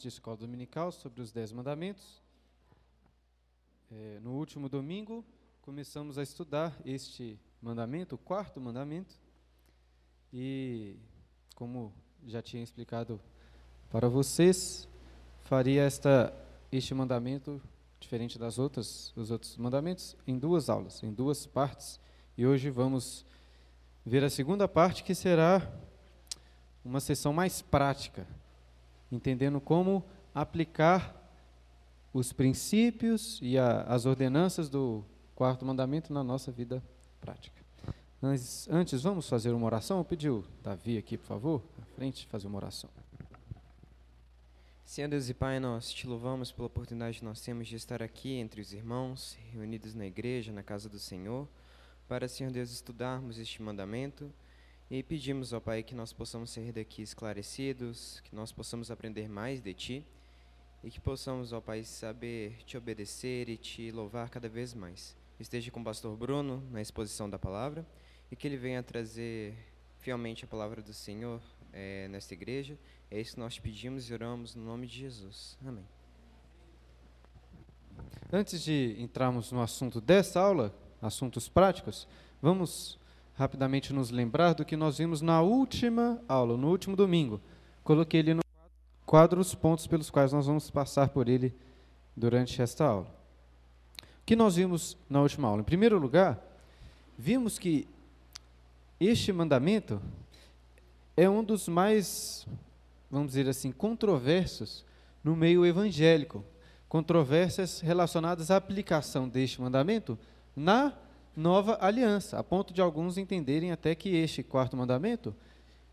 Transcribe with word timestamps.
de 0.00 0.08
escola 0.08 0.36
dominical 0.36 0.90
sobre 0.90 1.20
os 1.20 1.30
Dez 1.30 1.52
Mandamentos. 1.52 2.22
É, 3.92 4.18
no 4.22 4.32
último 4.32 4.66
domingo, 4.66 5.22
começamos 5.60 6.16
a 6.16 6.22
estudar 6.22 6.74
este 6.86 7.38
mandamento, 7.60 8.14
o 8.14 8.18
quarto 8.18 8.58
mandamento. 8.58 9.14
E, 10.32 10.96
como 11.54 11.92
já 12.26 12.40
tinha 12.40 12.62
explicado 12.62 13.20
para 13.90 14.08
vocês, 14.08 14.88
faria 15.40 15.82
esta, 15.82 16.32
este 16.72 16.94
mandamento, 16.94 17.60
diferente 17.98 18.38
das 18.38 18.58
outras, 18.58 19.12
dos 19.14 19.30
outros 19.30 19.58
mandamentos, 19.58 20.16
em 20.26 20.38
duas 20.38 20.70
aulas, 20.70 21.02
em 21.02 21.12
duas 21.12 21.44
partes. 21.44 22.00
E 22.38 22.46
hoje 22.46 22.70
vamos 22.70 23.26
ver 24.06 24.24
a 24.24 24.30
segunda 24.30 24.66
parte, 24.66 25.04
que 25.04 25.14
será 25.14 25.70
uma 26.82 27.00
sessão 27.00 27.34
mais 27.34 27.60
prática, 27.60 28.26
entendendo 29.10 29.60
como 29.60 30.04
aplicar 30.34 31.16
os 32.12 32.32
princípios 32.32 33.38
e 33.42 33.58
a, 33.58 33.82
as 33.82 34.06
ordenanças 34.06 34.68
do 34.68 35.04
quarto 35.34 35.64
mandamento 35.64 36.12
na 36.12 36.22
nossa 36.22 36.50
vida 36.50 36.82
prática. 37.20 37.60
Mas 38.20 38.68
antes, 38.68 39.02
vamos 39.02 39.28
fazer 39.28 39.50
uma 39.52 39.66
oração? 39.66 39.98
Eu 39.98 40.04
pedi 40.04 40.28
o 40.28 40.44
Davi 40.62 40.98
aqui, 40.98 41.16
por 41.16 41.26
favor, 41.26 41.62
à 41.80 41.84
frente, 41.94 42.26
fazer 42.26 42.46
uma 42.46 42.58
oração. 42.58 42.90
Senhor 44.84 45.08
Deus 45.08 45.28
e 45.28 45.34
Pai, 45.34 45.60
nós 45.60 45.92
te 45.92 46.06
louvamos 46.06 46.50
pela 46.50 46.66
oportunidade 46.66 47.20
que 47.20 47.24
nós 47.24 47.40
temos 47.40 47.68
de 47.68 47.76
estar 47.76 48.02
aqui 48.02 48.32
entre 48.32 48.60
os 48.60 48.72
irmãos, 48.72 49.38
reunidos 49.52 49.94
na 49.94 50.04
igreja, 50.04 50.52
na 50.52 50.64
casa 50.64 50.88
do 50.88 50.98
Senhor, 50.98 51.48
para, 52.08 52.26
Senhor 52.26 52.52
Deus, 52.52 52.72
estudarmos 52.72 53.38
este 53.38 53.62
mandamento 53.62 54.30
e 54.90 55.04
pedimos, 55.04 55.52
ó 55.52 55.60
Pai, 55.60 55.84
que 55.84 55.94
nós 55.94 56.12
possamos 56.12 56.50
sair 56.50 56.72
daqui 56.72 57.00
esclarecidos, 57.00 58.20
que 58.24 58.34
nós 58.34 58.50
possamos 58.50 58.90
aprender 58.90 59.28
mais 59.28 59.62
de 59.62 59.72
Ti 59.72 60.06
e 60.82 60.90
que 60.90 61.00
possamos, 61.00 61.52
ó 61.52 61.60
Pai, 61.60 61.84
saber 61.84 62.56
Te 62.66 62.76
obedecer 62.76 63.48
e 63.48 63.56
Te 63.56 63.92
louvar 63.92 64.28
cada 64.28 64.48
vez 64.48 64.74
mais. 64.74 65.16
Esteja 65.38 65.70
com 65.70 65.80
o 65.80 65.84
pastor 65.84 66.16
Bruno 66.16 66.60
na 66.72 66.82
exposição 66.82 67.30
da 67.30 67.38
palavra 67.38 67.86
e 68.32 68.36
que 68.36 68.48
ele 68.48 68.56
venha 68.56 68.82
trazer 68.82 69.54
fielmente 70.00 70.44
a 70.44 70.48
palavra 70.48 70.82
do 70.82 70.92
Senhor 70.92 71.40
é, 71.72 72.08
nesta 72.08 72.34
igreja. 72.34 72.76
É 73.08 73.20
isso 73.20 73.34
que 73.34 73.40
nós 73.40 73.60
pedimos 73.60 74.10
e 74.10 74.12
oramos 74.12 74.56
no 74.56 74.64
nome 74.64 74.88
de 74.88 74.98
Jesus. 74.98 75.56
Amém. 75.64 75.86
Antes 78.32 78.60
de 78.62 78.96
entrarmos 78.98 79.52
no 79.52 79.62
assunto 79.62 80.00
dessa 80.00 80.40
aula, 80.40 80.74
assuntos 81.00 81.48
práticos, 81.48 82.08
vamos 82.42 82.99
rapidamente 83.40 83.90
nos 83.94 84.10
lembrar 84.10 84.52
do 84.52 84.66
que 84.66 84.76
nós 84.76 84.98
vimos 84.98 85.22
na 85.22 85.40
última 85.40 86.22
aula, 86.28 86.58
no 86.58 86.68
último 86.68 86.94
domingo. 86.94 87.40
Coloquei 87.82 88.20
ele 88.20 88.34
no 88.34 88.42
quadro 89.06 89.40
os 89.40 89.54
pontos 89.54 89.86
pelos 89.86 90.10
quais 90.10 90.30
nós 90.30 90.46
vamos 90.46 90.70
passar 90.70 91.08
por 91.08 91.26
ele 91.26 91.54
durante 92.14 92.60
esta 92.60 92.84
aula. 92.84 93.06
O 93.98 94.26
que 94.26 94.36
nós 94.36 94.56
vimos 94.56 94.94
na 95.08 95.22
última 95.22 95.48
aula? 95.48 95.62
Em 95.62 95.64
primeiro 95.64 95.98
lugar, 95.98 96.38
vimos 97.18 97.58
que 97.58 97.88
este 99.00 99.32
mandamento 99.32 100.02
é 101.16 101.28
um 101.28 101.42
dos 101.42 101.66
mais, 101.66 102.46
vamos 103.10 103.28
dizer 103.28 103.48
assim, 103.48 103.72
controversos 103.72 104.84
no 105.24 105.34
meio 105.34 105.64
evangélico. 105.64 106.44
Controvérsias 106.90 107.80
relacionadas 107.80 108.50
à 108.50 108.56
aplicação 108.56 109.26
deste 109.26 109.62
mandamento 109.62 110.18
na 110.54 110.92
nova 111.36 111.78
aliança, 111.80 112.38
a 112.38 112.44
ponto 112.44 112.72
de 112.72 112.80
alguns 112.80 113.16
entenderem 113.16 113.72
até 113.72 113.94
que 113.94 114.08
este 114.10 114.42
quarto 114.42 114.76
mandamento 114.76 115.34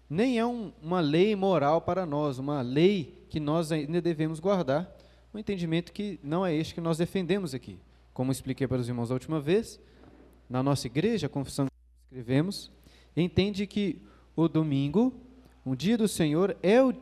nem 0.09 0.39
é 0.39 0.45
um, 0.45 0.71
uma 0.81 0.99
lei 0.99 1.35
moral 1.35 1.81
para 1.81 2.05
nós, 2.05 2.39
uma 2.39 2.61
lei 2.61 3.25
que 3.29 3.39
nós 3.39 3.71
ainda 3.71 4.01
devemos 4.01 4.39
guardar, 4.39 4.89
um 5.33 5.39
entendimento 5.39 5.91
que 5.91 6.19
não 6.23 6.45
é 6.45 6.55
este 6.55 6.73
que 6.73 6.81
nós 6.81 6.97
defendemos 6.97 7.53
aqui. 7.53 7.77
Como 8.13 8.31
expliquei 8.31 8.65
para 8.67 8.77
os 8.77 8.87
irmãos 8.87 9.09
da 9.09 9.15
última 9.15 9.39
vez, 9.39 9.79
na 10.49 10.63
nossa 10.63 10.87
igreja, 10.87 11.27
a 11.27 11.29
confissão 11.29 11.65
que 11.65 11.73
escrevemos, 12.05 12.71
entende 13.15 13.67
que 13.67 14.01
o 14.35 14.47
domingo, 14.47 15.13
o 15.65 15.75
dia 15.75 15.97
do 15.97 16.07
Senhor, 16.07 16.55
é 16.63 16.81
o, 16.81 16.93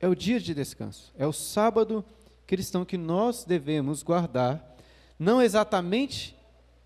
é 0.00 0.08
o 0.08 0.14
dia 0.14 0.40
de 0.40 0.52
descanso, 0.52 1.12
é 1.16 1.26
o 1.26 1.32
sábado 1.32 2.04
cristão 2.46 2.84
que 2.84 2.98
nós 2.98 3.44
devemos 3.44 4.02
guardar, 4.02 4.76
não 5.16 5.40
exatamente 5.40 6.36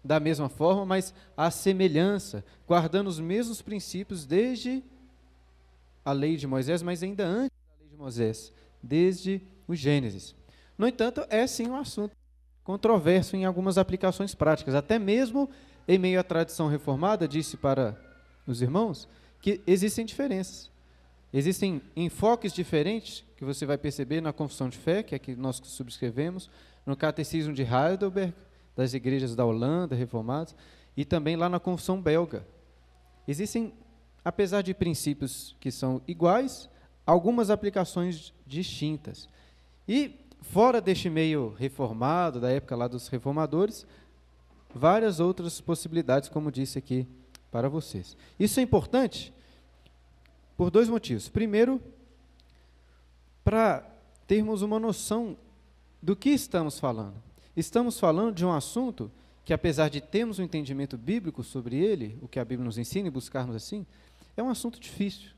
da 0.05 0.21
mesma 0.21 0.51
forma, 0.51 0.85
mas 0.85 1.15
a 1.35 1.51
semelhança, 1.51 2.45
guardando 2.69 3.09
os 3.09 3.19
mesmos 3.19 3.63
princípios 3.63 4.27
desde 4.27 4.85
a 6.05 6.13
lei 6.13 6.37
de 6.37 6.47
Moisés, 6.47 6.83
mas 6.83 7.03
ainda 7.03 7.25
antes 7.25 7.57
da 7.57 7.81
lei 7.81 7.89
de 7.89 7.97
Moisés, 7.97 8.53
desde 8.83 9.41
o 9.67 9.75
Gênesis. 9.75 10.35
No 10.77 10.87
entanto, 10.87 11.25
é 11.31 11.47
sim 11.47 11.67
um 11.69 11.77
assunto 11.77 12.15
controverso 12.63 13.35
em 13.35 13.45
algumas 13.45 13.79
aplicações 13.79 14.35
práticas, 14.35 14.75
até 14.75 14.99
mesmo 14.99 15.49
em 15.89 15.99
meio 15.99 16.21
à 16.21 16.23
tradição 16.23 16.69
reformada, 16.69 17.27
disse 17.27 17.57
para 17.57 17.99
os 18.47 18.61
irmãos 18.61 19.09
que 19.41 19.63
existem 19.67 20.05
diferenças. 20.05 20.71
Existem 21.33 21.83
enfoques 21.97 22.53
diferentes 22.53 23.25
que 23.37 23.45
você 23.45 23.67
vai 23.67 23.77
perceber 23.77 24.21
na 24.21 24.33
confissão 24.33 24.69
de 24.69 24.79
fé, 24.79 25.03
que 25.03 25.15
é 25.15 25.19
que 25.19 25.35
nós 25.35 25.61
subscrevemos, 25.65 26.49
no 26.87 26.97
catecismo 26.97 27.53
de 27.53 27.63
Heidelberg, 27.63 28.33
das 28.77 28.95
igrejas 28.95 29.35
da 29.35 29.45
Holanda, 29.45 29.95
reformadas, 29.95 30.55
e 30.97 31.05
também 31.05 31.37
lá 31.37 31.49
na 31.49 31.61
Confissão 31.61 32.01
Belga. 32.01 32.47
Existem, 33.27 33.73
apesar 34.25 34.63
de 34.63 34.75
princípios 34.75 35.57
que 35.59 35.71
são 35.71 36.03
iguais, 36.07 36.69
algumas 37.07 37.51
aplicações 37.51 38.33
distintas. 38.47 39.29
E, 39.89 40.21
fora 40.41 40.81
deste 40.81 41.09
meio 41.09 41.55
reformado, 41.59 42.41
da 42.41 42.51
época 42.51 42.77
lá 42.77 42.89
dos 42.89 43.09
reformadores, 43.09 43.87
várias 44.75 45.21
outras 45.21 45.61
possibilidades, 45.61 46.29
como 46.29 46.51
disse 46.51 46.79
aqui 46.79 47.07
para 47.51 47.69
vocês. 47.69 48.17
Isso 48.39 48.59
é 48.59 48.63
importante 48.63 49.33
por 50.57 50.71
dois 50.71 50.89
motivos. 50.89 51.29
Primeiro, 51.29 51.81
para 53.45 53.89
termos 54.27 54.63
uma 54.63 54.79
noção 54.81 55.37
do 56.03 56.17
que 56.17 56.31
estamos 56.31 56.79
falando. 56.79 57.15
Estamos 57.57 58.01
falando 58.01 58.35
de 58.35 58.45
um 58.45 58.53
assunto 58.53 59.11
que, 59.45 59.53
apesar 59.53 59.89
de 59.89 60.01
termos 60.01 60.39
um 60.39 60.43
entendimento 60.43 60.97
bíblico 60.97 61.45
sobre 61.45 61.77
ele, 61.77 62.19
o 62.21 62.27
que 62.27 62.41
a 62.41 62.45
Bíblia 62.45 62.65
nos 62.65 62.79
ensina 62.79 63.09
e 63.09 63.11
buscarmos 63.11 63.55
assim, 63.55 63.87
é 64.37 64.43
um 64.43 64.49
assunto 64.49 64.81
difícil. 64.81 65.31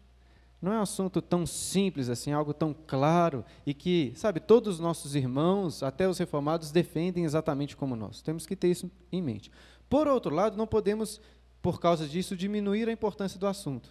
Não 0.62 0.72
é 0.72 0.78
um 0.78 0.82
assunto 0.82 1.20
tão 1.20 1.46
simples 1.46 2.08
assim, 2.08 2.32
algo 2.32 2.54
tão 2.54 2.74
claro 2.86 3.44
e 3.66 3.74
que, 3.74 4.12
sabe, 4.16 4.40
todos 4.40 4.76
os 4.76 4.80
nossos 4.80 5.14
irmãos, 5.14 5.82
até 5.82 6.08
os 6.08 6.18
reformados, 6.18 6.70
defendem 6.70 7.24
exatamente 7.24 7.76
como 7.76 7.94
nós. 7.94 8.22
Temos 8.22 8.46
que 8.46 8.56
ter 8.56 8.68
isso 8.68 8.90
em 9.12 9.20
mente. 9.20 9.50
Por 9.88 10.08
outro 10.08 10.34
lado, 10.34 10.56
não 10.56 10.66
podemos, 10.66 11.20
por 11.60 11.78
causa 11.78 12.08
disso, 12.08 12.34
diminuir 12.34 12.88
a 12.88 12.92
importância 12.92 13.38
do 13.38 13.46
assunto. 13.46 13.90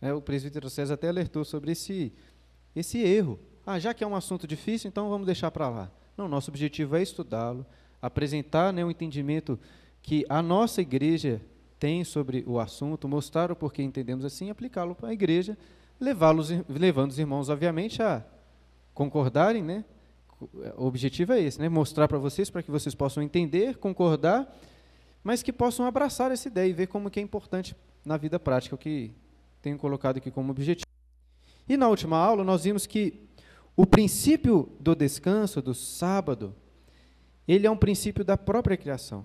É, 0.00 0.12
o 0.12 0.20
presbítero 0.20 0.68
César 0.68 0.94
até 0.94 1.08
alertou 1.08 1.44
sobre 1.44 1.72
esse, 1.72 2.12
esse 2.74 2.98
erro. 2.98 3.38
Ah, 3.64 3.78
já 3.78 3.94
que 3.94 4.02
é 4.02 4.06
um 4.06 4.16
assunto 4.16 4.46
difícil, 4.46 4.88
então 4.88 5.08
vamos 5.08 5.26
deixar 5.26 5.50
para 5.50 5.68
lá. 5.68 5.90
Não, 6.16 6.28
nosso 6.28 6.50
objetivo 6.50 6.96
é 6.96 7.02
estudá-lo, 7.02 7.64
apresentar 8.00 8.72
né, 8.72 8.84
o 8.84 8.90
entendimento 8.90 9.58
que 10.02 10.24
a 10.28 10.42
nossa 10.42 10.80
igreja 10.80 11.40
tem 11.78 12.04
sobre 12.04 12.44
o 12.46 12.58
assunto, 12.58 13.08
mostrar 13.08 13.50
o 13.50 13.56
porquê 13.56 13.82
entendemos 13.82 14.24
assim, 14.24 14.50
aplicá-lo 14.50 14.94
para 14.94 15.08
a 15.08 15.12
igreja, 15.12 15.56
levando 15.98 16.40
os 17.08 17.18
irmãos, 17.18 17.48
obviamente, 17.48 18.02
a 18.02 18.24
concordarem, 18.94 19.62
né? 19.62 19.84
O 20.76 20.86
objetivo 20.86 21.32
é 21.32 21.40
esse, 21.40 21.60
né? 21.60 21.68
Mostrar 21.68 22.08
para 22.08 22.18
vocês, 22.18 22.48
para 22.50 22.62
que 22.62 22.70
vocês 22.70 22.94
possam 22.94 23.22
entender, 23.22 23.76
concordar, 23.76 24.54
mas 25.22 25.42
que 25.42 25.52
possam 25.52 25.84
abraçar 25.86 26.30
essa 26.30 26.48
ideia 26.48 26.68
e 26.68 26.72
ver 26.72 26.86
como 26.86 27.10
que 27.10 27.20
é 27.20 27.22
importante 27.22 27.76
na 28.04 28.16
vida 28.16 28.38
prática, 28.38 28.74
o 28.74 28.78
que 28.78 29.12
tenho 29.60 29.78
colocado 29.78 30.16
aqui 30.16 30.30
como 30.30 30.50
objetivo. 30.50 30.86
E 31.68 31.76
na 31.76 31.88
última 31.88 32.16
aula 32.16 32.42
nós 32.42 32.64
vimos 32.64 32.86
que 32.86 33.28
o 33.80 33.86
princípio 33.86 34.68
do 34.78 34.94
descanso, 34.94 35.62
do 35.62 35.72
sábado, 35.72 36.54
ele 37.48 37.66
é 37.66 37.70
um 37.70 37.76
princípio 37.78 38.22
da 38.22 38.36
própria 38.36 38.76
criação. 38.76 39.24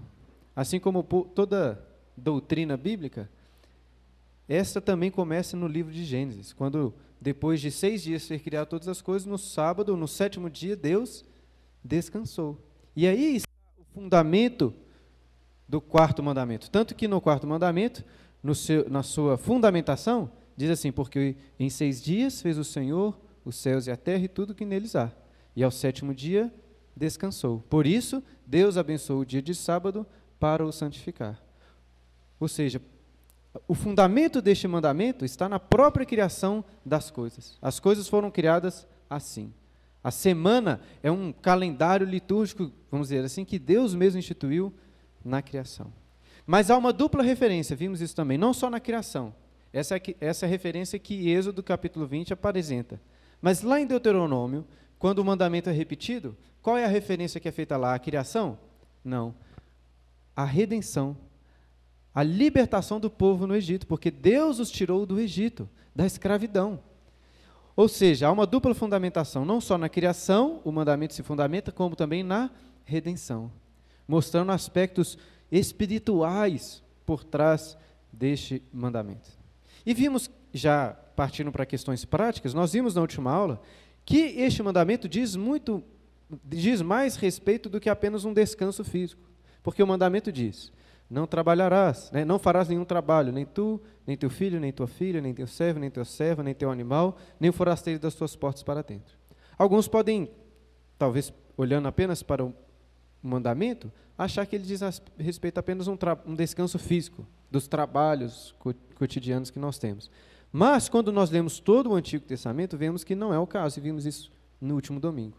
Assim 0.56 0.80
como 0.80 1.04
toda 1.04 1.86
doutrina 2.16 2.78
bíblica, 2.78 3.30
esta 4.48 4.80
também 4.80 5.12
começa 5.12 5.58
no 5.58 5.68
livro 5.68 5.92
de 5.92 6.06
Gênesis, 6.06 6.54
quando 6.54 6.94
depois 7.20 7.60
de 7.60 7.70
seis 7.70 8.02
dias 8.02 8.26
ter 8.26 8.40
criado 8.40 8.70
todas 8.70 8.88
as 8.88 9.02
coisas, 9.02 9.26
no 9.26 9.38
sábado, 9.38 9.98
no 9.98 10.08
sétimo 10.08 10.50
dia, 10.50 10.74
Deus 10.74 11.26
descansou. 11.84 12.58
E 12.96 13.06
aí 13.06 13.36
está 13.36 13.50
o 13.78 13.84
fundamento 13.94 14.74
do 15.68 15.82
quarto 15.82 16.24
mandamento. 16.24 16.72
Tanto 16.72 16.96
que 16.96 17.10
no 17.10 17.20
quarto 17.20 17.46
mandamento, 17.46 18.06
no 18.42 18.56
seu, 18.56 18.90
na 18.90 19.04
sua 19.04 19.38
fundamentação, 19.38 20.32
diz 20.56 20.70
assim: 20.70 20.94
Porque 20.94 21.36
em 21.60 21.70
seis 21.70 22.02
dias 22.02 22.42
fez 22.42 22.58
o 22.58 22.64
Senhor 22.64 23.25
os 23.46 23.56
céus 23.56 23.88
e 23.88 23.92
a 23.92 23.96
terra 23.96 24.26
e 24.26 24.28
tudo 24.28 24.56
que 24.56 24.66
neles 24.66 24.96
há. 24.96 25.12
E 25.56 25.64
ao 25.64 25.72
sétimo 25.72 26.14
dia 26.14 26.52
descansou. 26.96 27.64
Por 27.70 27.86
isso, 27.86 28.22
Deus 28.46 28.76
abençoou 28.76 29.22
o 29.22 29.26
dia 29.26 29.42
de 29.42 29.54
sábado 29.54 30.06
para 30.40 30.66
o 30.66 30.72
santificar. 30.72 31.42
Ou 32.40 32.48
seja, 32.48 32.82
o 33.68 33.74
fundamento 33.74 34.42
deste 34.42 34.68
mandamento 34.68 35.24
está 35.24 35.48
na 35.48 35.60
própria 35.60 36.06
criação 36.06 36.66
das 36.86 37.10
coisas. 37.10 37.58
As 37.62 37.80
coisas 37.80 38.08
foram 38.08 38.30
criadas 38.30 38.88
assim. 39.10 39.54
A 40.04 40.12
semana 40.12 40.82
é 41.02 41.10
um 41.10 41.32
calendário 41.32 42.06
litúrgico, 42.06 42.72
vamos 42.92 43.08
dizer 43.08 43.24
assim, 43.24 43.46
que 43.46 43.58
Deus 43.58 43.96
mesmo 43.96 44.20
instituiu 44.20 44.74
na 45.24 45.42
criação. 45.42 45.92
Mas 46.46 46.70
há 46.70 46.78
uma 46.78 46.94
dupla 46.94 47.24
referência, 47.24 47.76
vimos 47.76 48.02
isso 48.02 48.16
também, 48.16 48.38
não 48.38 48.54
só 48.54 48.70
na 48.70 48.80
criação. 48.80 49.34
Essa 49.74 49.98
é, 49.98 50.02
essa 50.22 50.46
é 50.46 50.48
a 50.48 50.50
referência 50.50 51.00
que 51.00 51.30
Êxodo 51.30 51.64
capítulo 51.64 52.06
20 52.06 52.34
apresenta. 52.34 53.02
Mas 53.42 53.62
lá 53.62 53.80
em 53.80 53.86
Deuteronômio, 53.86 54.66
quando 54.98 55.20
o 55.20 55.26
mandamento 55.26 55.70
é 55.70 55.74
repetido, 55.74 56.36
qual 56.62 56.78
é 56.78 56.86
a 56.86 56.90
referência 56.90 57.40
que 57.40 57.48
é 57.48 57.52
feita 57.52 57.78
lá? 57.78 57.94
A 57.94 58.00
criação? 58.00 58.58
Não. 59.04 59.36
A 60.36 60.44
redenção. 60.44 61.16
A 62.14 62.24
libertação 62.24 63.00
do 63.00 63.10
povo 63.10 63.46
no 63.46 63.56
Egito, 63.56 63.86
porque 63.86 64.10
Deus 64.10 64.60
os 64.60 64.72
tirou 64.72 65.06
do 65.06 65.20
Egito, 65.20 65.70
da 65.96 66.06
escravidão. 66.06 66.80
Ou 67.76 67.90
seja, 67.90 68.28
há 68.28 68.32
uma 68.32 68.48
dupla 68.48 68.74
fundamentação, 68.74 69.44
não 69.44 69.60
só 69.60 69.78
na 69.78 69.90
criação, 69.90 70.62
o 70.64 70.72
mandamento 70.72 71.14
se 71.14 71.22
fundamenta, 71.22 71.72
como 71.72 71.96
também 71.96 72.24
na 72.24 72.50
redenção, 72.86 73.52
mostrando 74.08 74.52
aspectos 74.52 75.18
espirituais 75.52 76.82
por 77.06 77.24
trás 77.24 77.78
deste 78.12 78.64
mandamento. 78.72 79.30
E 79.86 79.94
vimos, 79.94 80.32
já 80.54 80.98
partindo 81.16 81.52
para 81.52 81.66
questões 81.66 82.06
práticas, 82.06 82.54
nós 82.54 82.74
vimos 82.74 82.94
na 82.94 83.02
última 83.02 83.32
aula 83.32 83.62
que 84.06 84.18
este 84.18 84.62
mandamento 84.62 85.10
diz 85.10 85.36
muito, 85.36 85.84
diz 86.44 86.82
mais 86.82 87.16
respeito 87.16 87.70
do 87.70 87.80
que 87.80 87.90
apenas 87.90 88.26
um 88.26 88.34
descanso 88.34 88.84
físico. 88.84 89.22
Porque 89.64 89.82
o 89.82 89.88
mandamento 89.88 90.32
diz: 90.32 90.72
não 91.10 91.26
trabalharás, 91.26 92.12
né? 92.12 92.24
não 92.24 92.38
farás 92.38 92.68
nenhum 92.68 92.86
trabalho, 92.86 93.32
nem 93.32 93.46
tu, 93.46 93.82
nem 94.06 94.16
teu 94.16 94.30
filho, 94.30 94.60
nem 94.60 94.72
tua 94.72 94.88
filha, 94.88 95.22
nem 95.22 95.34
teu 95.34 95.48
servo, 95.48 95.80
nem 95.80 95.90
teu 95.90 96.06
servo, 96.06 96.44
nem 96.44 96.54
teu 96.54 96.70
animal, 96.70 97.18
nem 97.40 97.50
o 97.50 97.54
forasteiro 97.54 98.00
das 98.00 98.14
tuas 98.16 98.36
portas 98.36 98.64
para 98.64 98.84
dentro. 98.84 99.18
Alguns 99.58 99.88
podem, 99.88 100.30
talvez 100.98 101.34
olhando 101.58 101.88
apenas 101.88 102.22
para 102.22 102.44
o 102.44 102.54
mandamento, 103.22 103.92
achar 104.18 104.46
que 104.46 104.56
ele 104.56 104.66
diz 104.66 104.82
respeito 105.18 105.58
apenas 105.58 105.88
um, 105.88 105.98
um 106.26 106.36
descanso 106.36 106.78
físico 106.78 107.26
dos 107.50 107.68
trabalhos 107.68 108.56
cotidianos 108.96 109.50
que 109.50 109.60
nós 109.60 109.78
temos. 109.78 110.10
Mas, 110.58 110.88
quando 110.88 111.12
nós 111.12 111.30
lemos 111.30 111.60
todo 111.60 111.90
o 111.90 111.96
Antigo 111.96 112.24
Testamento, 112.24 112.78
vemos 112.78 113.04
que 113.04 113.14
não 113.14 113.34
é 113.34 113.38
o 113.38 113.46
caso, 113.46 113.78
e 113.78 113.82
vimos 113.82 114.06
isso 114.06 114.32
no 114.62 114.76
último 114.76 115.02
domingo. 115.02 115.36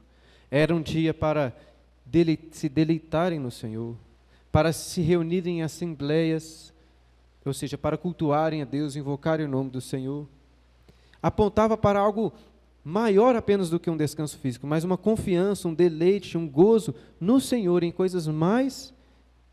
Era 0.50 0.76
um 0.76 0.82
dia 0.82 1.14
para 1.14 1.56
dele, 2.04 2.38
se 2.50 2.68
deleitarem 2.68 3.38
no 3.38 3.50
Senhor, 3.50 3.96
para 4.52 4.74
se 4.74 5.00
reunirem 5.00 5.60
em 5.60 5.62
assembleias, 5.62 6.70
ou 7.46 7.54
seja, 7.54 7.78
para 7.78 7.96
cultuarem 7.96 8.60
a 8.60 8.66
Deus, 8.66 8.94
invocarem 8.94 9.46
o 9.46 9.48
nome 9.48 9.70
do 9.70 9.80
Senhor. 9.80 10.28
Apontava 11.22 11.78
para 11.78 11.98
algo 11.98 12.30
maior 12.84 13.34
apenas 13.36 13.70
do 13.70 13.80
que 13.80 13.88
um 13.88 13.96
descanso 13.96 14.36
físico, 14.36 14.66
mas 14.66 14.84
uma 14.84 14.98
confiança, 14.98 15.66
um 15.66 15.72
deleite, 15.72 16.36
um 16.36 16.46
gozo 16.46 16.94
no 17.18 17.40
Senhor 17.40 17.82
em 17.82 17.90
coisas 17.90 18.26
mais 18.26 18.92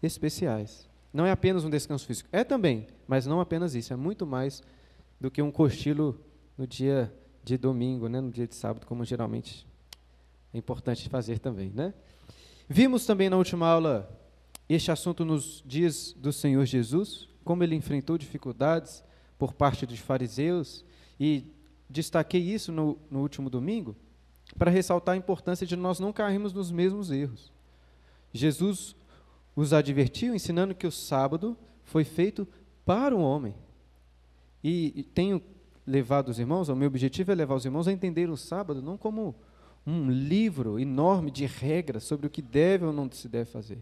especiais. 0.01 0.89
Não 1.13 1.25
é 1.25 1.31
apenas 1.31 1.63
um 1.63 1.69
descanso 1.69 2.05
físico, 2.05 2.27
é 2.33 2.43
também, 2.43 2.85
mas 3.07 3.25
não 3.25 3.39
apenas 3.39 3.75
isso, 3.75 3.93
é 3.93 3.95
muito 3.95 4.27
mais 4.27 4.61
do 5.23 5.31
que 5.31 5.41
um 5.41 5.49
cochilo 5.49 6.19
no 6.57 6.67
dia 6.67 7.09
de 7.45 7.57
domingo, 7.57 8.09
né, 8.09 8.19
no 8.19 8.29
dia 8.29 8.45
de 8.45 8.53
sábado, 8.53 8.85
como 8.85 9.05
geralmente 9.05 9.65
é 10.53 10.57
importante 10.57 11.07
fazer 11.07 11.39
também, 11.39 11.69
né? 11.69 11.93
Vimos 12.67 13.05
também 13.05 13.29
na 13.29 13.37
última 13.37 13.65
aula 13.65 14.19
este 14.67 14.91
assunto 14.91 15.23
nos 15.23 15.63
dias 15.65 16.11
do 16.11 16.33
Senhor 16.33 16.65
Jesus, 16.65 17.29
como 17.41 17.63
ele 17.63 17.73
enfrentou 17.73 18.17
dificuldades 18.17 19.01
por 19.39 19.53
parte 19.53 19.85
dos 19.85 19.97
fariseus, 19.97 20.83
e 21.17 21.45
destaquei 21.89 22.41
isso 22.41 22.73
no, 22.73 22.99
no 23.09 23.21
último 23.21 23.49
domingo, 23.49 23.95
para 24.57 24.69
ressaltar 24.69 25.15
a 25.15 25.17
importância 25.17 25.65
de 25.65 25.77
nós 25.77 26.01
não 26.01 26.11
cairmos 26.11 26.51
nos 26.51 26.69
mesmos 26.69 27.11
erros. 27.11 27.49
Jesus 28.33 28.93
os 29.55 29.71
advertiu, 29.71 30.35
ensinando 30.35 30.75
que 30.75 30.85
o 30.85 30.91
sábado 30.91 31.57
foi 31.81 32.03
feito 32.03 32.45
para 32.85 33.15
o 33.15 33.21
homem. 33.21 33.55
E, 34.63 35.03
tenho 35.13 35.41
levado 35.85 36.29
os 36.29 36.39
irmãos, 36.39 36.69
o 36.69 36.75
meu 36.75 36.87
objetivo 36.87 37.31
é 37.31 37.35
levar 37.35 37.55
os 37.55 37.65
irmãos 37.65 37.87
a 37.87 37.91
entender 37.91 38.29
o 38.29 38.37
sábado 38.37 38.81
não 38.81 38.97
como 38.97 39.35
um 39.85 40.09
livro 40.09 40.79
enorme 40.79 41.29
de 41.29 41.45
regras 41.45 42.05
sobre 42.05 42.25
o 42.25 42.29
que 42.29 42.41
deve 42.41 42.85
ou 42.85 42.93
não 42.93 43.11
se 43.11 43.27
deve 43.27 43.49
fazer, 43.51 43.79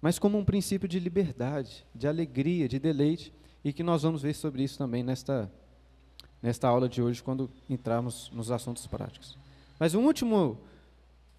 mas 0.00 0.18
como 0.18 0.38
um 0.38 0.44
princípio 0.44 0.88
de 0.88 1.00
liberdade, 1.00 1.84
de 1.92 2.06
alegria, 2.06 2.68
de 2.68 2.78
deleite, 2.78 3.32
e 3.64 3.72
que 3.72 3.82
nós 3.82 4.04
vamos 4.04 4.22
ver 4.22 4.34
sobre 4.34 4.62
isso 4.62 4.78
também 4.78 5.02
nesta, 5.02 5.50
nesta 6.40 6.68
aula 6.68 6.88
de 6.88 7.02
hoje, 7.02 7.20
quando 7.20 7.50
entrarmos 7.68 8.30
nos 8.32 8.52
assuntos 8.52 8.86
práticos. 8.86 9.36
Mas 9.80 9.94
um 9.94 10.04
último, 10.04 10.60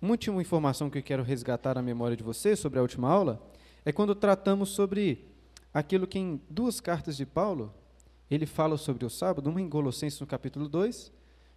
uma 0.02 0.12
última 0.12 0.42
informação 0.42 0.90
que 0.90 0.98
eu 0.98 1.04
quero 1.04 1.24
resgatar 1.24 1.76
na 1.76 1.82
memória 1.82 2.18
de 2.18 2.24
vocês 2.24 2.60
sobre 2.60 2.80
a 2.80 2.82
última 2.82 3.10
aula 3.10 3.42
é 3.86 3.94
quando 3.94 4.14
tratamos 4.14 4.70
sobre 4.70 5.26
aquilo 5.74 6.06
que 6.06 6.20
em 6.20 6.42
duas 6.50 6.82
cartas 6.82 7.16
de 7.16 7.26
Paulo 7.26 7.74
ele 8.30 8.46
fala 8.46 8.78
sobre 8.78 9.06
o 9.06 9.10
sábado, 9.10 9.50
uma 9.50 9.62
em 9.62 9.70
Colossenses 9.70 10.20
no 10.20 10.28
capítulo 10.28 10.68
2, 10.68 11.12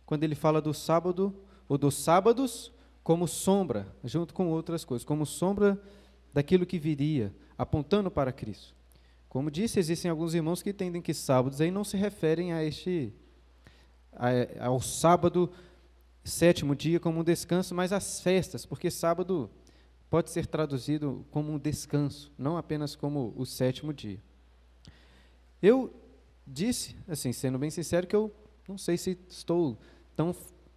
quando 0.06 0.24
ele 0.24 0.34
fala 0.34 0.60
do 0.60 0.72
sábado 0.72 1.34
ou 1.68 1.76
dos 1.76 1.94
sábados 1.94 2.72
como 3.02 3.26
sombra, 3.26 3.86
junto 4.04 4.34
com 4.34 4.48
outras 4.48 4.84
coisas, 4.84 5.04
como 5.04 5.24
sombra 5.26 5.80
daquilo 6.32 6.66
que 6.66 6.78
viria, 6.78 7.34
apontando 7.56 8.10
para 8.10 8.32
Cristo. 8.32 8.74
Como 9.28 9.50
disse, 9.50 9.78
existem 9.78 10.10
alguns 10.10 10.34
irmãos 10.34 10.62
que 10.62 10.70
entendem 10.70 11.00
que 11.00 11.14
sábados 11.14 11.60
aí 11.60 11.70
não 11.70 11.84
se 11.84 11.96
referem 11.96 12.52
a 12.52 12.64
este 12.64 13.12
a, 14.12 14.66
ao 14.66 14.80
sábado 14.80 15.50
sétimo 16.24 16.74
dia 16.74 17.00
como 17.00 17.20
um 17.20 17.24
descanso, 17.24 17.74
mas 17.74 17.92
às 17.92 18.20
festas, 18.20 18.66
porque 18.66 18.90
sábado 18.90 19.50
pode 20.08 20.30
ser 20.30 20.46
traduzido 20.46 21.24
como 21.30 21.52
um 21.52 21.58
descanso, 21.58 22.32
não 22.36 22.56
apenas 22.56 22.96
como 22.96 23.32
o 23.36 23.46
sétimo 23.46 23.92
dia. 23.92 24.20
Eu 25.62 25.94
disse, 26.50 26.96
assim, 27.08 27.32
sendo 27.32 27.58
bem 27.58 27.70
sincero, 27.70 28.06
que 28.06 28.16
eu 28.16 28.32
não 28.68 28.76
sei 28.76 28.96
se 28.96 29.18
estou 29.28 29.78
tão 30.16 30.34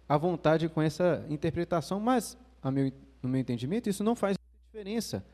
à 0.08 0.16
vontade 0.16 0.68
com 0.68 0.80
essa 0.80 1.24
interpretação, 1.28 1.98
mas, 1.98 2.36
meu, 2.72 2.92
no 3.22 3.28
meu 3.28 3.40
entendimento, 3.40 3.88
isso 3.88 4.04
não 4.04 4.14
faz 4.14 4.36
diferença 4.72 5.24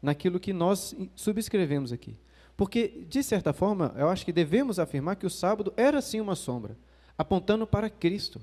naquilo 0.00 0.38
que 0.38 0.52
nós 0.52 0.94
subscrevemos 1.14 1.92
aqui. 1.92 2.16
Porque, 2.56 3.06
de 3.08 3.22
certa 3.22 3.52
forma, 3.52 3.94
eu 3.96 4.08
acho 4.08 4.24
que 4.24 4.32
devemos 4.32 4.78
afirmar 4.78 5.16
que 5.16 5.26
o 5.26 5.30
sábado 5.30 5.72
era 5.76 6.00
sim 6.00 6.20
uma 6.20 6.34
sombra, 6.34 6.76
apontando 7.16 7.66
para 7.66 7.88
Cristo. 7.88 8.40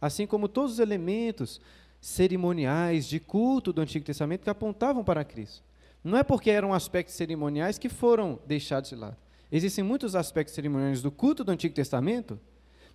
Assim 0.00 0.26
como 0.26 0.48
todos 0.48 0.74
os 0.74 0.78
elementos 0.78 1.60
cerimoniais 2.00 3.06
de 3.06 3.18
culto 3.18 3.72
do 3.72 3.80
Antigo 3.80 4.04
Testamento 4.04 4.42
que 4.42 4.50
apontavam 4.50 5.02
para 5.02 5.24
Cristo. 5.24 5.62
Não 6.02 6.18
é 6.18 6.22
porque 6.22 6.50
eram 6.50 6.74
aspectos 6.74 7.14
cerimoniais 7.14 7.78
que 7.78 7.88
foram 7.88 8.38
deixados 8.46 8.90
de 8.90 8.96
lado. 8.96 9.16
Existem 9.50 9.84
muitos 9.84 10.14
aspectos 10.14 10.54
cerimoniais 10.54 11.02
do 11.02 11.10
culto 11.10 11.44
do 11.44 11.52
Antigo 11.52 11.74
Testamento 11.74 12.38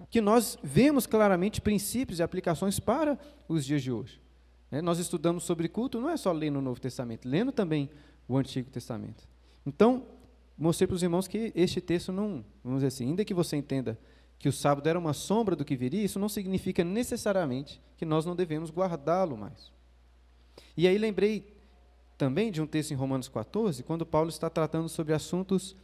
que 0.09 0.19
nós 0.19 0.57
vemos 0.63 1.05
claramente 1.05 1.61
princípios 1.61 2.19
e 2.19 2.23
aplicações 2.23 2.79
para 2.79 3.17
os 3.47 3.65
dias 3.65 3.81
de 3.81 3.91
hoje. 3.91 4.21
Né? 4.69 4.81
Nós 4.81 4.99
estudamos 4.99 5.43
sobre 5.43 5.67
culto, 5.67 5.99
não 5.99 6.09
é 6.09 6.17
só 6.17 6.31
lendo 6.31 6.59
o 6.59 6.61
Novo 6.61 6.79
Testamento, 6.79 7.27
lendo 7.27 7.51
também 7.51 7.89
o 8.27 8.37
Antigo 8.37 8.69
Testamento. 8.69 9.27
Então, 9.65 10.05
mostrei 10.57 10.87
para 10.87 10.95
os 10.95 11.03
irmãos 11.03 11.27
que 11.27 11.51
este 11.55 11.79
texto 11.79 12.11
não, 12.11 12.43
vamos 12.63 12.79
dizer 12.79 12.87
assim, 12.87 13.07
ainda 13.07 13.23
que 13.23 13.33
você 13.33 13.57
entenda 13.57 13.97
que 14.39 14.49
o 14.49 14.53
sábado 14.53 14.87
era 14.89 14.97
uma 14.97 15.13
sombra 15.13 15.55
do 15.55 15.63
que 15.63 15.75
viria, 15.75 16.03
isso 16.03 16.17
não 16.17 16.29
significa 16.29 16.83
necessariamente 16.83 17.79
que 17.95 18.05
nós 18.05 18.25
não 18.25 18.35
devemos 18.35 18.71
guardá-lo 18.71 19.37
mais. 19.37 19.71
E 20.75 20.87
aí 20.87 20.97
lembrei 20.97 21.53
também 22.17 22.51
de 22.51 22.61
um 22.61 22.65
texto 22.65 22.91
em 22.91 22.95
Romanos 22.95 23.27
14, 23.27 23.83
quando 23.83 24.05
Paulo 24.05 24.29
está 24.29 24.49
tratando 24.49 24.89
sobre 24.89 25.13
assuntos 25.13 25.75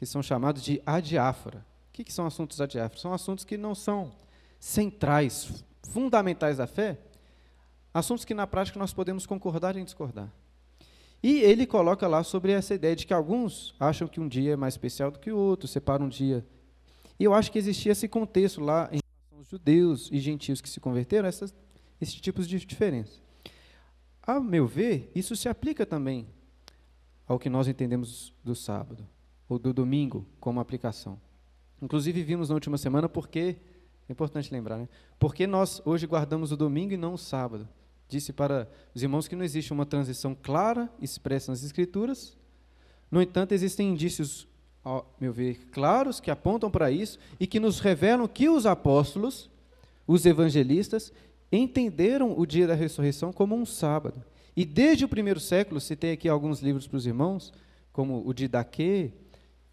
que 0.00 0.06
são 0.06 0.22
chamados 0.22 0.62
de 0.62 0.80
adiáfora. 0.86 1.58
O 1.58 1.92
que, 1.92 2.02
que 2.02 2.12
são 2.12 2.26
assuntos 2.26 2.58
adiáforos? 2.58 3.02
São 3.02 3.12
assuntos 3.12 3.44
que 3.44 3.58
não 3.58 3.74
são 3.74 4.10
centrais, 4.58 5.62
fundamentais 5.82 6.56
da 6.56 6.66
fé, 6.66 6.98
assuntos 7.92 8.24
que 8.24 8.32
na 8.32 8.46
prática 8.46 8.78
nós 8.78 8.94
podemos 8.94 9.26
concordar 9.26 9.76
e 9.76 9.84
discordar. 9.84 10.32
E 11.22 11.40
ele 11.40 11.66
coloca 11.66 12.08
lá 12.08 12.24
sobre 12.24 12.50
essa 12.50 12.74
ideia 12.74 12.96
de 12.96 13.06
que 13.06 13.12
alguns 13.12 13.74
acham 13.78 14.08
que 14.08 14.18
um 14.18 14.26
dia 14.26 14.54
é 14.54 14.56
mais 14.56 14.72
especial 14.72 15.10
do 15.10 15.18
que 15.18 15.30
o 15.30 15.36
outro, 15.36 15.68
separam 15.68 16.06
um 16.06 16.08
dia. 16.08 16.46
E 17.18 17.24
eu 17.24 17.34
acho 17.34 17.52
que 17.52 17.58
existia 17.58 17.92
esse 17.92 18.08
contexto 18.08 18.62
lá 18.62 18.88
em 18.90 19.00
relação 19.04 19.38
aos 19.38 19.48
judeus 19.48 20.08
e 20.10 20.18
gentios 20.18 20.62
que 20.62 20.68
se 20.70 20.80
converteram, 20.80 21.28
essas, 21.28 21.54
esses 22.00 22.14
tipos 22.14 22.48
de 22.48 22.58
diferença. 22.58 23.20
A 24.22 24.40
meu 24.40 24.66
ver, 24.66 25.12
isso 25.14 25.36
se 25.36 25.46
aplica 25.46 25.84
também 25.84 26.26
ao 27.28 27.38
que 27.38 27.50
nós 27.50 27.68
entendemos 27.68 28.32
do 28.42 28.54
sábado, 28.54 29.06
ou 29.50 29.58
do 29.58 29.74
domingo, 29.74 30.24
como 30.40 30.60
aplicação. 30.60 31.20
Inclusive, 31.82 32.22
vimos 32.22 32.48
na 32.48 32.54
última 32.54 32.78
semana 32.78 33.06
porque, 33.06 33.56
é 34.08 34.12
importante 34.12 34.50
lembrar, 34.50 34.78
né? 34.78 34.88
porque 35.18 35.46
nós 35.46 35.82
hoje 35.84 36.06
guardamos 36.06 36.52
o 36.52 36.56
domingo 36.56 36.94
e 36.94 36.96
não 36.96 37.12
o 37.12 37.18
sábado 37.18 37.68
disse 38.10 38.32
para 38.32 38.68
os 38.94 39.02
irmãos 39.02 39.28
que 39.28 39.36
não 39.36 39.44
existe 39.44 39.72
uma 39.72 39.86
transição 39.86 40.34
clara 40.34 40.90
expressa 41.00 41.52
nas 41.52 41.62
Escrituras. 41.62 42.36
No 43.10 43.22
entanto, 43.22 43.52
existem 43.52 43.88
indícios, 43.88 44.46
ao 44.82 45.14
meu 45.20 45.32
ver, 45.32 45.68
claros 45.70 46.20
que 46.20 46.30
apontam 46.30 46.70
para 46.70 46.90
isso 46.90 47.18
e 47.38 47.46
que 47.46 47.60
nos 47.60 47.78
revelam 47.78 48.26
que 48.26 48.48
os 48.48 48.66
apóstolos, 48.66 49.48
os 50.06 50.26
evangelistas, 50.26 51.12
entenderam 51.52 52.36
o 52.38 52.44
dia 52.44 52.66
da 52.66 52.74
ressurreição 52.74 53.32
como 53.32 53.54
um 53.54 53.64
sábado. 53.64 54.22
E 54.56 54.64
desde 54.64 55.04
o 55.04 55.08
primeiro 55.08 55.40
século, 55.40 55.80
citei 55.80 56.12
aqui 56.12 56.28
alguns 56.28 56.60
livros 56.60 56.86
para 56.86 56.96
os 56.96 57.06
irmãos, 57.06 57.52
como 57.92 58.26
o 58.26 58.34
de 58.34 58.48
Daquê 58.48 59.12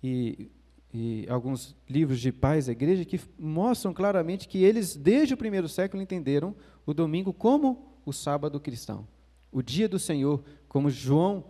e, 0.03 0.51
e 0.93 1.25
alguns 1.29 1.75
livros 1.89 2.19
de 2.19 2.31
pais 2.31 2.67
da 2.67 2.71
igreja, 2.71 3.05
que 3.05 3.19
mostram 3.37 3.93
claramente 3.93 4.47
que 4.47 4.63
eles, 4.63 4.95
desde 4.95 5.33
o 5.33 5.37
primeiro 5.37 5.67
século, 5.67 6.01
entenderam 6.01 6.55
o 6.85 6.93
domingo 6.93 7.33
como 7.33 7.99
o 8.05 8.13
sábado 8.13 8.59
cristão. 8.59 9.07
O 9.51 9.61
dia 9.61 9.87
do 9.87 9.99
Senhor, 9.99 10.43
como 10.67 10.89
João 10.89 11.45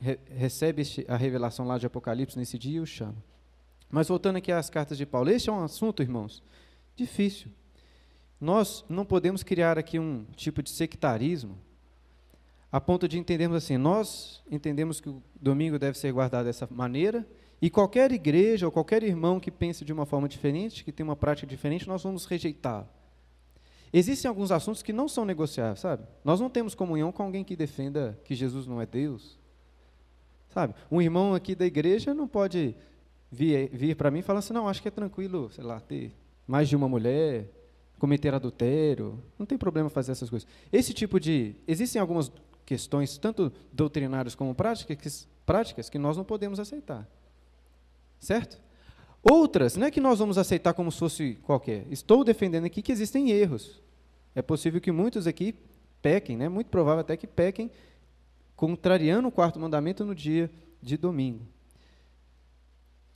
re 0.00 0.18
recebe 0.26 0.82
a 1.08 1.16
revelação 1.16 1.66
lá 1.66 1.78
de 1.78 1.86
Apocalipse 1.86 2.38
nesse 2.38 2.58
dia 2.58 2.78
e 2.78 2.80
o 2.80 2.86
chama. 2.86 3.16
Mas 3.90 4.08
voltando 4.08 4.36
aqui 4.36 4.52
às 4.52 4.68
cartas 4.68 4.98
de 4.98 5.06
Paulo, 5.06 5.30
este 5.30 5.48
é 5.48 5.52
um 5.52 5.64
assunto, 5.64 6.02
irmãos, 6.02 6.42
difícil. 6.94 7.50
Nós 8.40 8.84
não 8.88 9.04
podemos 9.04 9.42
criar 9.42 9.78
aqui 9.78 9.98
um 9.98 10.24
tipo 10.36 10.62
de 10.62 10.70
sectarismo 10.70 11.58
a 12.70 12.80
ponto 12.80 13.08
de 13.08 13.18
entendermos 13.18 13.56
assim, 13.56 13.78
nós 13.78 14.42
entendemos 14.50 15.00
que 15.00 15.08
o 15.08 15.22
domingo 15.40 15.78
deve 15.78 15.98
ser 15.98 16.12
guardado 16.12 16.44
dessa 16.44 16.68
maneira, 16.70 17.26
e 17.60 17.68
qualquer 17.68 18.12
igreja 18.12 18.66
ou 18.66 18.72
qualquer 18.72 19.02
irmão 19.02 19.40
que 19.40 19.50
pense 19.50 19.84
de 19.84 19.92
uma 19.92 20.06
forma 20.06 20.28
diferente, 20.28 20.84
que 20.84 20.92
tem 20.92 21.04
uma 21.04 21.16
prática 21.16 21.46
diferente, 21.46 21.88
nós 21.88 22.02
vamos 22.02 22.24
rejeitar. 22.24 22.88
Existem 23.92 24.28
alguns 24.28 24.52
assuntos 24.52 24.82
que 24.82 24.92
não 24.92 25.08
são 25.08 25.24
negociáveis, 25.24 25.80
sabe? 25.80 26.04
Nós 26.24 26.40
não 26.40 26.50
temos 26.50 26.74
comunhão 26.74 27.10
com 27.10 27.22
alguém 27.22 27.42
que 27.42 27.56
defenda 27.56 28.18
que 28.24 28.34
Jesus 28.34 28.66
não 28.66 28.80
é 28.80 28.86
Deus. 28.86 29.38
Sabe? 30.50 30.74
Um 30.90 31.00
irmão 31.00 31.34
aqui 31.34 31.54
da 31.54 31.66
igreja 31.66 32.14
não 32.14 32.28
pode 32.28 32.76
vir, 33.30 33.70
vir 33.70 33.96
para 33.96 34.10
mim 34.10 34.20
e 34.20 34.22
falar 34.22 34.40
assim, 34.40 34.52
não, 34.52 34.68
acho 34.68 34.82
que 34.82 34.88
é 34.88 34.90
tranquilo, 34.90 35.50
sei 35.50 35.64
lá, 35.64 35.80
ter 35.80 36.12
mais 36.46 36.68
de 36.68 36.76
uma 36.76 36.88
mulher, 36.88 37.50
cometer 37.98 38.32
adultério, 38.32 39.22
não 39.38 39.44
tem 39.44 39.58
problema 39.58 39.90
fazer 39.90 40.12
essas 40.12 40.30
coisas. 40.30 40.48
Esse 40.72 40.94
tipo 40.94 41.18
de... 41.18 41.54
Existem 41.66 42.00
algumas 42.00 42.30
questões, 42.64 43.16
tanto 43.18 43.52
doutrinárias 43.72 44.34
como 44.34 44.54
práticas, 44.54 45.26
práticas, 45.44 45.90
que 45.90 45.98
nós 45.98 46.16
não 46.16 46.24
podemos 46.24 46.60
aceitar. 46.60 47.08
Certo? 48.18 48.60
Outras, 49.22 49.76
não 49.76 49.86
é 49.86 49.90
que 49.90 50.00
nós 50.00 50.18
vamos 50.18 50.38
aceitar 50.38 50.72
como 50.74 50.90
se 50.90 50.98
fosse 50.98 51.38
qualquer. 51.42 51.86
Estou 51.90 52.24
defendendo 52.24 52.64
aqui 52.64 52.82
que 52.82 52.92
existem 52.92 53.30
erros. 53.30 53.82
É 54.34 54.42
possível 54.42 54.80
que 54.80 54.92
muitos 54.92 55.26
aqui 55.26 55.54
pequem, 56.00 56.36
né? 56.36 56.48
muito 56.48 56.68
provável 56.68 57.00
até 57.00 57.16
que 57.16 57.26
pequem, 57.26 57.70
contrariando 58.54 59.28
o 59.28 59.32
quarto 59.32 59.58
mandamento 59.58 60.04
no 60.04 60.14
dia 60.14 60.50
de 60.82 60.96
domingo. 60.96 61.46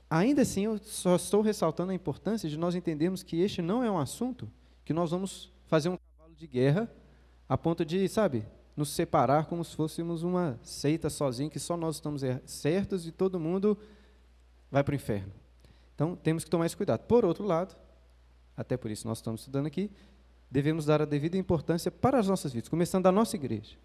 Ainda 0.09 0.43
assim, 0.43 0.65
eu 0.65 0.77
só 0.77 1.15
estou 1.15 1.41
ressaltando 1.41 1.91
a 1.91 1.95
importância 1.95 2.47
de 2.47 2.57
nós 2.57 2.75
entendermos 2.75 3.23
que 3.23 3.41
este 3.41 3.61
não 3.61 3.83
é 3.83 3.89
um 3.89 3.97
assunto 3.97 4.47
que 4.85 4.93
nós 4.93 5.11
vamos 5.11 5.51
fazer 5.65 5.89
um 5.89 5.97
cavalo 5.97 6.35
de 6.35 6.45
guerra 6.45 6.89
a 7.47 7.57
ponto 7.57 7.83
de, 7.83 8.07
sabe, 8.07 8.45
nos 8.75 8.89
separar 8.89 9.45
como 9.45 9.63
se 9.63 9.75
fôssemos 9.75 10.23
uma 10.23 10.59
seita 10.61 11.09
sozinha, 11.09 11.49
que 11.49 11.59
só 11.59 11.75
nós 11.77 11.95
estamos 11.95 12.23
er-, 12.23 12.41
certos 12.45 13.07
e 13.07 13.11
todo 13.11 13.39
mundo 13.39 13.77
vai 14.73 14.83
para 14.83 14.93
o 14.93 14.95
inferno. 14.95 15.31
Então, 15.93 16.15
temos 16.15 16.43
que 16.43 16.49
tomar 16.49 16.65
esse 16.65 16.75
cuidado. 16.75 17.01
Por 17.01 17.23
outro 17.23 17.45
lado, 17.45 17.75
até 18.57 18.75
por 18.75 18.89
isso 18.89 19.07
nós 19.07 19.19
estamos 19.19 19.41
estudando 19.41 19.67
aqui, 19.67 19.91
devemos 20.49 20.85
dar 20.85 20.99
a 20.99 21.05
devida 21.05 21.37
importância 21.37 21.91
para 21.91 22.17
as 22.17 22.27
nossas 22.27 22.51
vidas, 22.51 22.69
começando 22.69 23.03
da 23.03 23.11
nossa 23.11 23.35
igreja, 23.35 23.77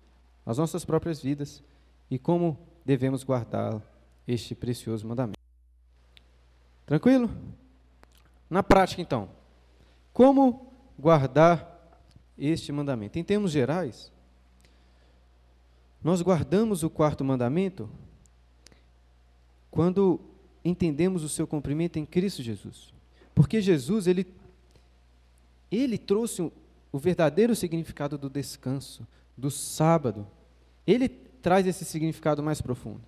as 0.46 0.56
nossas 0.56 0.86
próprias 0.86 1.20
vidas 1.20 1.62
e 2.10 2.18
como 2.18 2.58
devemos 2.86 3.22
guardar 3.22 3.82
este 4.26 4.54
precioso 4.54 5.06
mandamento. 5.06 5.38
Tranquilo? 6.86 7.30
Na 8.48 8.62
prática, 8.62 9.02
então, 9.02 9.28
como 10.10 10.72
guardar 10.98 12.00
este 12.38 12.72
mandamento? 12.72 13.18
Em 13.18 13.24
termos 13.24 13.50
gerais, 13.50 14.10
nós 16.02 16.22
guardamos 16.22 16.82
o 16.82 16.88
quarto 16.88 17.22
mandamento 17.22 17.90
quando 19.70 20.27
entendemos 20.64 21.22
o 21.22 21.28
seu 21.28 21.46
cumprimento 21.46 21.98
em 21.98 22.06
Cristo 22.06 22.42
Jesus. 22.42 22.92
Porque 23.34 23.60
Jesus, 23.60 24.06
ele, 24.06 24.26
ele 25.70 25.96
trouxe 25.96 26.42
o, 26.42 26.98
verdadeiro 26.98 27.54
significado 27.54 28.18
do 28.18 28.28
descanso, 28.28 29.06
do 29.36 29.50
sábado. 29.50 30.26
Ele 30.86 31.08
traz 31.08 31.66
esse 31.66 31.84
significado 31.84 32.42
mais 32.42 32.60
profundo. 32.60 33.00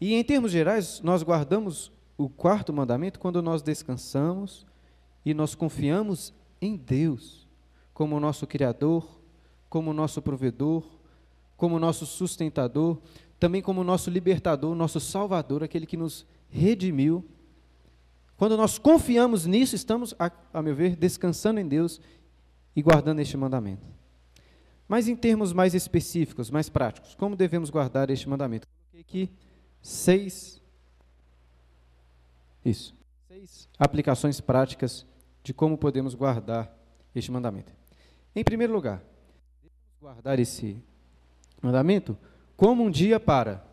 E 0.00 0.14
em 0.14 0.22
termos 0.22 0.52
gerais, 0.52 1.00
nós 1.02 1.22
guardamos 1.22 1.90
o 2.18 2.28
quarto 2.28 2.72
mandamento 2.72 3.18
quando 3.18 3.40
nós 3.40 3.62
descansamos 3.62 4.66
e 5.24 5.32
nós 5.32 5.54
confiamos 5.54 6.34
em 6.60 6.76
Deus 6.76 7.46
como 7.94 8.20
nosso 8.20 8.46
Criador, 8.46 9.08
como 9.68 9.92
nosso 9.92 10.20
provedor, 10.20 10.84
como 11.56 11.78
nosso 11.78 12.04
sustentador, 12.04 12.98
também 13.38 13.62
como 13.62 13.82
nosso 13.82 14.10
libertador, 14.10 14.74
nosso 14.74 15.00
salvador, 15.00 15.62
aquele 15.62 15.86
que 15.86 15.96
nos 15.96 16.26
redimiu. 16.52 17.24
Quando 18.36 18.56
nós 18.56 18.78
confiamos 18.78 19.46
nisso, 19.46 19.74
estamos, 19.74 20.14
a, 20.18 20.30
a 20.52 20.62
meu 20.62 20.74
ver, 20.74 20.94
descansando 20.94 21.58
em 21.58 21.66
Deus 21.66 22.00
e 22.76 22.82
guardando 22.82 23.20
este 23.20 23.36
mandamento. 23.36 23.86
Mas 24.86 25.08
em 25.08 25.16
termos 25.16 25.52
mais 25.52 25.74
específicos, 25.74 26.50
mais 26.50 26.68
práticos, 26.68 27.14
como 27.14 27.34
devemos 27.34 27.70
guardar 27.70 28.10
este 28.10 28.28
mandamento? 28.28 28.66
Coloquei 28.68 29.00
aqui 29.00 29.30
seis, 29.80 30.60
isso, 32.64 32.94
seis 33.28 33.68
aplicações 33.78 34.40
práticas 34.40 35.06
de 35.42 35.54
como 35.54 35.78
podemos 35.78 36.14
guardar 36.14 36.76
este 37.14 37.30
mandamento. 37.32 37.72
Em 38.34 38.44
primeiro 38.44 38.72
lugar, 38.72 39.02
guardar 40.00 40.38
esse 40.38 40.76
mandamento 41.60 42.18
como 42.56 42.82
um 42.82 42.90
dia 42.90 43.18
para, 43.18 43.64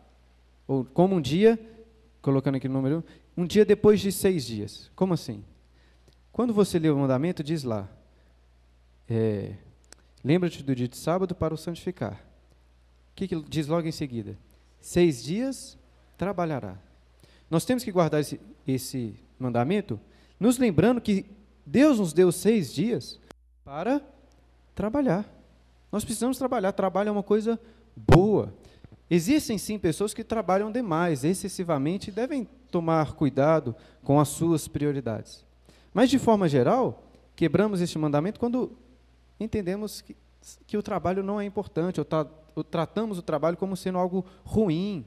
ou 0.68 0.86
como 0.86 1.16
um 1.16 1.22
dia 1.22 1.60
colocando 2.22 2.56
aqui 2.56 2.68
no 2.68 2.76
número 2.76 3.04
um, 3.38 3.44
um 3.44 3.46
dia 3.46 3.66
depois 3.66 4.00
de 4.00 4.12
seis 4.12 4.46
dias. 4.46 4.92
Como 4.96 5.14
assim? 5.14 5.44
Quando 6.32 6.54
você 6.54 6.80
lê 6.80 6.90
o 6.90 6.98
mandamento, 6.98 7.44
diz 7.44 7.64
lá, 7.64 7.90
é, 9.10 9.54
lembra-te 10.24 10.64
do 10.64 10.76
dia 10.76 10.88
de 10.88 10.98
sábado 10.98 11.36
para 11.36 11.54
o 11.54 11.58
santificar. 11.58 12.14
O 13.12 13.16
que, 13.16 13.28
que 13.28 13.42
diz 13.44 13.68
logo 13.68 13.88
em 13.88 13.92
seguida? 13.92 14.38
Seis 14.80 15.24
dias 15.24 15.78
trabalhará. 16.18 16.78
Nós 17.50 17.66
temos 17.66 17.84
que 17.84 17.92
guardar 17.92 18.22
esse, 18.22 18.40
esse 18.68 19.16
mandamento, 19.38 20.00
nos 20.40 20.58
lembrando 20.58 21.02
que 21.02 21.26
Deus 21.66 22.00
nos 22.00 22.14
deu 22.14 22.32
seis 22.32 22.74
dias 22.74 23.20
para 23.66 24.02
trabalhar. 24.74 25.28
Nós 25.92 26.06
precisamos 26.06 26.38
trabalhar. 26.38 26.72
Trabalho 26.72 27.10
é 27.10 27.12
uma 27.12 27.24
coisa 27.24 27.60
boa. 27.96 28.54
Existem 29.10 29.58
sim 29.58 29.80
pessoas 29.80 30.14
que 30.14 30.24
trabalham 30.24 30.72
demais, 30.72 31.24
excessivamente, 31.24 32.10
e 32.10 32.14
devem 32.14 32.48
tomar 32.70 33.14
cuidado 33.14 33.76
com 34.04 34.20
as 34.20 34.28
suas 34.28 34.68
prioridades. 34.68 35.44
Mas, 35.94 36.10
de 36.10 36.20
forma 36.20 36.48
geral, 36.48 37.04
quebramos 37.36 37.82
este 37.82 37.98
mandamento 37.98 38.40
quando 38.40 38.72
entendemos 39.40 40.02
que, 40.02 40.16
que 40.68 40.78
o 40.78 40.84
trabalho 40.84 41.24
não 41.24 41.42
é 41.42 41.46
importante, 41.46 42.00
ou, 42.00 42.06
tra 42.06 42.28
ou 42.56 42.64
tratamos 42.64 43.18
o 43.18 43.22
trabalho 43.22 43.58
como 43.58 43.76
sendo 43.76 43.98
algo 43.98 44.24
ruim, 44.44 45.06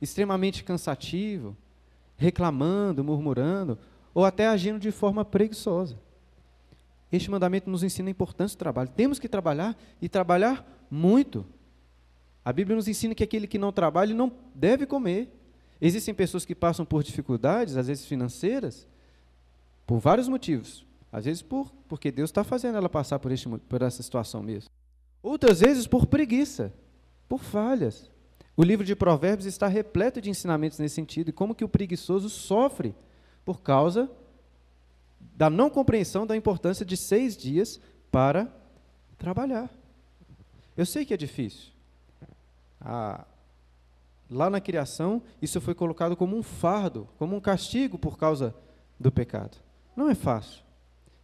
extremamente 0.00 0.62
cansativo, 0.62 1.56
reclamando, 2.16 3.02
murmurando, 3.02 3.78
ou 4.12 4.24
até 4.24 4.46
agindo 4.46 4.78
de 4.78 4.90
forma 4.90 5.24
preguiçosa. 5.24 5.96
Este 7.10 7.30
mandamento 7.30 7.70
nos 7.70 7.82
ensina 7.82 8.08
a 8.08 8.10
importância 8.10 8.56
do 8.56 8.58
trabalho. 8.58 8.90
Temos 8.94 9.18
que 9.18 9.28
trabalhar 9.28 9.76
e 10.02 10.08
trabalhar 10.08 10.66
muito. 10.90 11.46
A 12.48 12.52
Bíblia 12.52 12.74
nos 12.74 12.88
ensina 12.88 13.14
que 13.14 13.22
aquele 13.22 13.46
que 13.46 13.58
não 13.58 13.70
trabalha 13.70 14.14
não 14.14 14.32
deve 14.54 14.86
comer. 14.86 15.28
Existem 15.78 16.14
pessoas 16.14 16.46
que 16.46 16.54
passam 16.54 16.82
por 16.82 17.02
dificuldades, 17.02 17.76
às 17.76 17.88
vezes 17.88 18.06
financeiras, 18.06 18.88
por 19.86 19.98
vários 19.98 20.28
motivos. 20.30 20.86
Às 21.12 21.26
vezes 21.26 21.42
por, 21.42 21.70
porque 21.86 22.10
Deus 22.10 22.30
está 22.30 22.42
fazendo 22.42 22.78
ela 22.78 22.88
passar 22.88 23.18
por, 23.18 23.30
este, 23.32 23.46
por 23.68 23.82
essa 23.82 24.02
situação 24.02 24.42
mesmo. 24.42 24.70
Outras 25.22 25.60
vezes 25.60 25.86
por 25.86 26.06
preguiça, 26.06 26.72
por 27.28 27.44
falhas. 27.44 28.10
O 28.56 28.62
livro 28.64 28.86
de 28.86 28.96
Provérbios 28.96 29.44
está 29.44 29.68
repleto 29.68 30.18
de 30.18 30.30
ensinamentos 30.30 30.78
nesse 30.78 30.94
sentido, 30.94 31.28
e 31.28 31.34
como 31.34 31.54
que 31.54 31.66
o 31.66 31.68
preguiçoso 31.68 32.30
sofre 32.30 32.94
por 33.44 33.60
causa 33.60 34.10
da 35.20 35.50
não 35.50 35.68
compreensão 35.68 36.26
da 36.26 36.34
importância 36.34 36.86
de 36.86 36.96
seis 36.96 37.36
dias 37.36 37.78
para 38.10 38.50
trabalhar. 39.18 39.70
Eu 40.74 40.86
sei 40.86 41.04
que 41.04 41.12
é 41.12 41.16
difícil. 41.18 41.76
Ah, 42.80 43.24
lá 44.30 44.50
na 44.50 44.60
criação, 44.60 45.22
isso 45.40 45.60
foi 45.60 45.74
colocado 45.74 46.16
como 46.16 46.36
um 46.36 46.42
fardo, 46.42 47.08
como 47.18 47.36
um 47.36 47.40
castigo 47.40 47.98
por 47.98 48.18
causa 48.18 48.54
do 48.98 49.10
pecado. 49.10 49.56
Não 49.96 50.08
é 50.10 50.14
fácil. 50.14 50.62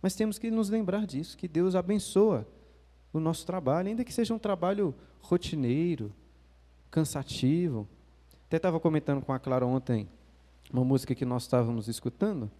Mas 0.00 0.14
temos 0.14 0.38
que 0.38 0.50
nos 0.50 0.68
lembrar 0.68 1.06
disso, 1.06 1.36
que 1.36 1.48
Deus 1.48 1.74
abençoa 1.74 2.46
o 3.12 3.20
nosso 3.20 3.46
trabalho, 3.46 3.88
ainda 3.88 4.04
que 4.04 4.12
seja 4.12 4.34
um 4.34 4.38
trabalho 4.38 4.94
rotineiro, 5.20 6.12
cansativo. 6.90 7.88
Até 8.46 8.56
estava 8.56 8.78
comentando 8.78 9.24
com 9.24 9.32
a 9.32 9.38
Clara 9.38 9.66
ontem 9.66 10.08
uma 10.72 10.84
música 10.84 11.14
que 11.14 11.24
nós 11.24 11.44
estávamos 11.44 11.88
escutando. 11.88 12.50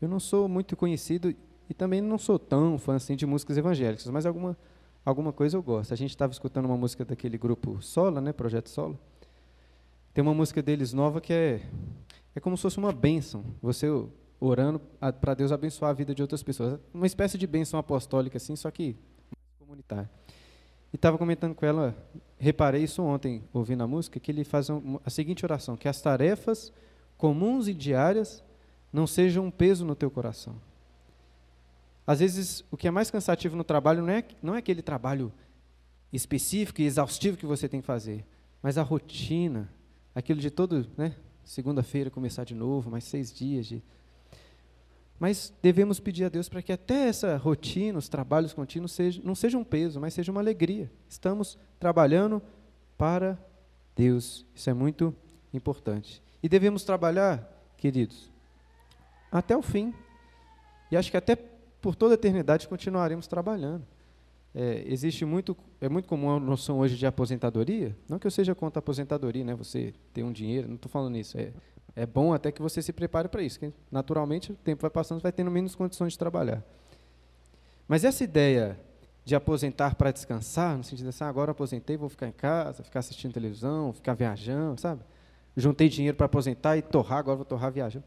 Eu 0.00 0.08
não 0.08 0.20
sou 0.20 0.48
muito 0.48 0.76
conhecido 0.76 1.34
e 1.68 1.74
também 1.74 2.00
não 2.00 2.18
sou 2.18 2.38
tão 2.38 2.78
fã 2.78 2.96
assim 2.96 3.16
de 3.16 3.26
músicas 3.26 3.56
evangélicas, 3.56 4.06
mas 4.06 4.24
alguma, 4.24 4.56
alguma 5.04 5.32
coisa 5.32 5.56
eu 5.56 5.62
gosto. 5.62 5.92
A 5.92 5.96
gente 5.96 6.10
estava 6.10 6.32
escutando 6.32 6.66
uma 6.66 6.76
música 6.76 7.04
daquele 7.04 7.38
grupo 7.38 7.80
Solo, 7.80 8.20
né, 8.20 8.32
Projeto 8.32 8.68
Solo. 8.68 8.98
Tem 10.12 10.22
uma 10.22 10.34
música 10.34 10.62
deles 10.62 10.92
nova 10.92 11.20
que 11.20 11.32
é 11.32 11.62
é 12.38 12.40
como 12.40 12.56
se 12.56 12.62
fosse 12.62 12.78
uma 12.78 12.92
bênção. 12.92 13.44
Você 13.60 13.86
orando 14.40 14.80
para 15.20 15.34
Deus 15.34 15.50
abençoar 15.50 15.90
a 15.90 15.94
vida 15.94 16.14
de 16.14 16.22
outras 16.22 16.42
pessoas. 16.42 16.78
Uma 16.94 17.06
espécie 17.06 17.36
de 17.36 17.46
bênção 17.46 17.80
apostólica 17.80 18.36
assim, 18.36 18.54
só 18.54 18.70
que 18.70 18.96
comunitária. 19.58 20.08
E 20.92 20.96
estava 20.96 21.18
comentando 21.18 21.54
com 21.54 21.66
ela, 21.66 21.96
reparei 22.38 22.84
isso 22.84 23.02
ontem, 23.02 23.42
ouvindo 23.52 23.82
a 23.82 23.86
música, 23.86 24.20
que 24.20 24.30
ele 24.30 24.44
faz 24.44 24.68
a 25.04 25.10
seguinte 25.10 25.44
oração: 25.44 25.76
que 25.76 25.88
as 25.88 26.00
tarefas 26.00 26.72
comuns 27.16 27.66
e 27.66 27.74
diárias 27.74 28.42
não 28.92 29.06
sejam 29.06 29.46
um 29.46 29.50
peso 29.50 29.84
no 29.84 29.94
teu 29.94 30.10
coração. 30.10 30.56
Às 32.08 32.20
vezes, 32.20 32.64
o 32.70 32.76
que 32.78 32.88
é 32.88 32.90
mais 32.90 33.10
cansativo 33.10 33.54
no 33.54 33.62
trabalho 33.62 34.00
não 34.00 34.10
é, 34.10 34.24
não 34.42 34.54
é 34.54 34.58
aquele 34.60 34.80
trabalho 34.80 35.30
específico 36.10 36.80
e 36.80 36.86
exaustivo 36.86 37.36
que 37.36 37.44
você 37.44 37.68
tem 37.68 37.82
que 37.82 37.86
fazer, 37.86 38.24
mas 38.62 38.78
a 38.78 38.82
rotina, 38.82 39.70
aquilo 40.14 40.40
de 40.40 40.50
todo, 40.50 40.86
né, 40.96 41.14
segunda-feira 41.44 42.08
começar 42.08 42.44
de 42.44 42.54
novo, 42.54 42.90
mais 42.90 43.04
seis 43.04 43.30
dias 43.30 43.66
de 43.66 43.82
mas 45.18 45.52
devemos 45.60 46.00
pedir 46.00 46.24
a 46.24 46.28
Deus 46.30 46.48
para 46.48 46.62
que 46.62 46.72
até 46.72 47.08
essa 47.08 47.36
rotina, 47.36 47.98
os 47.98 48.08
trabalhos 48.08 48.54
contínuos, 48.54 48.92
seja, 48.92 49.20
não 49.22 49.34
seja 49.34 49.58
um 49.58 49.64
peso, 49.64 50.00
mas 50.00 50.14
seja 50.14 50.30
uma 50.30 50.40
alegria. 50.40 50.90
Estamos 51.08 51.58
trabalhando 51.80 52.40
para 52.96 53.36
Deus. 53.96 54.46
Isso 54.54 54.70
é 54.70 54.72
muito 54.72 55.12
importante. 55.52 56.22
E 56.40 56.48
devemos 56.48 56.84
trabalhar, 56.84 57.52
queridos, 57.76 58.30
até 59.30 59.56
o 59.56 59.62
fim. 59.62 59.92
E 60.88 60.96
acho 60.96 61.10
que 61.10 61.16
até 61.16 61.34
por 61.80 61.94
toda 61.94 62.14
a 62.14 62.16
eternidade 62.16 62.68
continuaremos 62.68 63.26
trabalhando. 63.26 63.84
É, 64.54 64.82
existe 64.86 65.24
muito, 65.24 65.56
é 65.80 65.88
muito 65.88 66.08
comum 66.08 66.36
a 66.36 66.40
noção 66.40 66.78
hoje 66.78 66.96
de 66.96 67.06
aposentadoria. 67.06 67.96
Não 68.08 68.18
que 68.18 68.26
eu 68.26 68.30
seja 68.30 68.54
contra 68.54 68.78
a 68.78 68.80
aposentadoria, 68.80 69.44
né? 69.44 69.54
Você 69.54 69.94
ter 70.12 70.22
um 70.22 70.32
dinheiro, 70.32 70.66
não 70.66 70.76
estou 70.76 70.90
falando 70.90 71.16
isso. 71.16 71.38
É, 71.38 71.52
é 71.94 72.06
bom 72.06 72.32
até 72.32 72.50
que 72.50 72.60
você 72.60 72.82
se 72.82 72.92
prepare 72.92 73.28
para 73.28 73.42
isso. 73.42 73.60
Que, 73.60 73.72
naturalmente, 73.90 74.52
o 74.52 74.56
tempo 74.56 74.82
vai 74.82 74.90
passando, 74.90 75.18
você 75.18 75.24
vai 75.24 75.32
tendo 75.32 75.50
menos 75.50 75.74
condições 75.74 76.12
de 76.12 76.18
trabalhar. 76.18 76.64
Mas 77.86 78.04
essa 78.04 78.24
ideia 78.24 78.78
de 79.24 79.34
aposentar 79.34 79.94
para 79.94 80.10
descansar, 80.10 80.76
no 80.76 80.82
sentido 80.82 81.04
de 81.04 81.10
assim, 81.10 81.22
ah, 81.22 81.28
agora 81.28 81.50
aposentei, 81.52 81.96
vou 81.96 82.08
ficar 82.08 82.26
em 82.26 82.32
casa, 82.32 82.82
ficar 82.82 83.00
assistindo 83.00 83.32
televisão, 83.32 83.92
ficar 83.92 84.14
viajando, 84.14 84.80
sabe? 84.80 85.02
Juntei 85.54 85.88
dinheiro 85.88 86.16
para 86.16 86.26
aposentar 86.26 86.76
e 86.78 86.82
torrar, 86.82 87.18
agora 87.18 87.36
vou 87.36 87.44
torrar 87.44 87.70
viajando. 87.70 88.06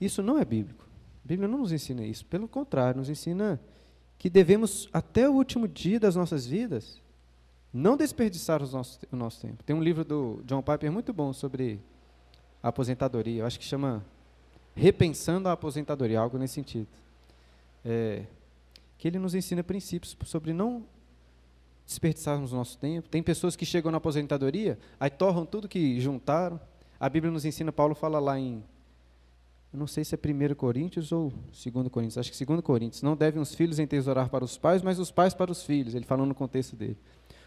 Isso 0.00 0.22
não 0.22 0.38
é 0.38 0.44
bíblico. 0.44 0.86
A 1.24 1.28
Bíblia 1.28 1.48
não 1.48 1.58
nos 1.58 1.72
ensina 1.72 2.04
isso. 2.04 2.24
Pelo 2.26 2.48
contrário, 2.48 2.98
nos 2.98 3.08
ensina 3.08 3.60
que 4.18 4.28
devemos, 4.30 4.88
até 4.92 5.28
o 5.28 5.32
último 5.32 5.66
dia 5.66 5.98
das 5.98 6.16
nossas 6.16 6.46
vidas, 6.46 7.00
não 7.72 7.96
desperdiçar 7.96 8.60
nosso, 8.60 9.00
o 9.10 9.16
nosso 9.16 9.40
tempo. 9.40 9.62
Tem 9.62 9.74
um 9.74 9.82
livro 9.82 10.04
do 10.04 10.42
John 10.44 10.62
Piper 10.62 10.92
muito 10.92 11.12
bom 11.12 11.32
sobre 11.32 11.80
a 12.62 12.68
aposentadoria. 12.68 13.42
Eu 13.42 13.46
acho 13.46 13.58
que 13.58 13.64
chama 13.64 14.04
Repensando 14.74 15.48
a 15.48 15.52
Aposentadoria, 15.52 16.20
algo 16.20 16.38
nesse 16.38 16.54
sentido. 16.54 16.88
É, 17.84 18.24
que 18.98 19.08
ele 19.08 19.18
nos 19.18 19.34
ensina 19.34 19.64
princípios 19.64 20.16
sobre 20.24 20.52
não 20.52 20.84
desperdiçarmos 21.84 22.52
o 22.52 22.56
nosso 22.56 22.78
tempo. 22.78 23.08
Tem 23.08 23.22
pessoas 23.22 23.56
que 23.56 23.66
chegam 23.66 23.90
na 23.90 23.98
aposentadoria, 23.98 24.78
aí 25.00 25.10
torram 25.10 25.44
tudo 25.44 25.68
que 25.68 26.00
juntaram. 26.00 26.60
A 27.00 27.08
Bíblia 27.08 27.32
nos 27.32 27.44
ensina, 27.44 27.72
Paulo 27.72 27.94
fala 27.94 28.20
lá 28.20 28.38
em, 28.38 28.62
não 29.72 29.86
sei 29.86 30.04
se 30.04 30.14
é 30.14 30.18
1 30.18 30.54
Coríntios 30.54 31.12
ou 31.12 31.32
2 31.50 31.88
Coríntios, 31.88 32.18
acho 32.18 32.30
que 32.30 32.44
2 32.44 32.60
Coríntios, 32.60 33.02
não 33.02 33.16
devem 33.16 33.40
os 33.40 33.54
filhos 33.54 33.78
entesourar 33.78 34.28
para 34.28 34.44
os 34.44 34.58
pais, 34.58 34.82
mas 34.82 34.98
os 34.98 35.10
pais 35.10 35.32
para 35.32 35.50
os 35.50 35.62
filhos, 35.62 35.94
ele 35.94 36.04
falando 36.04 36.28
no 36.28 36.34
contexto 36.34 36.76
dele. 36.76 36.98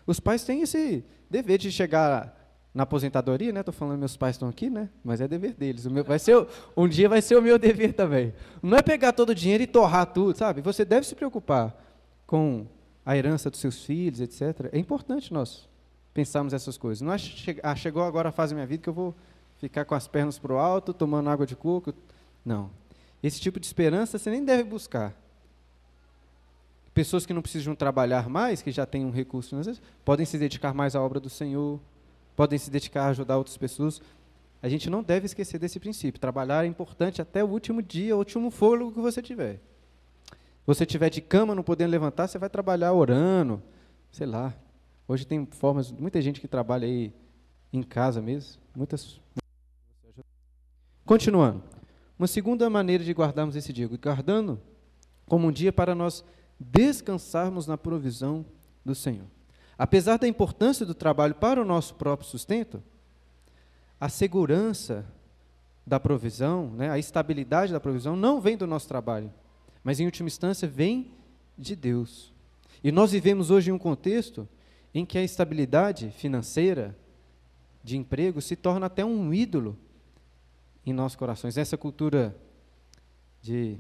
Os 0.08 0.20
pais 0.20 0.44
têm 0.44 0.62
esse 0.62 1.04
dever 1.30 1.58
de 1.58 1.72
chegar 1.72 2.46
na 2.74 2.84
aposentadoria, 2.84 3.54
né? 3.54 3.62
Estou 3.62 3.74
falando 3.74 4.00
meus 4.00 4.18
pais 4.18 4.36
estão 4.36 4.50
aqui, 4.50 4.70
né? 4.70 4.90
Mas 5.04 5.22
é 5.22 5.28
dever 5.28 5.54
deles. 5.54 5.86
O 5.86 5.92
meu 5.92 6.04
vai 6.04 6.20
ser 6.20 6.46
um 6.76 6.88
dia 6.88 7.08
vai 7.08 7.22
ser 7.22 7.38
o 7.38 7.42
meu 7.42 7.58
dever 7.58 7.94
também. 7.94 8.34
Não 8.62 8.78
é 8.78 8.82
pegar 8.82 9.14
todo 9.14 9.30
o 9.30 9.36
dinheiro 9.36 9.64
e 9.64 9.68
torrar 9.68 10.06
tudo, 10.08 10.38
sabe? 10.38 10.62
Você 10.62 10.84
deve 10.84 11.08
se 11.08 11.16
preocupar 11.16 11.74
com 12.28 12.68
a 13.06 13.16
herança 13.16 13.50
dos 13.50 13.62
seus 13.62 13.86
filhos, 13.86 14.20
etc. 14.20 14.70
É 14.74 14.78
importante 14.78 15.34
nós 15.34 15.70
pensarmos 16.14 16.54
essas 16.54 16.78
coisas. 16.78 17.02
Não 17.02 17.14
é 17.14 17.18
che 17.18 17.58
ah, 17.64 17.76
chegou 17.76 18.04
agora 18.04 18.30
a 18.30 18.32
fase 18.32 18.54
da 18.54 18.56
minha 18.56 18.68
vida 18.68 18.84
que 18.84 18.90
eu 18.90 18.94
vou 18.94 19.16
ficar 19.58 19.86
com 19.86 19.96
as 19.96 20.08
pernas 20.08 20.38
para 20.38 20.54
o 20.54 20.58
alto, 20.58 20.94
tomando 20.94 21.30
água 21.30 21.46
de 21.46 21.56
coco. 21.56 21.94
Não. 22.46 22.70
Esse 23.24 23.42
tipo 23.42 23.60
de 23.60 23.66
esperança 23.66 24.20
você 24.20 24.30
nem 24.30 24.46
deve 24.46 24.64
buscar. 24.64 25.20
Pessoas 26.94 27.26
que 27.26 27.34
não 27.34 27.42
precisam 27.42 27.76
trabalhar 27.76 28.30
mais, 28.30 28.62
que 28.62 28.72
já 28.72 28.86
têm 28.86 29.04
um 29.04 29.12
recurso, 29.12 29.56
vezes, 29.58 29.82
podem 30.06 30.26
se 30.26 30.38
dedicar 30.38 30.74
mais 30.74 30.96
à 30.96 31.02
obra 31.02 31.20
do 31.20 31.30
Senhor, 31.30 31.80
podem 32.36 32.58
se 32.58 32.70
dedicar 32.70 33.06
a 33.06 33.10
ajudar 33.10 33.38
outras 33.38 33.58
pessoas. 33.58 34.02
A 34.62 34.70
gente 34.70 34.90
não 34.90 35.04
deve 35.04 35.26
esquecer 35.26 35.60
desse 35.60 35.80
princípio. 35.80 36.22
Trabalhar 36.22 36.64
é 36.64 36.68
importante 36.68 37.22
até 37.22 37.44
o 37.44 37.48
último 37.48 37.82
dia, 37.82 38.16
o 38.16 38.20
último 38.20 38.50
fôlego 38.50 38.94
que 38.94 39.02
você 39.02 39.22
tiver. 39.22 39.60
Você 40.66 40.86
tiver 40.86 41.10
de 41.10 41.22
cama, 41.22 41.54
não 41.54 41.64
podendo 41.64 41.92
levantar, 41.92 42.28
você 42.28 42.38
vai 42.38 42.50
trabalhar 42.50 42.94
orando, 42.94 43.62
sei 44.12 44.26
lá. 44.26 44.54
Hoje 45.08 45.26
tem 45.26 45.46
formas, 45.46 45.92
muita 45.92 46.22
gente 46.22 46.40
que 46.40 46.48
trabalha 46.48 46.88
aí 46.88 47.14
em 47.74 47.84
casa 47.84 48.22
mesmo, 48.22 48.62
muitas. 48.76 49.20
Continuando. 51.06 51.75
Uma 52.17 52.28
segunda 52.28 52.69
maneira 52.69 53.04
de 53.04 53.12
guardarmos 53.12 53.56
esse 53.56 53.73
dia, 53.73 53.88
guardando 53.88 54.60
como 55.25 55.47
um 55.47 55.51
dia 55.51 55.73
para 55.73 55.93
nós 55.93 56.23
descansarmos 56.60 57.67
na 57.67 57.78
provisão 57.78 58.45
do 58.84 58.95
Senhor. 58.95 59.28
Apesar 59.78 60.17
da 60.17 60.28
importância 60.28 60.86
do 60.86 60.93
trabalho 60.93 61.36
para 61.36 61.62
o 61.62 61.65
nosso 61.65 61.95
próprio 61.95 62.30
sustento, 62.30 62.82
a 63.99 64.08
segurança 64.08 65.06
da 65.86 65.99
provisão, 65.99 66.71
né, 66.71 66.89
a 66.89 66.97
estabilidade 66.97 67.73
da 67.73 67.80
provisão 67.80 68.15
não 68.15 68.39
vem 68.39 68.56
do 68.56 68.65
nosso 68.65 68.88
trabalho, 68.88 69.32
mas 69.84 69.99
em 69.99 70.06
última 70.06 70.28
instância 70.28 70.67
vem 70.67 71.12
de 71.58 71.75
Deus. 71.75 72.34
E 72.84 72.91
nós 72.91 73.12
vivemos 73.12 73.51
hoje 73.51 73.69
em 73.69 73.73
um 73.73 73.78
contexto 73.78 74.47
em 74.93 75.06
que 75.06 75.17
a 75.17 75.23
estabilidade 75.23 76.12
financeira 76.12 76.97
de 77.84 77.97
emprego 77.97 78.41
se 78.41 78.56
torna 78.56 78.86
até 78.86 79.04
um 79.04 79.34
ídolo 79.34 79.78
em 80.86 80.93
nossos 80.93 81.15
corações. 81.15 81.58
Essa 81.58 81.78
cultura 81.78 82.36
de 83.41 83.78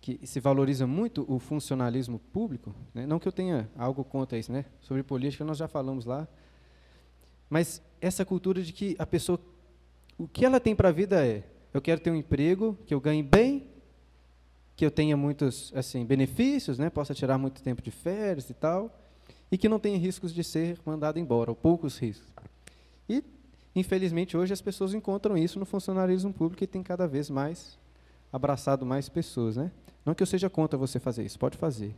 que 0.00 0.24
se 0.24 0.38
valoriza 0.38 0.86
muito 0.86 1.24
o 1.28 1.38
funcionalismo 1.40 2.20
público, 2.32 2.72
né? 2.94 3.04
não 3.06 3.18
que 3.18 3.26
eu 3.26 3.32
tenha 3.32 3.68
algo 3.76 4.04
contra 4.04 4.38
isso, 4.38 4.52
né? 4.52 4.64
sobre 4.80 5.02
política 5.02 5.44
nós 5.44 5.58
já 5.58 5.66
falamos 5.66 6.04
lá, 6.04 6.28
mas 7.50 7.82
essa 8.00 8.24
cultura 8.24 8.62
de 8.62 8.72
que 8.72 8.94
a 8.98 9.06
pessoa, 9.06 9.40
o 10.16 10.28
que 10.28 10.44
ela 10.44 10.60
tem 10.60 10.76
para 10.76 10.90
a 10.90 10.92
vida 10.92 11.26
é, 11.26 11.42
eu 11.74 11.80
quero 11.80 12.00
ter 12.00 12.10
um 12.10 12.14
emprego, 12.14 12.78
que 12.86 12.94
eu 12.94 13.00
ganhe 13.00 13.22
bem, 13.22 13.68
que 14.76 14.86
eu 14.86 14.90
tenha 14.90 15.16
muitos 15.16 15.72
assim 15.74 16.04
benefícios, 16.04 16.78
né? 16.78 16.88
possa 16.88 17.12
tirar 17.12 17.36
muito 17.36 17.60
tempo 17.60 17.82
de 17.82 17.90
férias 17.90 18.48
e 18.48 18.54
tal, 18.54 18.96
e 19.50 19.58
que 19.58 19.68
não 19.68 19.78
tenha 19.78 19.98
riscos 19.98 20.32
de 20.32 20.44
ser 20.44 20.78
mandado 20.84 21.18
embora, 21.18 21.50
ou 21.50 21.56
poucos 21.56 21.98
riscos. 21.98 22.28
E, 23.08 23.24
infelizmente, 23.76 24.36
hoje 24.36 24.52
as 24.52 24.60
pessoas 24.60 24.94
encontram 24.94 25.36
isso 25.36 25.58
no 25.60 25.66
funcionalismo 25.66 26.32
público 26.32 26.64
e 26.64 26.66
tem 26.66 26.82
cada 26.82 27.06
vez 27.06 27.30
mais 27.30 27.78
abraçado 28.32 28.84
mais 28.84 29.08
pessoas, 29.08 29.56
né? 29.56 29.70
Não 30.04 30.14
que 30.14 30.22
eu 30.22 30.26
seja 30.26 30.50
contra 30.50 30.78
você 30.78 30.98
fazer 30.98 31.24
isso, 31.24 31.38
pode 31.38 31.56
fazer. 31.56 31.94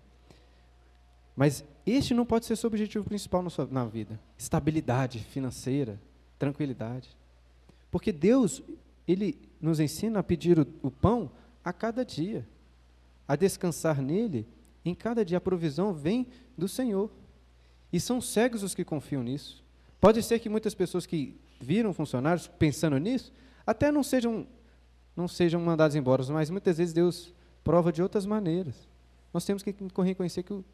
Mas 1.37 1.65
este 1.87 2.15
não 2.15 2.27
pode 2.27 2.47
ser 2.47 2.57
seu 2.57 2.67
objetivo 2.67 3.05
principal 3.05 3.43
na, 3.43 3.49
sua, 3.49 3.67
na 3.71 3.85
vida. 3.85 4.19
Estabilidade 4.37 5.21
financeira, 5.21 6.01
tranquilidade. 6.37 7.09
Porque 7.93 8.11
Deus, 8.11 8.61
Ele 9.07 9.39
nos 9.61 9.79
ensina 9.79 10.19
a 10.19 10.23
pedir 10.23 10.59
o, 10.59 10.67
o 10.83 10.91
pão 10.91 11.31
a 11.65 11.73
cada 11.73 12.05
dia, 12.05 12.45
a 13.27 13.37
descansar 13.37 14.03
nele 14.03 14.49
em 14.85 14.95
cada 14.97 15.25
dia. 15.25 15.39
A 15.39 15.41
provisão 15.41 15.95
vem 15.95 16.27
do 16.57 16.67
Senhor. 16.67 17.09
E 17.93 18.01
são 18.01 18.21
cegos 18.21 18.65
os 18.65 18.75
que 18.75 18.85
confiam 18.85 19.23
nisso. 19.23 19.63
Pode 20.01 20.23
ser 20.25 20.41
que 20.41 20.49
muitas 20.49 20.75
pessoas 20.75 21.07
que 21.07 21.37
viram 21.61 21.93
funcionários 21.93 22.47
pensando 22.47 22.99
nisso, 22.99 23.33
até 23.67 23.91
não 23.91 24.03
sejam, 24.03 24.47
não 25.15 25.29
sejam 25.29 25.61
mandados 25.61 25.97
embora, 25.97 26.25
mas 26.31 26.51
muitas 26.51 26.79
vezes 26.79 26.93
Deus 26.93 27.35
prova 27.63 27.93
de 27.93 28.03
outras 28.03 28.25
maneiras. 28.25 28.89
Nós 29.33 29.45
temos 29.45 29.63
que 29.63 29.75
reconhecer 30.03 30.43
que 30.43 30.65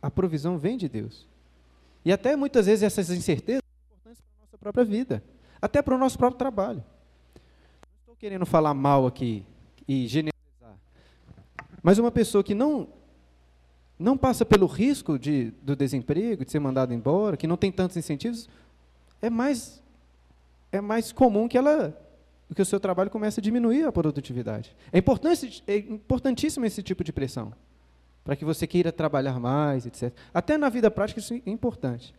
a 0.00 0.10
provisão 0.10 0.58
vem 0.58 0.76
de 0.76 0.88
Deus. 0.88 1.26
E 2.04 2.12
até 2.12 2.36
muitas 2.36 2.66
vezes 2.66 2.82
essas 2.82 3.10
incertezas 3.10 3.62
são 3.62 3.86
importantes 3.86 4.22
para 4.22 4.36
a 4.36 4.44
nossa 4.44 4.58
própria 4.58 4.84
vida, 4.84 5.24
até 5.60 5.80
para 5.80 5.94
o 5.94 5.98
nosso 5.98 6.18
próprio 6.18 6.38
trabalho. 6.38 6.84
Não 6.84 8.00
estou 8.00 8.16
querendo 8.16 8.44
falar 8.44 8.74
mal 8.74 9.06
aqui 9.06 9.44
e 9.86 10.06
generalizar, 10.06 10.76
mas 11.82 11.98
uma 11.98 12.10
pessoa 12.10 12.44
que 12.44 12.54
não 12.54 12.88
não 13.98 14.18
passa 14.18 14.44
pelo 14.44 14.66
risco 14.66 15.16
de, 15.16 15.52
do 15.62 15.76
desemprego, 15.76 16.44
de 16.44 16.50
ser 16.50 16.58
mandado 16.58 16.92
embora, 16.92 17.36
que 17.36 17.46
não 17.46 17.56
tem 17.56 17.70
tantos 17.70 17.96
incentivos, 17.96 18.48
é 19.20 19.30
mais 19.30 19.81
é 20.72 20.80
mais 20.80 21.12
comum 21.12 21.46
que 21.46 21.56
ela 21.56 21.96
que 22.54 22.60
o 22.60 22.66
seu 22.66 22.78
trabalho 22.78 23.08
começa 23.08 23.40
a 23.40 23.42
diminuir 23.42 23.84
a 23.84 23.92
produtividade. 23.92 24.76
É, 24.92 24.98
é 24.98 25.76
importantíssimo 25.78 26.66
esse 26.66 26.82
tipo 26.82 27.02
de 27.02 27.12
pressão. 27.12 27.52
para 28.24 28.36
que 28.36 28.44
você 28.44 28.66
queira 28.66 28.92
trabalhar 28.92 29.40
mais, 29.40 29.86
etc. 29.86 30.12
Até 30.32 30.56
na 30.56 30.68
vida 30.68 30.90
prática 30.90 31.18
isso 31.18 31.34
é 31.34 31.50
importante. 31.50 32.14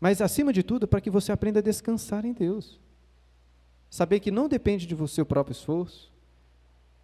Mas, 0.00 0.20
acima 0.20 0.52
de 0.52 0.62
tudo, 0.62 0.88
para 0.88 1.00
que 1.00 1.10
você 1.10 1.30
aprenda 1.30 1.60
a 1.60 1.62
descansar 1.62 2.24
em 2.24 2.32
Deus. 2.32 2.80
Saber 3.88 4.18
que 4.18 4.30
não 4.30 4.48
depende 4.48 4.86
de 4.86 4.94
você 4.94 5.20
o 5.20 5.26
próprio 5.26 5.52
esforço, 5.52 6.10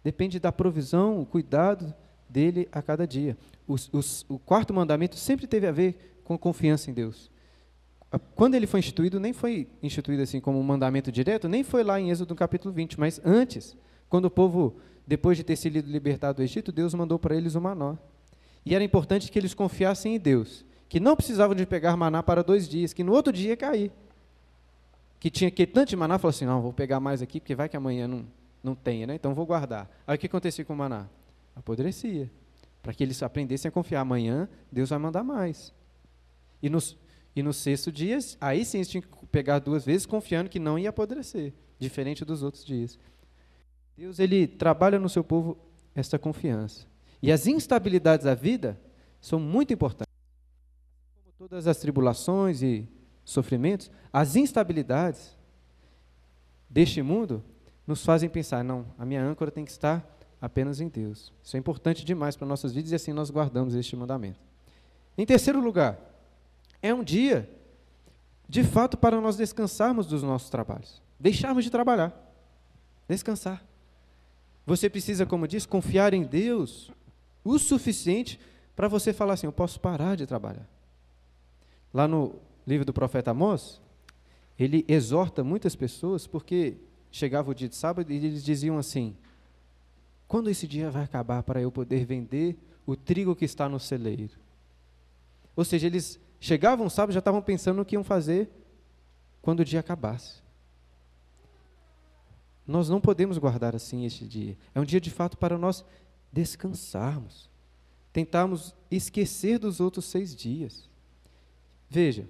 depende 0.03 0.39
da 0.39 0.51
provisão, 0.51 1.21
o 1.21 1.25
cuidado 1.25 1.93
dele 2.27 2.67
a 2.71 2.81
cada 2.81 3.05
dia. 3.05 3.37
O 3.67 4.39
quarto 4.39 4.73
mandamento 4.73 5.15
sempre 5.15 5.45
teve 5.47 5.67
a 5.67 5.71
ver 5.71 6.19
com 6.23 6.37
confiança 6.37 6.89
em 6.89 6.93
Deus. 6.93 7.29
Quando 8.35 8.55
ele 8.55 8.65
foi 8.65 8.79
instituído, 8.79 9.19
nem 9.19 9.33
foi 9.33 9.67
instituído 9.83 10.23
assim 10.23 10.39
como 10.39 10.59
um 10.59 10.63
mandamento 10.63 11.11
direto, 11.11 11.49
nem 11.49 11.63
foi 11.63 11.83
lá 11.83 11.99
em 11.99 12.09
Êxodo 12.09 12.33
capítulo 12.35 12.73
20, 12.73 12.99
mas 12.99 13.19
antes, 13.23 13.75
quando 14.07 14.25
o 14.25 14.31
povo, 14.31 14.77
depois 15.05 15.37
de 15.37 15.43
ter 15.43 15.57
sido 15.57 15.79
libertado 15.79 16.37
do 16.37 16.43
Egito, 16.43 16.71
Deus 16.71 16.93
mandou 16.93 17.19
para 17.19 17.35
eles 17.35 17.55
o 17.55 17.61
manó. 17.61 17.97
E 18.65 18.73
era 18.73 18.83
importante 18.83 19.29
que 19.29 19.37
eles 19.37 19.53
confiassem 19.53 20.15
em 20.15 20.19
Deus, 20.19 20.65
que 20.87 20.99
não 20.99 21.15
precisavam 21.15 21.55
de 21.55 21.65
pegar 21.65 21.97
maná 21.97 22.23
para 22.23 22.43
dois 22.43 22.67
dias, 22.67 22.93
que 22.93 23.03
no 23.03 23.11
outro 23.11 23.33
dia 23.33 23.49
ia 23.49 23.57
cair. 23.57 23.91
Que 25.19 25.29
tinha 25.29 25.51
que 25.51 25.65
tanto 25.65 25.89
de 25.89 25.95
maná, 25.97 26.17
falou 26.17 26.29
assim, 26.29 26.45
não, 26.45 26.61
vou 26.61 26.71
pegar 26.71 26.99
mais 26.99 27.21
aqui, 27.21 27.41
porque 27.41 27.55
vai 27.55 27.67
que 27.67 27.75
amanhã 27.75 28.07
não, 28.07 28.25
não 28.63 28.75
tenha, 28.75 29.05
né? 29.05 29.15
então 29.15 29.33
vou 29.33 29.45
guardar. 29.45 29.89
Aí 30.05 30.15
o 30.15 30.19
que 30.19 30.27
acontecia 30.27 30.63
com 30.63 30.73
o 30.73 30.77
maná? 30.77 31.07
Apodrecia. 31.55 32.31
Para 32.81 32.93
que 32.93 33.03
eles 33.03 33.21
aprendessem 33.21 33.67
a 33.67 33.71
confiar, 33.71 34.01
amanhã 34.01 34.47
Deus 34.71 34.91
vai 34.91 34.99
mandar 34.99 35.23
mais. 35.23 35.73
E 36.61 36.69
nos, 36.69 36.97
e 37.39 37.43
no 37.43 37.53
sexto 37.53 37.91
dia, 37.91 38.17
aí 38.41 38.65
sim 38.65 38.77
eles 38.77 38.89
tinham 38.89 39.01
que 39.01 39.25
pegar 39.27 39.59
duas 39.59 39.85
vezes, 39.85 40.05
confiando 40.05 40.49
que 40.49 40.59
não 40.59 40.77
ia 40.77 40.89
apodrecer, 40.89 41.53
diferente 41.79 42.25
dos 42.25 42.43
outros 42.43 42.65
dias. 42.65 42.97
Deus 43.97 44.19
ele 44.19 44.47
trabalha 44.47 44.99
no 44.99 45.09
seu 45.09 45.23
povo 45.23 45.57
esta 45.95 46.19
confiança. 46.19 46.85
E 47.21 47.31
as 47.31 47.47
instabilidades 47.47 48.25
da 48.25 48.35
vida 48.35 48.79
são 49.19 49.39
muito 49.39 49.73
importantes. 49.73 50.13
Como 51.23 51.49
todas 51.49 51.67
as 51.67 51.77
tribulações 51.77 52.61
e 52.61 52.87
sofrimentos, 53.25 53.89
as 54.13 54.35
instabilidades 54.35 55.35
deste 56.69 57.01
mundo 57.01 57.43
nos 57.85 58.03
fazem 58.05 58.29
pensar, 58.29 58.63
não, 58.63 58.85
a 58.97 59.05
minha 59.05 59.23
âncora 59.23 59.49
tem 59.49 59.65
que 59.65 59.71
estar 59.71 60.05
apenas 60.39 60.79
em 60.79 60.87
Deus. 60.87 61.33
Isso 61.43 61.55
é 61.55 61.59
importante 61.59 62.05
demais 62.05 62.35
para 62.35 62.47
nossas 62.47 62.73
vidas 62.73 62.91
e 62.91 62.95
assim 62.95 63.13
nós 63.13 63.29
guardamos 63.29 63.73
este 63.73 63.95
mandamento. 63.95 64.39
Em 65.17 65.25
terceiro 65.25 65.59
lugar, 65.59 65.99
é 66.81 66.93
um 66.93 67.03
dia, 67.03 67.49
de 68.47 68.63
fato, 68.63 68.97
para 68.97 69.19
nós 69.19 69.37
descansarmos 69.37 70.05
dos 70.05 70.23
nossos 70.23 70.49
trabalhos. 70.49 71.01
Deixarmos 71.19 71.63
de 71.63 71.71
trabalhar. 71.71 72.13
Descansar. 73.07 73.63
Você 74.65 74.89
precisa, 74.89 75.25
como 75.25 75.47
diz, 75.47 75.65
confiar 75.65 76.13
em 76.13 76.23
Deus 76.23 76.91
o 77.43 77.57
suficiente 77.57 78.39
para 78.75 78.87
você 78.87 79.13
falar 79.13 79.33
assim: 79.33 79.47
eu 79.47 79.51
posso 79.51 79.79
parar 79.79 80.15
de 80.15 80.27
trabalhar. 80.27 80.67
Lá 81.93 82.07
no 82.07 82.35
livro 82.65 82.85
do 82.85 82.93
profeta 82.93 83.31
Amós, 83.31 83.81
ele 84.59 84.83
exorta 84.87 85.43
muitas 85.43 85.75
pessoas 85.75 86.27
porque 86.27 86.75
chegava 87.11 87.49
o 87.49 87.55
dia 87.55 87.69
de 87.69 87.75
sábado 87.75 88.11
e 88.11 88.15
eles 88.17 88.43
diziam 88.43 88.77
assim: 88.77 89.15
quando 90.27 90.49
esse 90.49 90.67
dia 90.67 90.91
vai 90.91 91.03
acabar 91.03 91.41
para 91.43 91.61
eu 91.61 91.71
poder 91.71 92.05
vender 92.05 92.57
o 92.85 92.95
trigo 92.95 93.35
que 93.35 93.45
está 93.45 93.69
no 93.69 93.79
celeiro? 93.79 94.29
Ou 95.55 95.63
seja, 95.63 95.87
eles 95.87 96.19
chegavam 96.39 96.89
sábado 96.89 97.13
já 97.13 97.19
estavam 97.19 97.41
pensando 97.41 97.77
no 97.77 97.85
que 97.85 97.95
iam 97.95 98.03
fazer 98.03 98.49
quando 99.41 99.61
o 99.61 99.65
dia 99.65 99.79
acabasse. 99.79 100.41
Nós 102.65 102.89
não 102.89 102.99
podemos 102.99 103.37
guardar 103.37 103.75
assim 103.75 104.05
este 104.05 104.27
dia. 104.27 104.57
É 104.75 104.79
um 104.79 104.83
dia 104.83 104.99
de 104.99 105.09
fato 105.09 105.37
para 105.37 105.57
nós 105.57 105.85
descansarmos, 106.31 107.49
tentarmos 108.11 108.75
esquecer 108.91 109.57
dos 109.57 109.79
outros 109.79 110.05
seis 110.05 110.35
dias. 110.35 110.89
Veja, 111.89 112.27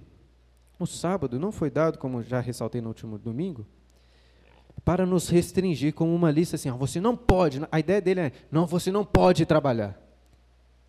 o 0.78 0.86
sábado 0.86 1.40
não 1.40 1.50
foi 1.50 1.70
dado, 1.70 1.98
como 1.98 2.22
já 2.22 2.38
ressaltei 2.38 2.80
no 2.80 2.88
último 2.88 3.18
domingo, 3.18 3.66
para 4.84 5.04
nos 5.04 5.28
restringir 5.28 5.92
como 5.92 6.14
uma 6.14 6.30
lista 6.30 6.54
assim, 6.54 6.70
ó, 6.70 6.76
você 6.76 7.00
não 7.00 7.16
pode. 7.16 7.60
A 7.70 7.80
ideia 7.80 8.00
dele 8.00 8.20
é, 8.20 8.32
não, 8.50 8.64
você 8.64 8.92
não 8.92 9.04
pode 9.04 9.44
trabalhar. 9.44 10.00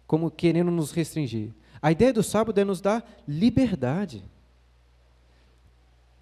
Como 0.05 0.29
querendo 0.29 0.69
nos 0.69 0.91
restringir. 0.91 1.51
A 1.81 1.91
ideia 1.91 2.11
do 2.11 2.23
sábado 2.23 2.59
é 2.59 2.65
nos 2.65 2.81
dar 2.81 3.07
liberdade. 3.27 4.23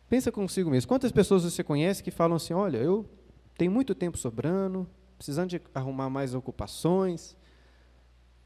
Pensa 0.10 0.32
consigo 0.32 0.70
mesmo. 0.70 0.88
Quantas 0.88 1.12
pessoas 1.12 1.44
você 1.44 1.64
conhece 1.64 2.04
que 2.04 2.12
falam 2.12 2.38
assim: 2.38 2.54
olha, 2.54 2.78
eu 2.78 3.06
tenho 3.58 3.72
muito 3.72 3.94
tempo 3.94 4.18
sobrando, 4.18 4.88
precisando 5.18 5.50
de 5.50 5.62
arrumar 5.74 6.10
mais 6.10 6.34
ocupações, 6.34 7.36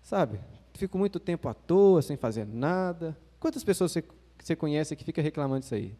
sabe? 0.01 0.39
Fico 0.73 0.97
muito 0.97 1.19
tempo 1.19 1.47
à 1.49 1.53
toa, 1.53 2.01
sem 2.01 2.17
fazer 2.17 2.45
nada. 2.47 3.17
Quantas 3.39 3.63
pessoas 3.63 3.91
você, 3.91 4.03
você 4.41 4.55
conhece 4.55 4.95
que 4.95 5.03
fica 5.03 5.21
reclamando 5.21 5.61
disso 5.61 5.75
aí? 5.75 5.93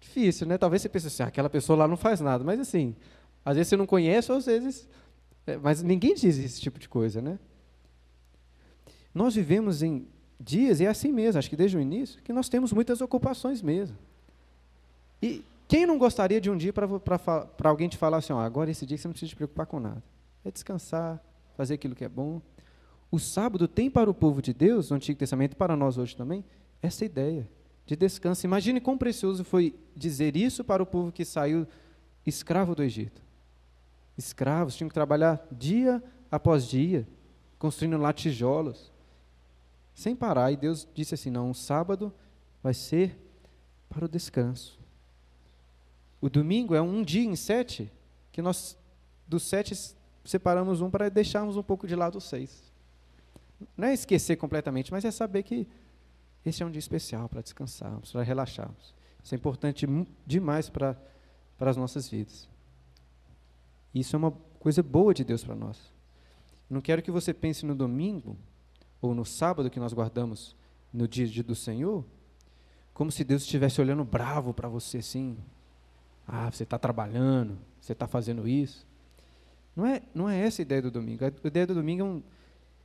Difícil, 0.00 0.46
né? 0.46 0.56
Talvez 0.56 0.82
você 0.82 0.88
pense 0.88 1.06
assim, 1.08 1.22
ah, 1.22 1.26
aquela 1.26 1.50
pessoa 1.50 1.76
lá 1.76 1.88
não 1.88 1.96
faz 1.96 2.20
nada, 2.20 2.42
mas 2.44 2.60
assim, 2.60 2.94
às 3.44 3.56
vezes 3.56 3.68
você 3.68 3.76
não 3.76 3.86
conhece, 3.86 4.30
ou 4.30 4.38
às 4.38 4.46
vezes. 4.46 4.88
É, 5.46 5.56
mas 5.56 5.82
ninguém 5.82 6.14
diz 6.14 6.38
esse 6.38 6.60
tipo 6.60 6.78
de 6.78 6.88
coisa, 6.88 7.20
né? 7.20 7.38
Nós 9.14 9.34
vivemos 9.34 9.82
em 9.82 10.06
dias, 10.40 10.80
e 10.80 10.84
é 10.84 10.88
assim 10.88 11.12
mesmo, 11.12 11.38
acho 11.38 11.48
que 11.48 11.56
desde 11.56 11.76
o 11.76 11.80
início, 11.80 12.20
que 12.22 12.32
nós 12.32 12.48
temos 12.48 12.72
muitas 12.72 13.00
ocupações 13.00 13.62
mesmo. 13.62 13.96
E 15.22 15.44
quem 15.68 15.86
não 15.86 15.96
gostaria 15.96 16.40
de 16.40 16.50
um 16.50 16.56
dia 16.56 16.72
para 16.72 16.88
alguém 17.64 17.88
te 17.88 17.96
falar 17.96 18.18
assim, 18.18 18.32
ó, 18.32 18.40
agora 18.40 18.70
esse 18.70 18.84
dia 18.84 18.98
você 18.98 19.08
não 19.08 19.12
precisa 19.12 19.30
se 19.30 19.36
preocupar 19.36 19.66
com 19.66 19.78
nada. 19.80 20.02
É 20.44 20.50
descansar, 20.50 21.22
fazer 21.56 21.74
aquilo 21.74 21.94
que 21.94 22.04
é 22.04 22.08
bom. 22.08 22.42
O 23.10 23.18
sábado 23.18 23.68
tem 23.68 23.90
para 23.90 24.10
o 24.10 24.14
povo 24.14 24.42
de 24.42 24.52
Deus, 24.52 24.90
no 24.90 24.96
Antigo 24.96 25.18
Testamento, 25.18 25.52
e 25.52 25.56
para 25.56 25.76
nós 25.76 25.96
hoje 25.98 26.16
também, 26.16 26.44
essa 26.82 27.04
ideia 27.04 27.48
de 27.86 27.96
descanso. 27.96 28.46
Imagine 28.46 28.80
quão 28.80 28.98
precioso 28.98 29.44
foi 29.44 29.74
dizer 29.94 30.36
isso 30.36 30.64
para 30.64 30.82
o 30.82 30.86
povo 30.86 31.12
que 31.12 31.24
saiu 31.24 31.66
escravo 32.26 32.74
do 32.74 32.82
Egito. 32.82 33.22
Escravos 34.16 34.76
tinham 34.76 34.88
que 34.88 34.94
trabalhar 34.94 35.46
dia 35.50 36.02
após 36.30 36.66
dia, 36.68 37.06
construindo 37.58 37.96
lá 37.96 38.12
tijolos, 38.12 38.91
sem 39.94 40.14
parar. 40.14 40.52
E 40.52 40.56
Deus 40.56 40.88
disse 40.94 41.14
assim: 41.14 41.30
não, 41.30 41.50
o 41.50 41.54
sábado 41.54 42.12
vai 42.62 42.74
ser 42.74 43.18
para 43.88 44.04
o 44.04 44.08
descanso. 44.08 44.78
O 46.20 46.30
domingo 46.30 46.74
é 46.74 46.80
um 46.80 47.02
dia 47.02 47.24
em 47.24 47.34
sete, 47.34 47.90
que 48.30 48.40
nós, 48.40 48.76
dos 49.26 49.42
sete, 49.42 49.74
separamos 50.24 50.80
um 50.80 50.90
para 50.90 51.08
deixarmos 51.08 51.56
um 51.56 51.62
pouco 51.62 51.86
de 51.86 51.96
lado 51.96 52.18
os 52.18 52.24
seis. 52.24 52.72
Não 53.76 53.88
é 53.88 53.94
esquecer 53.94 54.36
completamente, 54.36 54.92
mas 54.92 55.04
é 55.04 55.10
saber 55.10 55.42
que 55.42 55.66
esse 56.44 56.62
é 56.62 56.66
um 56.66 56.70
dia 56.70 56.78
especial 56.78 57.28
para 57.28 57.42
descansarmos, 57.42 58.12
para 58.12 58.22
relaxarmos. 58.22 58.94
Isso 59.22 59.34
é 59.34 59.36
importante 59.36 59.86
demais 60.26 60.68
para, 60.68 60.96
para 61.56 61.70
as 61.70 61.76
nossas 61.76 62.08
vidas. 62.08 62.48
Isso 63.94 64.16
é 64.16 64.18
uma 64.18 64.32
coisa 64.58 64.82
boa 64.82 65.12
de 65.12 65.24
Deus 65.24 65.44
para 65.44 65.54
nós. 65.54 65.78
Não 66.68 66.80
quero 66.80 67.02
que 67.02 67.10
você 67.10 67.34
pense 67.34 67.66
no 67.66 67.74
domingo 67.74 68.36
ou 69.02 69.14
no 69.16 69.24
sábado 69.24 69.68
que 69.68 69.80
nós 69.80 69.92
guardamos 69.92 70.54
no 70.92 71.08
dia 71.08 71.42
do 71.42 71.56
Senhor, 71.56 72.04
como 72.94 73.10
se 73.10 73.24
Deus 73.24 73.42
estivesse 73.42 73.80
olhando 73.80 74.04
bravo 74.04 74.54
para 74.54 74.68
você 74.68 74.98
assim. 74.98 75.36
Ah, 76.26 76.48
você 76.48 76.62
está 76.62 76.78
trabalhando, 76.78 77.58
você 77.80 77.92
está 77.92 78.06
fazendo 78.06 78.46
isso. 78.46 78.86
Não 79.74 79.84
é, 79.84 80.02
não 80.14 80.28
é 80.28 80.38
essa 80.38 80.62
a 80.62 80.64
ideia 80.64 80.80
do 80.80 80.90
domingo. 80.90 81.24
A 81.24 81.46
ideia 81.46 81.66
do 81.66 81.74
domingo 81.74 82.02
é, 82.02 82.04
um, 82.04 82.22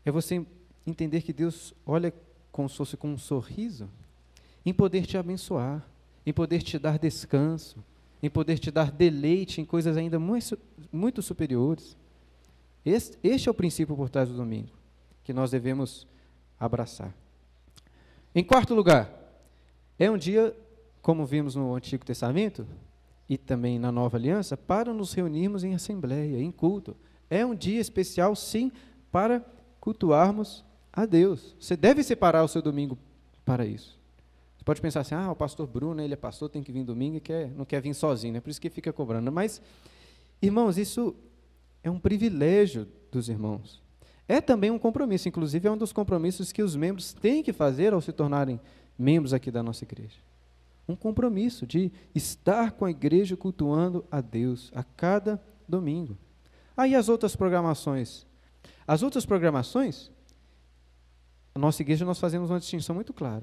é 0.06 0.12
você 0.12 0.44
entender 0.88 1.22
que 1.22 1.32
Deus 1.32 1.74
olha 1.86 2.12
como 2.52 2.68
se 2.68 2.76
fosse 2.76 2.98
com 2.98 3.10
um 3.10 3.18
sorriso 3.18 3.88
em 4.66 4.74
poder 4.74 5.06
te 5.06 5.18
abençoar, 5.18 5.86
em 6.26 6.34
poder 6.34 6.64
te 6.64 6.80
dar 6.80 6.98
descanso, 6.98 7.84
em 8.24 8.30
poder 8.30 8.58
te 8.58 8.72
dar 8.72 8.92
deleite 8.92 9.62
em 9.62 9.66
coisas 9.66 9.96
ainda 9.96 10.18
muito, 10.18 10.58
muito 10.92 11.22
superiores. 11.22 11.96
Este, 12.84 13.20
este 13.22 13.50
é 13.50 13.52
o 13.52 13.54
princípio 13.54 13.96
por 13.96 14.10
trás 14.10 14.30
do 14.30 14.36
domingo 14.36 14.77
que 15.28 15.34
nós 15.34 15.52
devemos 15.52 16.08
abraçar. 16.58 17.14
Em 18.34 18.42
quarto 18.42 18.74
lugar, 18.74 19.12
é 20.00 20.10
um 20.10 20.18
dia, 20.18 20.56
como 21.02 21.26
vimos 21.26 21.54
no 21.54 21.76
Antigo 21.76 22.06
Testamento 22.06 22.66
e 23.28 23.38
também 23.38 23.78
na 23.78 23.92
Nova 23.92 24.16
Aliança, 24.16 24.56
para 24.56 24.94
nos 24.94 25.12
reunirmos 25.12 25.66
em 25.66 25.76
assembleia, 25.76 26.40
em 26.40 26.50
culto. 26.50 26.96
É 27.30 27.46
um 27.46 27.54
dia 27.54 27.82
especial, 27.82 28.38
sim, 28.38 28.72
para 29.12 29.46
cultuarmos 29.82 30.64
a 30.94 31.06
Deus. 31.06 31.54
Você 31.60 31.76
deve 31.76 32.04
separar 32.04 32.46
o 32.46 32.48
seu 32.48 32.62
domingo 32.62 32.98
para 33.44 33.66
isso. 33.66 34.00
Você 34.58 34.64
pode 34.64 34.80
pensar 34.80 35.02
assim, 35.02 35.14
ah, 35.14 35.30
o 35.30 35.36
pastor 35.36 35.68
Bruno, 35.68 36.02
ele 36.02 36.14
é 36.14 36.18
pastor, 36.18 36.48
tem 36.48 36.64
que 36.64 36.72
vir 36.72 36.86
domingo 36.86 37.18
e 37.18 37.20
quer, 37.20 37.52
não 37.52 37.66
quer 37.66 37.82
vir 37.82 37.94
sozinho, 37.94 38.38
é 38.38 38.40
por 38.40 38.50
isso 38.50 38.62
que 38.62 38.70
fica 38.70 38.94
cobrando. 38.94 39.30
Mas, 39.30 39.62
irmãos, 40.42 40.78
isso 40.78 41.14
é 41.84 41.92
um 41.92 42.00
privilégio 42.00 42.88
dos 43.12 43.28
irmãos. 43.28 43.86
É 44.28 44.42
também 44.42 44.72
um 44.72 44.80
compromisso, 44.80 45.28
inclusive 45.30 45.68
é 45.68 45.72
um 45.72 45.78
dos 45.78 45.94
compromissos 45.94 46.52
que 46.52 46.62
os 46.62 46.76
membros 46.76 47.14
têm 47.14 47.42
que 47.42 47.54
fazer 47.54 47.94
ao 47.94 48.02
se 48.02 48.12
tornarem 48.12 48.60
membros 48.98 49.34
aqui 49.34 49.50
da 49.50 49.64
nossa 49.64 49.84
igreja. 49.84 50.18
Um 50.88 50.96
compromisso 50.96 51.66
de 51.66 51.92
estar 52.14 52.72
com 52.72 52.86
a 52.86 52.92
igreja 52.92 53.38
cultuando 53.38 54.06
a 54.12 54.22
Deus 54.22 54.72
a 54.76 54.84
cada 54.84 55.42
domingo. 55.68 56.18
Aí 56.76 56.96
ah, 56.96 57.00
as 57.00 57.10
outras 57.10 57.36
programações. 57.36 58.26
As 58.86 59.04
outras 59.04 59.26
programações 59.26 60.12
a 61.58 61.60
nossa 61.60 61.82
igreja 61.82 62.06
nós 62.06 62.20
fazemos 62.20 62.52
uma 62.52 62.60
distinção 62.60 62.94
muito 62.94 63.12
clara. 63.12 63.42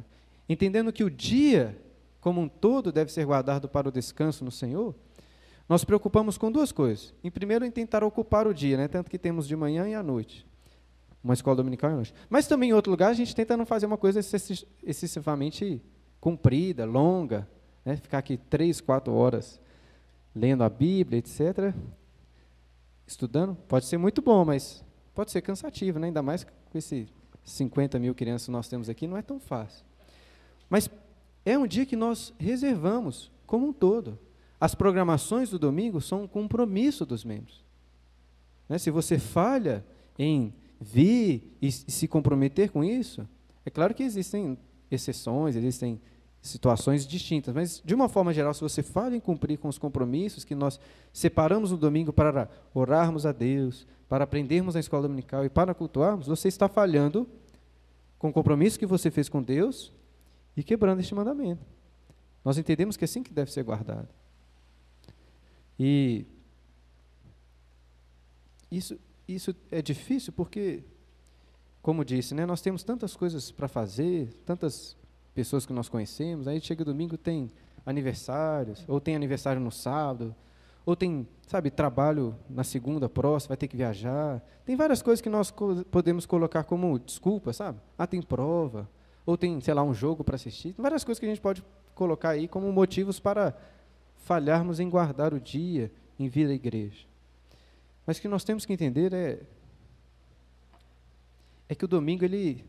Entendendo 0.49 0.93
que 0.93 1.03
o 1.03 1.11
dia 1.11 1.77
como 2.21 2.41
um 2.41 2.49
todo 2.49 2.93
deve 2.93 3.11
ser 3.11 3.27
guardado 3.27 3.69
para 3.69 3.89
o 3.89 3.93
descanso 3.93 4.45
no 4.45 4.53
Senhor, 4.53 4.95
nós 5.69 5.85
preocupamos 5.85 6.39
com 6.39 6.51
duas 6.51 6.71
coisas. 6.71 7.13
Em 7.25 7.31
primeiro, 7.31 7.65
em 7.65 7.73
tentar 7.73 8.05
ocupar 8.05 8.47
o 8.47 8.55
dia, 8.55 8.77
né? 8.77 8.87
tanto 8.87 9.11
que 9.11 9.19
temos 9.19 9.49
de 9.49 9.57
manhã 9.57 9.89
e 9.89 9.95
à 9.95 10.03
noite. 10.03 10.47
Uma 11.25 11.33
escola 11.33 11.57
dominical 11.57 11.89
e 11.89 11.93
à 11.95 11.97
noite. 11.97 12.15
Mas 12.29 12.47
também 12.47 12.69
em 12.69 12.73
outro 12.75 12.91
lugar, 12.91 13.09
a 13.09 13.15
gente 13.15 13.35
tenta 13.35 13.57
não 13.57 13.65
fazer 13.65 13.87
uma 13.87 13.97
coisa 13.97 14.21
excessivamente 14.83 15.83
comprida, 16.21 16.85
longa, 16.85 17.49
né? 17.83 17.97
ficar 17.97 18.19
aqui 18.19 18.37
três, 18.37 18.81
quatro 18.81 19.15
horas 19.15 19.59
lendo 20.35 20.63
a 20.63 20.69
Bíblia, 20.69 21.19
etc. 21.19 21.75
Estudando. 23.07 23.55
Pode 23.67 23.87
ser 23.87 23.97
muito 23.97 24.21
bom, 24.21 24.45
mas 24.45 24.85
pode 25.15 25.31
ser 25.31 25.41
cansativo, 25.41 25.99
né? 25.99 26.09
ainda 26.09 26.23
mais 26.23 26.45
com 26.45 26.77
esses 26.77 27.09
50 27.43 27.99
mil 27.99 28.15
crianças 28.15 28.47
que 28.47 28.53
nós 28.53 28.69
temos 28.69 28.89
aqui, 28.89 29.07
não 29.07 29.17
é 29.17 29.23
tão 29.23 29.41
fácil. 29.41 29.85
Mas 30.69 30.91
é 31.45 31.59
um 31.59 31.67
dia 31.67 31.87
que 31.87 31.97
nós 31.97 32.35
reservamos 32.39 33.31
como 33.47 33.69
um 33.69 33.73
todo. 33.73 34.19
As 34.61 34.75
programações 34.75 35.51
do 35.51 35.59
domingo 35.59 36.01
são 36.01 36.25
um 36.25 36.29
compromisso 36.29 37.05
dos 37.05 37.25
membros. 37.25 37.65
Né? 38.69 38.79
Se 38.79 38.91
você 38.91 39.19
falha 39.19 39.85
em 40.19 40.53
vir 40.81 41.57
e 41.61 41.71
se 41.71 42.07
comprometer 42.09 42.71
com 42.71 42.85
isso, 42.85 43.27
é 43.65 43.71
claro 43.71 43.95
que 43.95 44.03
existem 44.03 44.59
exceções, 44.91 45.57
existem 45.57 46.01
situações 46.43 47.07
distintas, 47.07 47.55
mas 47.55 47.83
de 47.83 47.95
uma 47.95 48.07
forma 48.09 48.33
geral, 48.35 48.53
se 48.53 48.61
você 48.61 48.83
falha 48.83 49.17
em 49.17 49.21
cumprir 49.21 49.59
com 49.59 49.67
os 49.67 49.79
compromissos 49.79 50.45
que 50.45 50.55
nós 50.55 50.79
separamos 51.11 51.71
no 51.71 51.79
domingo 51.79 52.13
para 52.13 52.51
orarmos 52.75 53.25
a 53.25 53.33
Deus, 53.33 53.87
para 54.09 54.25
aprendermos 54.25 54.75
na 54.75 54.81
escola 54.81 55.05
dominical 55.05 55.45
e 55.45 55.49
para 55.49 55.73
cultuarmos, 55.73 56.27
você 56.27 56.49
está 56.49 56.69
falhando 56.69 57.27
com 58.19 58.29
o 58.29 58.33
compromisso 58.33 58.79
que 58.79 58.85
você 58.85 59.11
fez 59.11 59.29
com 59.29 59.43
Deus 59.43 59.91
e 60.55 60.63
quebrando 60.63 61.01
este 61.01 61.15
mandamento. 61.15 61.65
Nós 62.45 62.59
entendemos 62.59 62.97
que 62.97 63.05
é 63.05 63.07
assim 63.07 63.23
que 63.23 63.33
deve 63.33 63.51
ser 63.51 63.63
guardado. 63.63 64.09
E 65.79 66.27
isso, 68.71 68.99
isso 69.29 69.55
é 69.71 69.81
difícil 69.81 70.33
porque, 70.33 70.85
como 71.81 72.05
disse, 72.05 72.35
né, 72.35 72.45
nós 72.45 72.61
temos 72.61 72.83
tantas 72.83 73.17
coisas 73.17 73.51
para 73.51 73.69
fazer, 73.69 74.33
tantas 74.45 74.97
pessoas 75.35 75.67
que 75.67 75.73
nós 75.73 75.89
conhecemos, 75.89 76.47
aí 76.47 76.61
chega 76.61 76.85
domingo 76.85 77.17
tem 77.17 77.51
aniversários, 77.85 78.85
ou 78.89 79.01
tem 79.01 79.17
aniversário 79.17 79.61
no 79.61 79.71
sábado, 79.71 80.35
ou 80.87 80.95
tem, 80.95 81.27
sabe, 81.47 81.71
trabalho 81.71 82.37
na 82.49 82.63
segunda 82.63 83.09
próxima, 83.09 83.49
vai 83.49 83.57
ter 83.57 83.69
que 83.69 83.77
viajar. 83.77 84.43
Tem 84.65 84.77
várias 84.77 85.03
coisas 85.03 85.21
que 85.21 85.31
nós 85.31 85.51
co 85.51 85.85
podemos 85.91 86.27
colocar 86.27 86.65
como 86.65 86.99
desculpa, 86.99 87.53
sabe? 87.53 87.81
Ah, 87.97 88.07
tem 88.07 88.21
prova, 88.21 88.89
ou 89.25 89.37
tem, 89.37 89.61
sei 89.61 89.73
lá, 89.73 89.83
um 89.83 89.95
jogo 89.95 90.23
para 90.23 90.37
assistir. 90.37 90.75
Tem 90.75 90.83
várias 90.83 91.03
coisas 91.03 91.19
que 91.19 91.27
a 91.27 91.29
gente 91.29 91.41
pode 91.41 91.65
colocar 91.95 92.31
aí 92.31 92.47
como 92.47 92.71
motivos 92.73 93.19
para 93.19 93.57
falharmos 94.17 94.81
em 94.81 94.89
guardar 94.89 95.33
o 95.33 95.41
dia, 95.41 95.91
em 96.19 96.29
vir 96.29 96.49
à 96.49 96.53
igreja. 96.53 97.07
Mas 98.07 98.19
o 98.19 98.21
que 98.21 98.29
nós 98.29 98.45
temos 98.45 98.67
que 98.67 98.73
entender 98.73 99.13
é 99.13 99.41
é 101.69 101.75
que 101.75 101.85
o 101.85 101.89
domingo 101.89 102.25
ele 102.25 102.65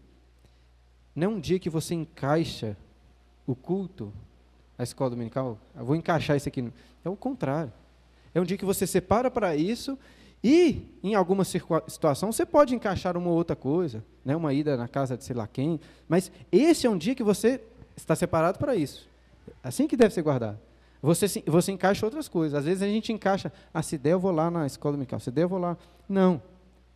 não 1.15 1.27
é 1.27 1.29
um 1.35 1.39
dia 1.39 1.59
que 1.59 1.69
você 1.69 1.93
encaixa 1.93 2.75
o 3.47 3.55
culto, 3.55 4.11
a 4.77 4.83
escola 4.83 5.11
dominical, 5.11 5.57
eu 5.75 5.85
vou 5.85 5.95
encaixar 5.95 6.35
isso 6.35 6.49
aqui. 6.49 6.71
É 7.03 7.09
o 7.09 7.15
contrário. 7.15 7.71
É 8.33 8.41
um 8.41 8.43
dia 8.43 8.57
que 8.57 8.65
você 8.65 8.85
separa 8.85 9.31
para 9.31 9.55
isso 9.55 9.97
e, 10.43 10.89
em 11.01 11.15
alguma 11.15 11.45
situação, 11.45 12.31
você 12.31 12.45
pode 12.45 12.75
encaixar 12.75 13.15
uma 13.15 13.29
ou 13.29 13.35
outra 13.35 13.55
coisa, 13.55 14.03
né? 14.25 14.35
uma 14.35 14.53
ida 14.53 14.75
na 14.75 14.87
casa 14.87 15.15
de 15.15 15.23
sei 15.23 15.35
lá 15.35 15.47
quem, 15.47 15.79
mas 16.07 16.31
esse 16.51 16.85
é 16.85 16.89
um 16.89 16.97
dia 16.97 17.15
que 17.15 17.23
você 17.23 17.61
está 17.95 18.15
separado 18.15 18.59
para 18.59 18.75
isso. 18.75 19.07
Assim 19.63 19.87
que 19.87 19.95
deve 19.95 20.13
ser 20.13 20.21
guardado. 20.21 20.59
Você, 21.05 21.43
você 21.45 21.71
encaixa 21.71 22.05
outras 22.05 22.27
coisas. 22.27 22.57
Às 22.57 22.65
vezes 22.65 22.81
a 22.81 22.87
gente 22.87 23.13
encaixa, 23.13 23.53
ah, 23.73 23.83
se 23.83 23.97
der 23.97 24.13
eu 24.13 24.19
vou 24.19 24.31
lá 24.31 24.49
na 24.49 24.65
escola 24.65 24.93
dominical, 24.93 25.19
se 25.19 25.29
der 25.29 25.43
eu 25.43 25.49
vou 25.49 25.59
lá. 25.59 25.77
Não. 26.09 26.41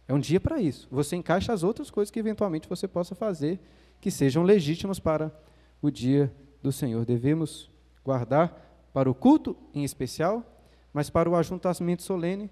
É 0.07 0.13
um 0.13 0.19
dia 0.19 0.39
para 0.39 0.59
isso. 0.59 0.87
Você 0.89 1.15
encaixa 1.15 1.53
as 1.53 1.61
outras 1.61 1.91
coisas 1.91 2.09
que 2.09 2.19
eventualmente 2.19 2.67
você 2.67 2.87
possa 2.87 3.13
fazer 3.13 3.59
que 4.01 4.09
sejam 4.09 4.43
legítimas 4.43 4.99
para 4.99 5.31
o 5.79 5.91
dia 5.91 6.33
do 6.63 6.71
Senhor. 6.71 7.05
Devemos 7.05 7.69
guardar 8.03 8.89
para 8.91 9.09
o 9.09 9.13
culto 9.13 9.55
em 9.75 9.83
especial, 9.83 10.43
mas 10.91 11.09
para 11.09 11.29
o 11.29 11.35
ajuntamento 11.35 12.01
solene 12.01 12.49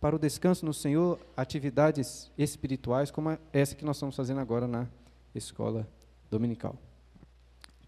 para 0.00 0.16
o 0.16 0.18
descanso 0.18 0.64
no 0.64 0.72
Senhor, 0.72 1.20
atividades 1.36 2.32
espirituais 2.38 3.10
como 3.10 3.36
essa 3.52 3.74
que 3.74 3.84
nós 3.84 3.96
estamos 3.96 4.16
fazendo 4.16 4.40
agora 4.40 4.66
na 4.66 4.88
escola 5.34 5.86
dominical. 6.30 6.74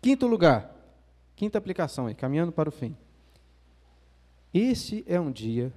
Quinto 0.02 0.26
lugar, 0.26 0.81
quinta 1.36 1.58
aplicação 1.58 2.06
aí, 2.06 2.14
caminhando 2.14 2.52
para 2.52 2.68
o 2.68 2.72
fim. 2.72 2.96
Este 4.52 5.04
é 5.06 5.18
um 5.18 5.30
dia 5.30 5.72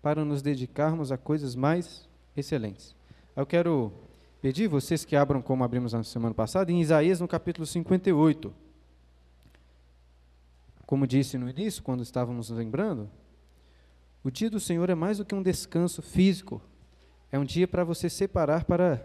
para 0.00 0.24
nos 0.24 0.42
dedicarmos 0.42 1.10
a 1.10 1.18
coisas 1.18 1.54
mais 1.54 2.08
excelentes. 2.36 2.94
Eu 3.34 3.46
quero 3.46 3.92
pedir 4.40 4.68
vocês 4.68 5.04
que 5.04 5.16
abram 5.16 5.40
como 5.40 5.64
abrimos 5.64 5.92
na 5.92 6.02
semana 6.02 6.34
passada, 6.34 6.70
em 6.70 6.80
Isaías 6.80 7.20
no 7.20 7.28
capítulo 7.28 7.66
58. 7.66 8.52
Como 10.84 11.06
disse 11.06 11.38
no 11.38 11.48
início, 11.48 11.82
quando 11.82 12.02
estávamos 12.02 12.50
lembrando, 12.50 13.08
o 14.22 14.30
dia 14.30 14.50
do 14.50 14.60
Senhor 14.60 14.88
é 14.90 14.94
mais 14.94 15.18
do 15.18 15.24
que 15.24 15.34
um 15.34 15.42
descanso 15.42 16.02
físico. 16.02 16.60
É 17.30 17.38
um 17.38 17.44
dia 17.44 17.66
para 17.66 17.82
você 17.82 18.10
separar 18.10 18.64
para 18.64 19.04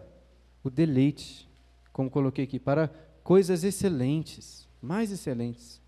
o 0.64 0.70
deleite, 0.70 1.50
como 1.94 2.10
coloquei 2.10 2.44
aqui, 2.44 2.60
para 2.60 2.90
coisas 3.24 3.64
excelentes, 3.64 4.68
mais 4.82 5.12
excelentes. 5.12 5.82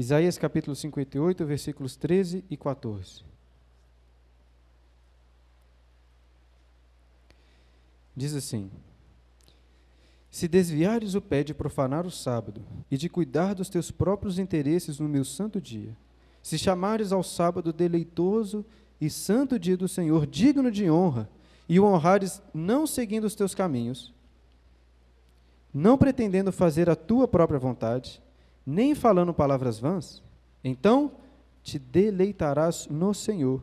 Isaías 0.00 0.38
capítulo 0.38 0.74
58, 0.74 1.44
versículos 1.44 1.94
13 1.94 2.42
e 2.48 2.56
14. 2.56 3.22
Diz 8.16 8.34
assim: 8.34 8.70
Se 10.30 10.48
desviares 10.48 11.14
o 11.14 11.20
pé 11.20 11.44
de 11.44 11.52
profanar 11.52 12.06
o 12.06 12.10
sábado 12.10 12.62
e 12.90 12.96
de 12.96 13.10
cuidar 13.10 13.54
dos 13.54 13.68
teus 13.68 13.90
próprios 13.90 14.38
interesses 14.38 14.98
no 14.98 15.06
meu 15.06 15.22
santo 15.22 15.60
dia, 15.60 15.94
se 16.42 16.56
chamares 16.56 17.12
ao 17.12 17.22
sábado 17.22 17.70
deleitoso 17.70 18.64
e 18.98 19.10
santo 19.10 19.58
dia 19.58 19.76
do 19.76 19.86
Senhor, 19.86 20.26
digno 20.26 20.70
de 20.70 20.90
honra, 20.90 21.28
e 21.68 21.78
o 21.78 21.84
honrares 21.84 22.40
não 22.54 22.86
seguindo 22.86 23.24
os 23.24 23.34
teus 23.34 23.54
caminhos, 23.54 24.14
não 25.74 25.98
pretendendo 25.98 26.50
fazer 26.50 26.88
a 26.88 26.96
tua 26.96 27.28
própria 27.28 27.58
vontade, 27.58 28.22
nem 28.66 28.94
falando 28.94 29.34
palavras 29.34 29.78
vãs, 29.78 30.22
então 30.62 31.12
te 31.62 31.78
deleitarás 31.78 32.86
no 32.88 33.12
Senhor. 33.14 33.62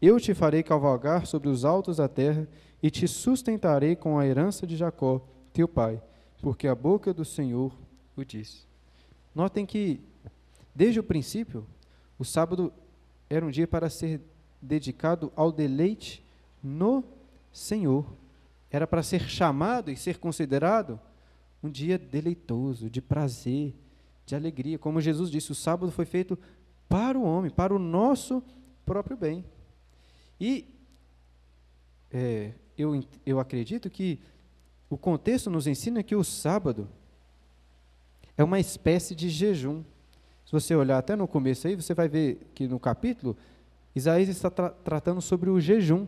Eu 0.00 0.20
te 0.20 0.34
farei 0.34 0.62
cavalgar 0.62 1.26
sobre 1.26 1.48
os 1.48 1.64
altos 1.64 1.96
da 1.96 2.08
terra 2.08 2.48
e 2.82 2.90
te 2.90 3.08
sustentarei 3.08 3.96
com 3.96 4.18
a 4.18 4.26
herança 4.26 4.66
de 4.66 4.76
Jacó, 4.76 5.20
teu 5.52 5.66
pai, 5.66 6.00
porque 6.40 6.68
a 6.68 6.74
boca 6.74 7.12
do 7.12 7.24
Senhor 7.24 7.72
o 8.16 8.24
disse. 8.24 8.66
Notem 9.34 9.66
que, 9.66 10.00
desde 10.74 11.00
o 11.00 11.04
princípio, 11.04 11.66
o 12.18 12.24
sábado 12.24 12.72
era 13.28 13.44
um 13.44 13.50
dia 13.50 13.66
para 13.66 13.90
ser 13.90 14.20
dedicado 14.60 15.32
ao 15.36 15.52
deleite 15.52 16.24
no 16.62 17.04
Senhor. 17.52 18.06
Era 18.70 18.86
para 18.86 19.02
ser 19.02 19.22
chamado 19.22 19.90
e 19.90 19.96
ser 19.96 20.18
considerado 20.18 21.00
um 21.62 21.70
dia 21.70 21.98
deleitoso, 21.98 22.88
de 22.88 23.00
prazer, 23.00 23.74
de 24.28 24.36
alegria. 24.36 24.78
Como 24.78 25.00
Jesus 25.00 25.30
disse, 25.30 25.50
o 25.50 25.54
sábado 25.54 25.90
foi 25.90 26.04
feito 26.04 26.38
para 26.88 27.18
o 27.18 27.22
homem, 27.22 27.50
para 27.50 27.74
o 27.74 27.78
nosso 27.78 28.42
próprio 28.84 29.16
bem. 29.16 29.44
E 30.38 30.66
é, 32.10 32.52
eu, 32.76 33.02
eu 33.24 33.40
acredito 33.40 33.88
que 33.88 34.20
o 34.90 34.96
contexto 34.98 35.50
nos 35.50 35.66
ensina 35.66 36.02
que 36.02 36.14
o 36.14 36.22
sábado 36.22 36.88
é 38.36 38.44
uma 38.44 38.60
espécie 38.60 39.14
de 39.14 39.30
jejum. 39.30 39.82
Se 40.44 40.52
você 40.52 40.74
olhar 40.74 40.98
até 40.98 41.16
no 41.16 41.26
começo 41.26 41.66
aí, 41.66 41.74
você 41.74 41.94
vai 41.94 42.08
ver 42.08 42.46
que 42.54 42.68
no 42.68 42.78
capítulo, 42.78 43.36
Isaías 43.94 44.28
está 44.28 44.50
tra 44.50 44.70
tratando 44.70 45.20
sobre 45.20 45.48
o 45.50 45.58
jejum, 45.58 46.06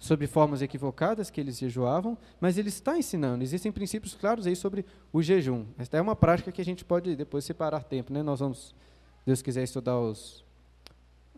sobre 0.00 0.26
formas 0.26 0.62
equivocadas 0.62 1.30
que 1.30 1.38
eles 1.38 1.58
jejuavam, 1.58 2.16
mas 2.40 2.56
ele 2.56 2.70
está 2.70 2.96
ensinando, 2.96 3.44
existem 3.44 3.70
princípios 3.70 4.14
claros 4.14 4.46
aí 4.46 4.56
sobre 4.56 4.86
o 5.12 5.22
jejum. 5.22 5.66
Esta 5.78 5.98
é 5.98 6.00
uma 6.00 6.16
prática 6.16 6.50
que 6.50 6.60
a 6.60 6.64
gente 6.64 6.86
pode 6.86 7.14
depois 7.14 7.44
separar 7.44 7.84
tempo, 7.84 8.10
né? 8.10 8.22
Nós 8.22 8.40
vamos, 8.40 8.74
Deus 9.26 9.42
quiser, 9.42 9.62
estudar 9.62 10.00
os, 10.00 10.42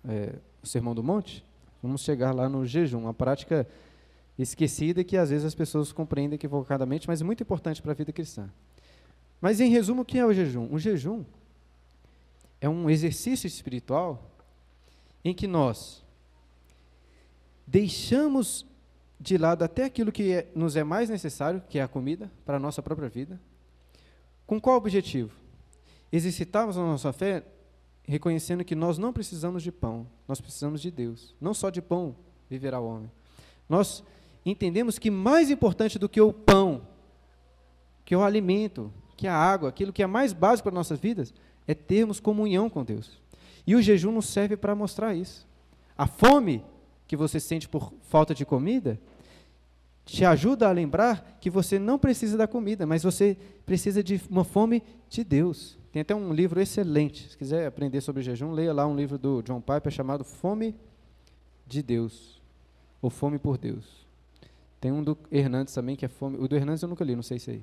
é, 0.08 0.36
o 0.62 0.66
Sermão 0.66 0.94
do 0.94 1.02
Monte, 1.02 1.44
vamos 1.82 2.02
chegar 2.02 2.32
lá 2.32 2.48
no 2.48 2.64
jejum, 2.64 3.00
uma 3.00 3.12
prática 3.12 3.66
esquecida 4.38 5.02
que 5.02 5.16
às 5.16 5.30
vezes 5.30 5.44
as 5.44 5.56
pessoas 5.56 5.92
compreendem 5.92 6.36
equivocadamente, 6.36 7.08
mas 7.08 7.20
é 7.20 7.24
muito 7.24 7.42
importante 7.42 7.82
para 7.82 7.90
a 7.90 7.94
vida 7.94 8.12
cristã. 8.12 8.48
Mas 9.40 9.60
em 9.60 9.70
resumo, 9.70 10.02
o 10.02 10.04
que 10.04 10.18
é 10.18 10.24
o 10.24 10.32
jejum? 10.32 10.68
O 10.70 10.78
jejum 10.78 11.24
é 12.60 12.68
um 12.68 12.88
exercício 12.88 13.48
espiritual 13.48 14.30
em 15.24 15.34
que 15.34 15.48
nós 15.48 16.01
deixamos 17.66 18.66
de 19.18 19.38
lado 19.38 19.62
até 19.62 19.84
aquilo 19.84 20.10
que 20.10 20.32
é, 20.32 20.48
nos 20.54 20.74
é 20.74 20.82
mais 20.82 21.08
necessário, 21.08 21.62
que 21.68 21.78
é 21.78 21.82
a 21.82 21.88
comida, 21.88 22.30
para 22.44 22.56
a 22.56 22.60
nossa 22.60 22.82
própria 22.82 23.08
vida. 23.08 23.40
Com 24.46 24.60
qual 24.60 24.76
objetivo? 24.76 25.30
Exercitarmos 26.10 26.76
a 26.76 26.80
nossa 26.80 27.12
fé 27.12 27.44
reconhecendo 28.04 28.64
que 28.64 28.74
nós 28.74 28.98
não 28.98 29.12
precisamos 29.12 29.62
de 29.62 29.70
pão, 29.70 30.06
nós 30.26 30.40
precisamos 30.40 30.80
de 30.80 30.90
Deus. 30.90 31.34
Não 31.40 31.54
só 31.54 31.70
de 31.70 31.80
pão 31.80 32.16
viverá 32.50 32.80
o 32.80 32.86
homem. 32.86 33.10
Nós 33.68 34.02
entendemos 34.44 34.98
que 34.98 35.10
mais 35.10 35.50
importante 35.50 35.98
do 35.98 36.08
que 36.08 36.20
o 36.20 36.32
pão, 36.32 36.82
que 38.04 38.14
o 38.16 38.22
alimento, 38.22 38.92
que 39.16 39.26
a 39.26 39.36
água, 39.36 39.68
aquilo 39.68 39.92
que 39.92 40.02
é 40.02 40.06
mais 40.06 40.32
básico 40.32 40.68
para 40.68 40.74
nossas 40.74 40.98
vidas, 40.98 41.32
é 41.66 41.74
termos 41.74 42.18
comunhão 42.18 42.68
com 42.68 42.84
Deus. 42.84 43.20
E 43.66 43.76
o 43.76 43.82
jejum 43.82 44.10
nos 44.10 44.26
serve 44.26 44.56
para 44.56 44.74
mostrar 44.74 45.14
isso. 45.14 45.46
A 45.96 46.06
fome 46.06 46.64
que 47.12 47.16
você 47.16 47.38
sente 47.38 47.68
por 47.68 47.92
falta 48.08 48.34
de 48.34 48.42
comida 48.46 48.98
te 50.02 50.24
ajuda 50.24 50.66
a 50.66 50.72
lembrar 50.72 51.36
que 51.42 51.50
você 51.50 51.78
não 51.78 51.98
precisa 51.98 52.38
da 52.38 52.46
comida, 52.48 52.86
mas 52.86 53.02
você 53.02 53.36
precisa 53.66 54.02
de 54.02 54.18
uma 54.30 54.44
fome 54.44 54.82
de 55.10 55.22
Deus. 55.22 55.78
Tem 55.92 56.00
até 56.00 56.14
um 56.14 56.32
livro 56.32 56.58
excelente. 56.58 57.28
Se 57.28 57.36
quiser 57.36 57.66
aprender 57.66 58.00
sobre 58.00 58.22
jejum, 58.22 58.50
leia 58.50 58.72
lá 58.72 58.86
um 58.86 58.96
livro 58.96 59.18
do 59.18 59.42
John 59.42 59.60
Piper 59.60 59.92
chamado 59.92 60.24
Fome 60.24 60.74
de 61.66 61.82
Deus, 61.82 62.40
ou 63.02 63.10
Fome 63.10 63.38
por 63.38 63.58
Deus. 63.58 64.06
Tem 64.80 64.90
um 64.90 65.04
do 65.04 65.18
Hernandes 65.30 65.74
também 65.74 65.94
que 65.94 66.06
é 66.06 66.08
fome. 66.08 66.38
O 66.38 66.48
do 66.48 66.56
Hernandes 66.56 66.82
eu 66.82 66.88
nunca 66.88 67.04
li, 67.04 67.14
não 67.14 67.22
sei 67.22 67.38
se 67.38 67.50
é 67.50 67.54
aí. 67.54 67.62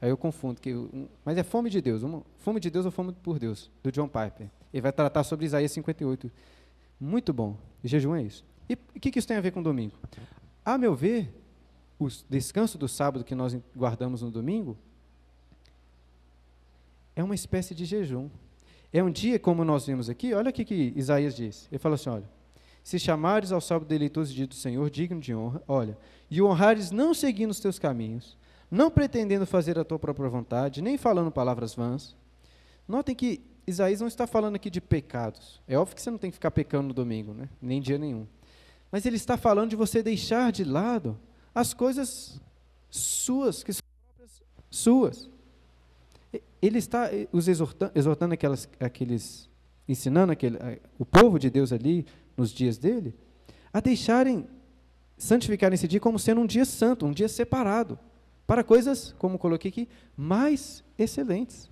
Aí 0.00 0.08
eu 0.08 0.16
confundo, 0.16 0.58
que, 0.58 0.74
mas 1.22 1.36
é 1.36 1.42
fome 1.42 1.68
de 1.68 1.82
Deus. 1.82 2.02
Uma, 2.02 2.22
fome 2.38 2.60
de 2.60 2.70
Deus 2.70 2.86
ou 2.86 2.90
fome 2.90 3.12
por 3.12 3.38
Deus, 3.38 3.70
do 3.82 3.92
John 3.92 4.08
Piper. 4.08 4.48
Ele 4.72 4.80
vai 4.80 4.90
tratar 4.90 5.22
sobre 5.22 5.44
Isaías 5.44 5.70
58. 5.72 6.30
Muito 6.98 7.32
bom. 7.34 7.58
E 7.84 7.88
jejum 7.88 8.16
é 8.16 8.22
isso. 8.22 8.42
E 8.68 8.74
o 8.74 9.00
que, 9.00 9.10
que 9.10 9.18
isso 9.18 9.28
tem 9.28 9.36
a 9.36 9.40
ver 9.40 9.52
com 9.52 9.62
domingo? 9.62 9.94
A 10.64 10.76
meu 10.76 10.94
ver, 10.94 11.32
o 11.98 12.08
descanso 12.28 12.76
do 12.76 12.88
sábado 12.88 13.24
que 13.24 13.34
nós 13.34 13.56
guardamos 13.74 14.22
no 14.22 14.30
domingo 14.30 14.76
é 17.14 17.22
uma 17.22 17.34
espécie 17.34 17.74
de 17.74 17.84
jejum. 17.84 18.28
É 18.92 19.02
um 19.02 19.10
dia, 19.10 19.38
como 19.38 19.64
nós 19.64 19.86
vimos 19.86 20.08
aqui, 20.08 20.34
olha 20.34 20.50
o 20.50 20.52
que 20.52 20.92
Isaías 20.96 21.34
diz. 21.34 21.68
Ele 21.70 21.78
fala 21.78 21.94
assim: 21.94 22.10
olha, 22.10 22.28
se 22.82 22.98
chamares 22.98 23.52
ao 23.52 23.60
sábado 23.60 23.88
deleitoso 23.88 24.32
dia 24.32 24.46
do 24.46 24.54
Senhor, 24.54 24.88
digno 24.90 25.20
de 25.20 25.34
honra, 25.34 25.62
olha, 25.66 25.98
e 26.30 26.40
o 26.40 26.46
honrares 26.46 26.90
não 26.90 27.14
seguindo 27.14 27.50
os 27.50 27.60
teus 27.60 27.78
caminhos, 27.78 28.36
não 28.70 28.90
pretendendo 28.90 29.46
fazer 29.46 29.78
a 29.78 29.84
tua 29.84 29.98
própria 29.98 30.28
vontade, 30.28 30.82
nem 30.82 30.96
falando 30.96 31.30
palavras 31.30 31.74
vãs. 31.74 32.14
Notem 32.86 33.14
que 33.14 33.40
Isaías 33.66 34.00
não 34.00 34.06
está 34.06 34.26
falando 34.26 34.56
aqui 34.56 34.70
de 34.70 34.80
pecados. 34.80 35.60
É 35.66 35.76
óbvio 35.76 35.96
que 35.96 36.02
você 36.02 36.10
não 36.10 36.18
tem 36.18 36.30
que 36.30 36.36
ficar 36.36 36.50
pecando 36.50 36.88
no 36.88 36.94
domingo, 36.94 37.34
né? 37.34 37.48
nem 37.60 37.80
dia 37.80 37.98
nenhum. 37.98 38.26
Mas 38.90 39.04
ele 39.04 39.16
está 39.16 39.36
falando 39.36 39.70
de 39.70 39.76
você 39.76 40.02
deixar 40.02 40.52
de 40.52 40.64
lado 40.64 41.18
as 41.54 41.74
coisas 41.74 42.40
suas, 42.90 43.62
que 43.62 43.72
são 43.72 43.82
próprias 44.04 44.42
suas. 44.70 45.30
Ele 46.60 46.78
está 46.78 47.10
os 47.32 47.48
exortando, 47.48 47.92
exortando 47.94 48.34
aquelas, 48.34 48.68
aqueles, 48.80 49.48
ensinando 49.88 50.32
aquele, 50.32 50.58
o 50.98 51.04
povo 51.04 51.38
de 51.38 51.50
Deus 51.50 51.72
ali, 51.72 52.06
nos 52.36 52.50
dias 52.50 52.76
dele, 52.76 53.14
a 53.72 53.80
deixarem, 53.80 54.46
santificar 55.16 55.72
esse 55.72 55.88
dia 55.88 55.98
como 55.98 56.18
sendo 56.18 56.40
um 56.42 56.46
dia 56.46 56.64
santo, 56.64 57.06
um 57.06 57.12
dia 57.12 57.28
separado, 57.28 57.98
para 58.46 58.62
coisas, 58.62 59.14
como 59.18 59.38
coloquei 59.38 59.70
aqui, 59.70 59.88
mais 60.16 60.84
excelentes. 60.98 61.70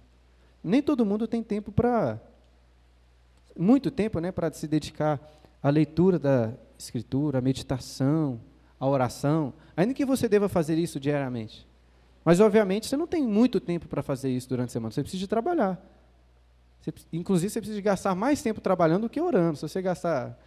Nem 0.63 0.83
todo 0.83 1.05
mundo 1.05 1.29
tem 1.29 1.43
tempo 1.43 1.71
para, 1.71 2.21
muito 3.57 3.91
tempo, 3.91 4.19
né, 4.19 4.33
para 4.33 4.51
se 4.53 4.67
dedicar 4.67 5.21
à 5.63 5.69
leitura 5.69 6.19
da 6.19 6.55
Escritura, 6.79 7.39
à 7.39 7.41
meditação, 7.41 8.41
à 8.79 8.87
oração, 8.87 9.53
ainda 9.77 9.95
que 9.95 10.05
você 10.05 10.29
deva 10.29 10.49
fazer 10.49 10.79
isso 10.79 10.99
diariamente. 11.01 11.67
Mas, 12.25 12.41
obviamente, 12.41 12.87
você 12.87 12.97
não 12.97 13.07
tem 13.07 13.23
muito 13.27 13.61
tempo 13.61 13.87
para 13.87 14.03
fazer 14.03 14.31
isso 14.31 14.49
durante 14.49 14.71
a 14.71 14.73
semana. 14.73 14.91
Você 14.91 15.03
precisa 15.03 15.21
de 15.21 15.29
trabalhar. 15.29 15.79
Você, 16.81 16.93
inclusive, 17.13 17.51
você 17.51 17.61
precisa 17.61 17.77
de 17.77 17.83
gastar 17.83 18.15
mais 18.15 18.43
tempo 18.43 18.61
trabalhando 18.61 19.03
do 19.03 19.11
que 19.11 19.21
orando. 19.21 19.57
Se 19.57 19.69
você 19.69 19.83
gastar, 19.83 20.39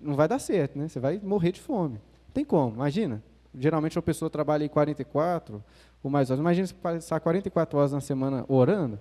não 0.00 0.14
vai 0.14 0.28
dar 0.28 0.38
certo, 0.38 0.78
né? 0.78 0.88
Você 0.88 1.00
vai 1.00 1.18
morrer 1.22 1.52
de 1.52 1.60
fome. 1.60 1.94
Não 1.94 2.32
tem 2.34 2.44
como, 2.44 2.74
imagina. 2.74 3.22
Geralmente, 3.56 3.96
uma 3.96 4.02
pessoa 4.02 4.28
trabalha 4.28 4.64
em 4.64 4.68
44 4.68 5.64
ou 6.02 6.10
mais 6.10 6.30
horas. 6.30 6.40
Imagina 6.40 6.66
se 6.66 6.74
passar 6.74 7.20
44 7.20 7.78
horas 7.78 7.92
na 7.92 8.00
semana 8.00 8.44
orando. 8.48 8.98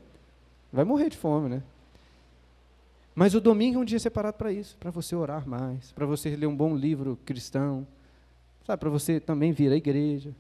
Vai 0.72 0.86
morrer 0.86 1.10
de 1.10 1.18
fome, 1.18 1.50
né? 1.50 1.64
Mas 3.16 3.36
o 3.36 3.42
domingo 3.42 3.80
é 3.80 3.82
um 3.82 3.86
dia 3.86 4.00
separado 4.00 4.38
para 4.38 4.52
isso, 4.52 4.78
para 4.78 4.92
você 4.92 5.16
orar 5.16 5.48
mais, 5.48 5.92
para 5.92 6.06
você 6.06 6.36
ler 6.36 6.48
um 6.48 6.56
bom 6.56 6.76
livro 6.76 7.18
cristão, 7.26 7.88
sabe, 8.66 8.80
para 8.80 8.90
você 8.90 9.20
também 9.20 9.52
vir 9.52 9.72
à 9.72 9.76
igreja, 9.76 10.34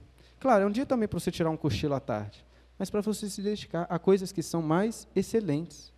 Claro, 0.44 0.66
é 0.66 0.68
um 0.68 0.72
dia 0.72 0.86
também 0.86 1.08
para 1.08 1.18
você 1.18 1.32
tirar 1.32 1.50
um 1.50 1.56
cochilo 1.56 1.94
à 1.94 2.02
tarde, 2.02 2.46
mas 2.78 2.90
para 2.90 3.00
você 3.00 3.30
se 3.30 3.42
dedicar 3.42 3.88
a 3.90 3.98
coisas 3.98 4.30
que 4.34 4.44
são 4.44 4.62
mais 4.62 5.08
excelentes. 5.16 5.94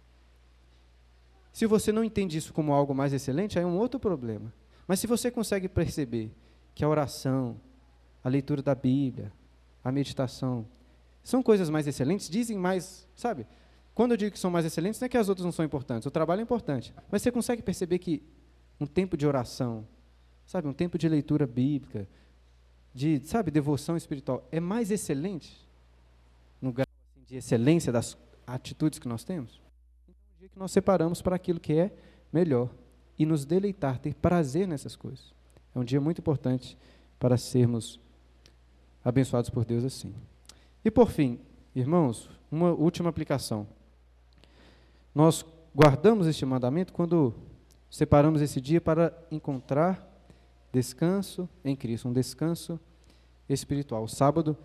Se 1.52 1.66
você 1.66 1.92
não 1.92 2.04
entende 2.04 2.38
isso 2.38 2.54
como 2.54 2.72
algo 2.72 2.94
mais 2.94 3.12
excelente, 3.12 3.58
aí 3.58 3.64
é 3.64 3.68
um 3.68 3.76
outro 3.76 4.00
problema. 4.00 4.54
Mas 4.88 5.00
se 5.00 5.08
você 5.08 5.32
consegue 5.32 5.68
perceber 5.68 6.32
que 6.76 6.86
a 6.86 6.88
oração, 6.88 7.60
a 8.24 8.30
leitura 8.30 8.62
da 8.62 8.76
Bíblia, 8.76 9.34
a 9.84 9.92
meditação, 9.92 10.64
são 11.24 11.42
coisas 11.42 11.68
mais 11.68 11.88
excelentes, 11.88 12.30
dizem 12.30 12.56
mais, 12.56 13.08
sabe? 13.16 13.48
Quando 13.96 14.12
eu 14.12 14.18
digo 14.18 14.32
que 14.34 14.40
são 14.40 14.52
mais 14.52 14.66
excelentes, 14.66 15.00
não 15.00 15.06
é 15.06 15.10
que 15.10 15.18
as 15.18 15.30
outras 15.30 15.46
não 15.46 15.54
são 15.54 15.64
importantes, 15.64 16.06
o 16.06 16.12
trabalho 16.12 16.42
é 16.42 16.44
importante, 16.44 16.94
mas 17.10 17.22
você 17.22 17.32
consegue 17.32 17.62
perceber 17.62 17.98
que 17.98 18.22
um 18.78 18.86
tempo 18.86 19.16
de 19.16 19.26
oração, 19.26 19.88
sabe, 20.46 20.68
um 20.68 20.74
tempo 20.74 20.98
de 20.98 21.08
leitura 21.08 21.48
bíblica, 21.48 22.06
de, 22.94 23.22
sabe, 23.26 23.50
devoção 23.50 23.96
espiritual 23.96 24.46
é 24.52 24.60
mais 24.60 24.92
excelente, 24.92 25.66
no 26.62 26.74
grau 26.74 26.86
assim, 27.14 27.26
de 27.26 27.38
excelência 27.38 27.92
das 27.92 28.18
atitudes 28.46 29.00
que 29.00 29.08
nós 29.08 29.24
temos, 29.24 29.62
então 30.04 30.14
um 30.14 30.40
dia 30.40 30.50
que 30.50 30.60
nós 30.60 30.72
separamos 30.74 31.22
para 31.22 31.38
aquilo 31.38 31.60
que 31.60 31.74
é 31.74 31.92
melhor 32.34 32.70
e 33.18 33.26
nos 33.26 33.46
deleitar, 33.46 33.98
ter 33.98 34.14
prazer 34.14 34.68
nessas 34.68 34.94
coisas. 34.96 35.34
É 35.74 35.80
um 35.80 35.86
dia 35.86 36.02
muito 36.02 36.20
importante 36.20 36.78
para 37.18 37.38
sermos 37.38 37.98
abençoados 39.04 39.50
por 39.50 39.64
Deus 39.64 39.86
assim. 39.86 40.14
E 40.84 40.92
por 40.92 41.10
fim, 41.10 41.40
irmãos, 41.74 42.30
uma 42.52 42.72
última 42.72 43.10
aplicação. 43.10 43.66
Nós 45.16 45.46
guardamos 45.74 46.28
este 46.28 46.46
mandamento 46.46 46.92
quando 46.92 47.34
separamos 47.90 48.42
esse 48.42 48.60
dia 48.60 48.82
para 48.82 49.18
encontrar 49.32 50.06
descanso 50.74 51.48
em 51.64 51.74
Cristo, 51.74 52.10
um 52.10 52.14
descanso 52.14 52.78
espiritual. 53.48 54.04
O 54.04 54.10
sábado, 54.10 54.58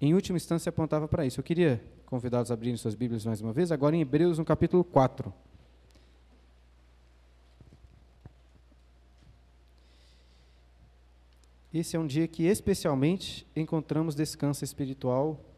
em 0.00 0.14
última 0.14 0.36
instância, 0.36 0.70
apontava 0.70 1.08
para 1.08 1.26
isso. 1.26 1.40
Eu 1.40 1.44
queria 1.44 1.82
convidá-los 2.06 2.52
a 2.52 2.54
abrirem 2.54 2.76
suas 2.76 2.94
Bíblias 2.94 3.26
mais 3.26 3.40
uma 3.40 3.52
vez, 3.52 3.72
agora 3.72 3.96
em 3.96 4.00
Hebreus, 4.00 4.38
no 4.38 4.44
capítulo 4.44 4.84
4. 4.84 5.34
Esse 11.74 11.96
é 11.96 11.98
um 11.98 12.06
dia 12.06 12.28
que 12.28 12.44
especialmente 12.44 13.44
encontramos 13.56 14.14
descanso 14.14 14.62
espiritual 14.64 15.49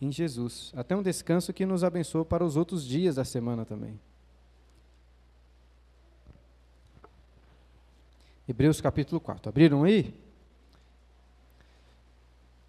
em 0.00 0.12
Jesus. 0.12 0.72
Até 0.76 0.94
um 0.94 1.02
descanso 1.02 1.52
que 1.52 1.64
nos 1.64 1.82
abençoa 1.82 2.24
para 2.24 2.44
os 2.44 2.56
outros 2.56 2.84
dias 2.84 3.16
da 3.16 3.24
semana 3.24 3.64
também. 3.64 3.98
Hebreus 8.48 8.80
capítulo 8.80 9.20
4. 9.20 9.48
Abriram 9.48 9.82
aí? 9.82 10.14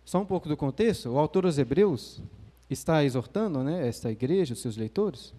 Só 0.03 0.19
um 0.19 0.25
pouco 0.25 0.47
do 0.47 0.57
contexto. 0.57 1.09
O 1.09 1.19
autor 1.19 1.45
aos 1.45 1.57
Hebreus 1.57 2.21
está 2.69 3.03
exortando 3.03 3.63
né, 3.63 3.87
esta 3.87 4.11
igreja, 4.11 4.53
os 4.53 4.61
seus 4.61 4.75
leitores, 4.75 5.33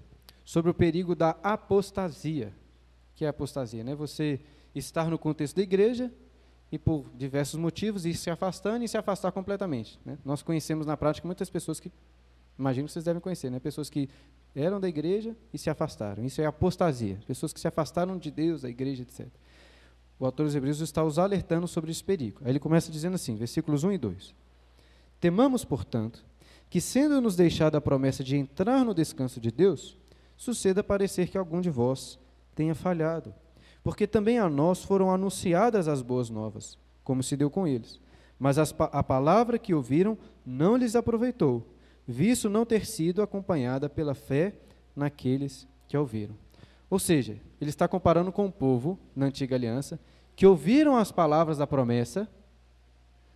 sobre 0.44 0.70
o 0.70 0.74
perigo 0.74 1.14
da 1.14 1.30
apostasia. 1.42 2.52
Que 3.16 3.24
é 3.24 3.28
apostasia? 3.28 3.82
Né? 3.82 3.94
Você 3.94 4.38
estar 4.74 5.10
no 5.10 5.18
contexto 5.18 5.56
da 5.56 5.62
igreja 5.62 6.12
e, 6.70 6.78
por 6.78 7.06
diversos 7.16 7.58
motivos, 7.58 8.04
ir 8.04 8.14
se 8.14 8.30
afastando 8.30 8.84
e 8.84 8.88
se 8.88 8.96
afastar 8.96 9.32
completamente. 9.32 9.98
Né? 10.04 10.18
Nós 10.24 10.42
conhecemos 10.42 10.86
na 10.86 10.96
prática 10.96 11.26
muitas 11.26 11.48
pessoas 11.48 11.80
que, 11.80 11.90
imagino 12.58 12.86
que 12.86 12.92
vocês 12.92 13.04
devem 13.04 13.20
conhecer, 13.20 13.50
né? 13.50 13.58
pessoas 13.58 13.88
que 13.88 14.08
eram 14.54 14.80
da 14.80 14.88
igreja 14.88 15.36
e 15.52 15.58
se 15.58 15.70
afastaram. 15.70 16.24
Isso 16.24 16.40
é 16.40 16.46
apostasia. 16.46 17.18
Pessoas 17.26 17.52
que 17.52 17.60
se 17.60 17.68
afastaram 17.68 18.18
de 18.18 18.30
Deus, 18.30 18.62
da 18.62 18.68
igreja, 18.68 19.02
etc 19.02 19.28
o 20.18 20.26
autor 20.26 20.46
dos 20.46 20.54
Hebreus 20.54 20.80
está 20.80 21.04
os 21.04 21.18
alertando 21.18 21.68
sobre 21.68 21.90
esse 21.90 22.02
perigo. 22.02 22.40
Aí 22.44 22.50
ele 22.50 22.58
começa 22.58 22.90
dizendo 22.90 23.14
assim, 23.14 23.36
versículos 23.36 23.84
1 23.84 23.92
e 23.92 23.98
2. 23.98 24.34
Temamos, 25.20 25.64
portanto, 25.64 26.24
que, 26.68 26.80
sendo-nos 26.80 27.36
deixada 27.36 27.78
a 27.78 27.80
promessa 27.80 28.24
de 28.24 28.36
entrar 28.36 28.84
no 28.84 28.92
descanso 28.92 29.40
de 29.40 29.50
Deus, 29.50 29.96
suceda 30.36 30.82
parecer 30.82 31.28
que 31.28 31.38
algum 31.38 31.60
de 31.60 31.70
vós 31.70 32.18
tenha 32.54 32.74
falhado. 32.74 33.32
Porque 33.82 34.06
também 34.06 34.38
a 34.38 34.48
nós 34.48 34.82
foram 34.82 35.10
anunciadas 35.10 35.88
as 35.88 36.02
boas 36.02 36.30
novas, 36.30 36.78
como 37.04 37.22
se 37.22 37.36
deu 37.36 37.50
com 37.50 37.66
eles. 37.66 38.00
Mas 38.38 38.58
as, 38.58 38.74
a 38.78 39.02
palavra 39.02 39.58
que 39.58 39.74
ouviram 39.74 40.16
não 40.44 40.76
lhes 40.76 40.94
aproveitou, 40.94 41.66
visto 42.06 42.48
não 42.48 42.64
ter 42.64 42.86
sido 42.86 43.22
acompanhada 43.22 43.88
pela 43.88 44.14
fé 44.14 44.54
naqueles 44.94 45.66
que 45.88 45.96
a 45.96 46.00
ouviram. 46.00 46.34
Ou 46.90 46.98
seja, 46.98 47.38
ele 47.60 47.70
está 47.70 47.86
comparando 47.86 48.32
com 48.32 48.46
o 48.46 48.52
povo 48.52 48.98
na 49.14 49.26
antiga 49.26 49.56
aliança 49.56 49.98
que 50.34 50.46
ouviram 50.46 50.96
as 50.96 51.10
palavras 51.10 51.58
da 51.58 51.66
promessa, 51.66 52.28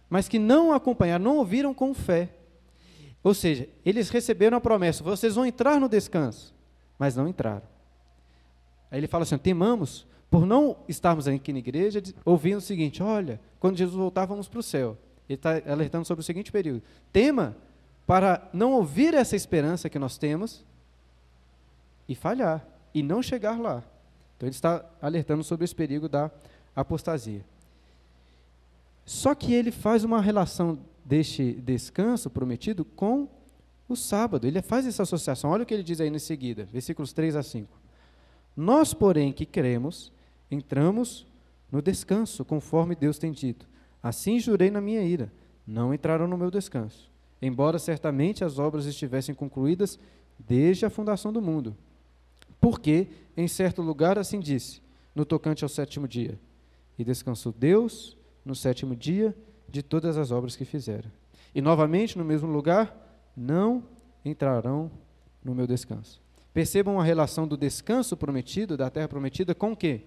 mas 0.08 0.28
que 0.28 0.38
não 0.38 0.72
acompanharam, 0.72 1.24
não 1.24 1.36
ouviram 1.38 1.74
com 1.74 1.92
fé. 1.92 2.30
Ou 3.22 3.34
seja, 3.34 3.68
eles 3.84 4.08
receberam 4.08 4.56
a 4.56 4.60
promessa: 4.60 5.02
vocês 5.02 5.34
vão 5.34 5.44
entrar 5.44 5.80
no 5.80 5.88
descanso, 5.88 6.54
mas 6.98 7.16
não 7.16 7.28
entraram. 7.28 7.66
Aí 8.90 9.00
ele 9.00 9.06
fala 9.06 9.22
assim: 9.22 9.38
temamos 9.38 10.06
por 10.32 10.46
não 10.46 10.78
estarmos 10.88 11.28
aqui 11.28 11.52
na 11.52 11.58
igreja 11.58 12.02
ouvindo 12.24 12.56
o 12.56 12.62
seguinte: 12.62 13.02
olha, 13.02 13.38
quando 13.60 13.76
Jesus 13.76 13.94
voltar, 13.94 14.24
vamos 14.24 14.48
para 14.48 14.60
o 14.60 14.62
céu. 14.62 14.96
Ele 15.28 15.36
está 15.36 15.60
alertando 15.70 16.06
sobre 16.06 16.22
o 16.22 16.24
seguinte 16.24 16.50
período: 16.50 16.82
tema 17.12 17.54
para 18.06 18.48
não 18.50 18.72
ouvir 18.72 19.12
essa 19.12 19.36
esperança 19.36 19.90
que 19.90 19.98
nós 19.98 20.16
temos 20.16 20.64
e 22.08 22.14
falhar, 22.14 22.66
e 22.94 23.02
não 23.02 23.22
chegar 23.22 23.60
lá. 23.60 23.84
Então 24.36 24.48
ele 24.48 24.54
está 24.54 24.82
alertando 25.02 25.44
sobre 25.44 25.66
esse 25.66 25.74
perigo 25.74 26.08
da 26.08 26.30
apostasia. 26.74 27.44
Só 29.04 29.34
que 29.34 29.52
ele 29.52 29.70
faz 29.70 30.02
uma 30.02 30.20
relação 30.20 30.78
deste 31.04 31.52
descanso 31.52 32.30
prometido 32.30 32.86
com 32.86 33.28
o 33.86 33.94
sábado. 33.94 34.46
Ele 34.46 34.62
faz 34.62 34.86
essa 34.86 35.02
associação. 35.02 35.50
Olha 35.50 35.62
o 35.64 35.66
que 35.66 35.74
ele 35.74 35.82
diz 35.82 36.00
aí 36.00 36.08
em 36.08 36.18
seguida, 36.18 36.66
versículos 36.72 37.12
3 37.12 37.36
a 37.36 37.42
5. 37.42 37.82
Nós, 38.56 38.92
porém, 38.92 39.32
que 39.32 39.46
cremos, 39.46 40.11
entramos 40.54 41.26
no 41.70 41.80
descanso, 41.80 42.44
conforme 42.44 42.94
Deus 42.94 43.18
tem 43.18 43.32
dito. 43.32 43.66
Assim 44.02 44.38
jurei 44.38 44.70
na 44.70 44.80
minha 44.80 45.02
ira, 45.02 45.32
não 45.66 45.94
entraram 45.94 46.26
no 46.26 46.36
meu 46.36 46.50
descanso, 46.50 47.10
embora 47.40 47.78
certamente 47.78 48.44
as 48.44 48.58
obras 48.58 48.84
estivessem 48.84 49.34
concluídas 49.34 49.98
desde 50.38 50.84
a 50.84 50.90
fundação 50.90 51.32
do 51.32 51.40
mundo. 51.40 51.76
Porque, 52.60 53.08
em 53.36 53.48
certo 53.48 53.80
lugar, 53.80 54.18
assim 54.18 54.38
disse, 54.38 54.82
no 55.14 55.24
tocante 55.24 55.64
ao 55.64 55.68
sétimo 55.68 56.06
dia: 56.06 56.38
E 56.98 57.04
descansou 57.04 57.52
Deus 57.52 58.16
no 58.44 58.54
sétimo 58.54 58.94
dia 58.94 59.34
de 59.68 59.82
todas 59.82 60.16
as 60.16 60.30
obras 60.30 60.54
que 60.54 60.64
fizeram. 60.64 61.10
E 61.54 61.60
novamente, 61.60 62.16
no 62.18 62.24
mesmo 62.24 62.50
lugar, 62.50 62.94
não 63.36 63.82
entrarão 64.24 64.90
no 65.42 65.54
meu 65.54 65.66
descanso. 65.66 66.20
Percebam 66.52 67.00
a 67.00 67.04
relação 67.04 67.48
do 67.48 67.56
descanso 67.56 68.16
prometido, 68.16 68.76
da 68.76 68.90
terra 68.90 69.08
prometida, 69.08 69.54
com 69.54 69.72
o 69.72 69.76
quê? 69.76 70.02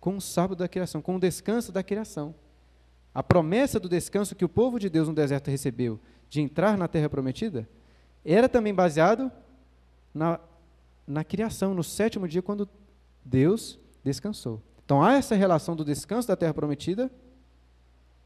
Com 0.00 0.16
o 0.16 0.20
sábado 0.20 0.58
da 0.58 0.68
criação, 0.68 1.02
com 1.02 1.16
o 1.16 1.20
descanso 1.20 1.70
da 1.70 1.82
criação. 1.82 2.34
A 3.14 3.22
promessa 3.22 3.78
do 3.78 3.88
descanso 3.88 4.34
que 4.34 4.44
o 4.44 4.48
povo 4.48 4.78
de 4.78 4.88
Deus 4.88 5.06
no 5.06 5.14
deserto 5.14 5.50
recebeu, 5.50 6.00
de 6.28 6.40
entrar 6.40 6.78
na 6.78 6.88
terra 6.88 7.08
prometida, 7.08 7.68
era 8.24 8.48
também 8.48 8.72
baseado 8.72 9.30
na, 10.14 10.40
na 11.06 11.24
criação, 11.24 11.74
no 11.74 11.82
sétimo 11.82 12.26
dia, 12.26 12.40
quando 12.40 12.68
Deus 13.24 13.78
descansou. 14.02 14.62
Então 14.84 15.02
há 15.02 15.14
essa 15.14 15.34
relação 15.34 15.76
do 15.76 15.84
descanso 15.84 16.26
da 16.26 16.36
terra 16.36 16.54
prometida 16.54 17.10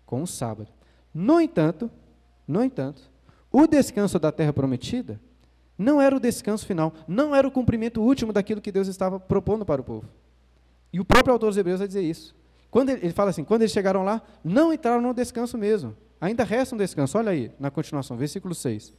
com 0.07 0.23
o 0.23 0.27
sábado. 0.27 0.71
No 1.13 1.41
entanto, 1.41 1.91
no 2.47 2.63
entanto, 2.63 3.11
o 3.51 3.67
descanso 3.67 4.19
da 4.19 4.33
terra 4.33 4.53
prometida 4.53 5.21
não 5.77 6.01
era 6.01 6.17
o 6.17 6.21
descanso 6.21 6.67
final, 6.67 6.93
não 7.07 7.35
era 7.35 7.47
o 7.47 7.51
cumprimento 7.51 8.01
último 8.01 8.33
daquilo 8.33 8.61
que 8.61 8.73
Deus 8.73 8.89
estava 8.89 9.19
propondo 9.19 9.65
para 9.65 9.81
o 9.81 9.85
povo. 9.85 10.09
E 10.95 11.01
o 11.01 11.05
próprio 11.05 11.33
autor 11.33 11.49
dos 11.49 11.57
Hebreus 11.57 11.81
vai 11.81 11.89
dizer 11.89 12.03
isso. 12.03 12.37
Quando 12.71 12.91
ele, 12.91 13.01
ele 13.07 13.13
fala 13.13 13.31
assim, 13.31 13.43
quando 13.43 13.63
eles 13.63 13.73
chegaram 13.73 14.05
lá, 14.05 14.23
não 14.45 14.73
entraram 14.73 15.03
no 15.03 15.13
descanso 15.13 15.59
mesmo. 15.59 15.97
Ainda 16.21 16.45
resta 16.45 16.77
um 16.77 16.79
descanso. 16.79 17.19
Olha 17.19 17.33
aí, 17.33 17.51
na 17.59 17.69
continuação, 17.69 18.17
versículo 18.17 18.55
6. 18.55 18.95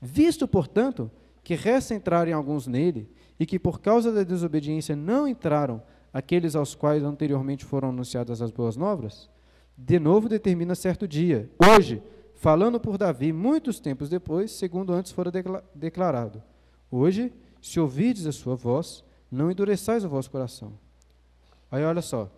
Visto, 0.00 0.48
portanto, 0.48 1.10
que 1.44 1.54
resta 1.54 1.94
entrarem 1.94 2.32
alguns 2.32 2.66
nele, 2.66 3.06
e 3.38 3.44
que 3.44 3.58
por 3.58 3.82
causa 3.82 4.10
da 4.10 4.22
desobediência 4.22 4.96
não 4.96 5.28
entraram 5.28 5.82
aqueles 6.10 6.56
aos 6.56 6.74
quais 6.74 7.04
anteriormente 7.04 7.66
foram 7.66 7.90
anunciadas 7.90 8.40
as 8.40 8.50
boas 8.50 8.74
novas, 8.74 9.28
de 9.76 9.98
novo 9.98 10.30
determina 10.30 10.74
certo 10.74 11.06
dia, 11.06 11.50
hoje, 11.62 12.02
falando 12.36 12.80
por 12.80 12.96
Davi 12.96 13.30
muitos 13.30 13.78
tempos 13.78 14.08
depois, 14.08 14.52
segundo 14.52 14.90
antes 14.90 15.12
fora 15.12 15.30
declarado. 15.74 16.42
Hoje, 16.90 17.30
se 17.60 17.78
ouvides 17.78 18.26
a 18.26 18.32
sua 18.32 18.56
voz, 18.56 19.04
não 19.30 19.50
endureçais 19.50 20.02
o 20.02 20.08
vosso 20.08 20.30
coração. 20.30 20.85
Aí 21.70 21.84
olha 21.84 22.02
só. 22.02 22.30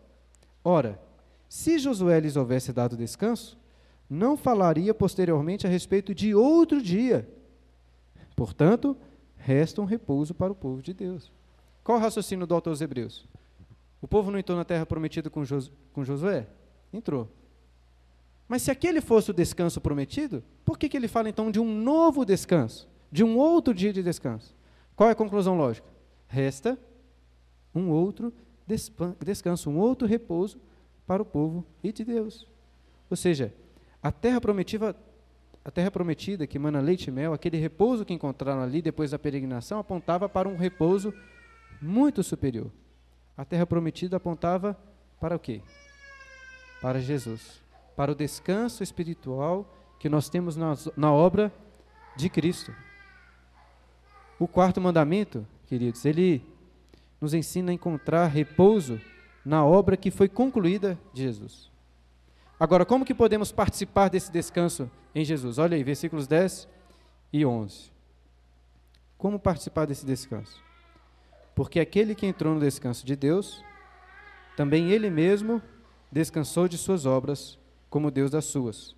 Ora, 0.64 1.00
se 1.48 1.78
Josué 1.78 2.20
lhes 2.20 2.36
houvesse 2.36 2.72
dado 2.72 2.96
descanso, 2.96 3.58
não 4.08 4.36
falaria 4.36 4.94
posteriormente 4.94 5.66
a 5.66 5.70
respeito 5.70 6.14
de 6.14 6.34
outro 6.34 6.82
dia. 6.82 7.28
Portanto, 8.34 8.96
resta 9.36 9.80
um 9.80 9.84
repouso 9.84 10.34
para 10.34 10.52
o 10.52 10.56
povo 10.56 10.80
de 10.80 10.92
Deus. 10.92 11.30
Qual 11.82 11.98
o 11.98 12.00
raciocínio 12.00 12.46
do 12.46 12.54
autor 12.54 12.70
aos 12.70 12.80
Hebreus? 12.80 13.26
O 14.00 14.06
povo 14.06 14.30
não 14.30 14.38
entrou 14.38 14.56
na 14.56 14.64
terra 14.64 14.86
prometida 14.86 15.28
com, 15.28 15.44
Jos 15.44 15.72
com 15.92 16.04
Josué? 16.04 16.46
Entrou. 16.92 17.28
Mas 18.46 18.62
se 18.62 18.70
aquele 18.70 19.00
fosse 19.00 19.30
o 19.30 19.34
descanso 19.34 19.80
prometido, 19.80 20.42
por 20.64 20.78
que, 20.78 20.88
que 20.88 20.96
ele 20.96 21.08
fala 21.08 21.28
então 21.28 21.50
de 21.50 21.60
um 21.60 21.82
novo 21.82 22.24
descanso? 22.24 22.88
De 23.10 23.24
um 23.24 23.36
outro 23.36 23.74
dia 23.74 23.92
de 23.92 24.02
descanso? 24.02 24.54
Qual 24.96 25.08
é 25.08 25.12
a 25.12 25.16
conclusão 25.16 25.56
lógica? 25.56 25.88
Resta 26.26 26.78
um 27.74 27.90
outro 27.90 28.32
descanso, 29.24 29.70
um 29.70 29.78
outro 29.78 30.06
repouso 30.06 30.60
para 31.06 31.22
o 31.22 31.26
povo 31.26 31.64
e 31.82 31.92
de 31.92 32.04
Deus. 32.04 32.46
Ou 33.08 33.16
seja, 33.16 33.52
a 34.02 34.12
terra 34.12 34.40
prometida, 34.40 34.94
a 35.64 35.70
terra 35.70 35.90
prometida 35.90 36.46
que 36.46 36.58
emana 36.58 36.80
leite 36.80 37.08
e 37.08 37.10
mel, 37.10 37.32
aquele 37.32 37.56
repouso 37.56 38.04
que 38.04 38.12
encontraram 38.12 38.62
ali 38.62 38.82
depois 38.82 39.10
da 39.10 39.18
peregrinação, 39.18 39.78
apontava 39.78 40.28
para 40.28 40.48
um 40.48 40.56
repouso 40.56 41.12
muito 41.80 42.22
superior. 42.22 42.70
A 43.36 43.44
terra 43.44 43.66
prometida 43.66 44.16
apontava 44.16 44.78
para 45.18 45.34
o 45.34 45.38
quê? 45.38 45.62
para 46.80 47.00
Jesus, 47.00 47.60
para 47.96 48.12
o 48.12 48.14
descanso 48.14 48.82
espiritual 48.82 49.66
que 49.98 50.08
nós 50.08 50.28
temos 50.28 50.56
na, 50.56 50.74
na 50.96 51.12
obra 51.12 51.52
de 52.16 52.28
Cristo. 52.28 52.72
O 54.38 54.46
quarto 54.46 54.80
mandamento, 54.80 55.46
queridos, 55.66 56.04
ele 56.04 56.42
nos 57.20 57.34
ensina 57.34 57.70
a 57.70 57.74
encontrar 57.74 58.26
repouso 58.26 59.00
na 59.44 59.64
obra 59.64 59.96
que 59.96 60.10
foi 60.10 60.28
concluída 60.28 60.98
de 61.12 61.22
Jesus. 61.22 61.70
Agora, 62.58 62.84
como 62.84 63.04
que 63.04 63.14
podemos 63.14 63.52
participar 63.52 64.08
desse 64.08 64.30
descanso 64.30 64.90
em 65.14 65.24
Jesus? 65.24 65.58
Olha 65.58 65.76
aí, 65.76 65.84
versículos 65.84 66.26
10 66.26 66.68
e 67.32 67.44
11. 67.44 67.92
Como 69.16 69.38
participar 69.38 69.86
desse 69.86 70.04
descanso? 70.04 70.62
Porque 71.54 71.80
aquele 71.80 72.14
que 72.14 72.26
entrou 72.26 72.54
no 72.54 72.60
descanso 72.60 73.04
de 73.04 73.16
Deus, 73.16 73.64
também 74.56 74.90
ele 74.90 75.10
mesmo 75.10 75.62
descansou 76.10 76.68
de 76.68 76.78
suas 76.78 77.06
obras, 77.06 77.58
como 77.90 78.10
Deus 78.10 78.30
das 78.30 78.44
suas. 78.44 78.94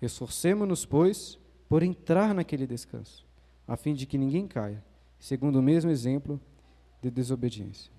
Esforcemo-nos, 0.00 0.84
pois, 0.84 1.38
por 1.68 1.82
entrar 1.82 2.34
naquele 2.34 2.66
descanso, 2.66 3.24
a 3.66 3.76
fim 3.76 3.94
de 3.94 4.06
que 4.06 4.18
ninguém 4.18 4.46
caia, 4.46 4.82
segundo 5.18 5.56
o 5.56 5.62
mesmo 5.62 5.90
exemplo 5.90 6.40
de 7.10 7.16
desobediência. 7.16 7.90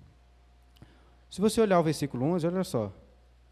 Se 1.30 1.40
você 1.40 1.60
olhar 1.60 1.78
o 1.78 1.82
versículo 1.82 2.24
11, 2.26 2.46
olha 2.46 2.64
só, 2.64 2.92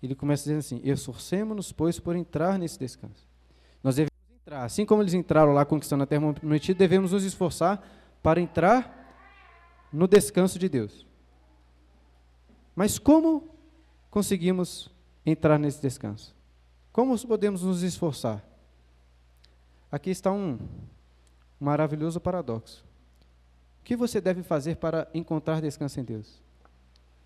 ele 0.03 0.15
começa 0.15 0.45
dizendo 0.45 0.59
assim: 0.59 0.81
Esforcemo-nos, 0.85 1.73
pois, 1.73 1.99
por 1.99 2.17
entrar 2.17 2.59
nesse 2.59 2.79
descanso. 2.79 3.27
Nós 3.83 3.97
devemos 3.97 4.13
entrar, 4.41 4.65
assim 4.65 4.85
como 4.85 5.03
eles 5.03 5.15
entraram 5.15 5.53
lá 5.53 5.65
conquistando 5.65 6.03
a 6.05 6.07
terra 6.07 6.33
prometida, 6.33 6.79
devemos 6.79 7.13
nos 7.13 7.25
esforçar 7.25 7.83
para 8.23 8.41
entrar 8.41 9.89
no 9.93 10.07
descanso 10.07 10.59
de 10.59 10.69
Deus. 10.69 11.07
Mas 12.75 12.99
como 12.99 13.49
conseguimos 14.11 14.91
entrar 15.25 15.59
nesse 15.59 15.81
descanso? 15.81 16.35
Como 16.93 17.19
podemos 17.27 17.63
nos 17.63 17.83
esforçar? 17.83 18.45
Aqui 19.91 20.11
está 20.11 20.33
um 20.33 20.59
maravilhoso 21.61 22.21
paradoxo. 22.21 22.85
Que 23.87 23.95
você 23.95 24.21
deve 24.21 24.43
fazer 24.43 24.75
para 24.75 25.07
encontrar 25.15 25.63
descanso 25.63 26.01
em 26.01 26.03
Deus? 26.03 26.43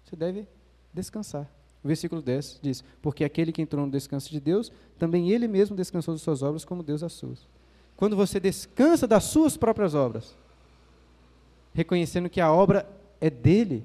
Você 0.04 0.14
deve 0.14 0.46
descansar. 0.92 1.50
O 1.82 1.88
versículo 1.88 2.20
10 2.20 2.60
diz: 2.60 2.84
Porque 3.00 3.24
aquele 3.24 3.50
que 3.50 3.62
entrou 3.62 3.86
no 3.86 3.90
descanso 3.90 4.30
de 4.30 4.38
Deus, 4.38 4.70
também 4.98 5.30
ele 5.30 5.48
mesmo 5.48 5.74
descansou 5.74 6.14
de 6.14 6.20
suas 6.20 6.42
obras, 6.42 6.62
como 6.62 6.82
Deus 6.82 7.02
as 7.02 7.14
suas. 7.14 7.48
Quando 7.96 8.14
você 8.14 8.38
descansa 8.38 9.06
das 9.06 9.24
suas 9.24 9.56
próprias 9.56 9.94
obras, 9.94 10.36
reconhecendo 11.72 12.28
que 12.28 12.42
a 12.42 12.52
obra 12.52 12.86
é 13.22 13.30
dele, 13.30 13.82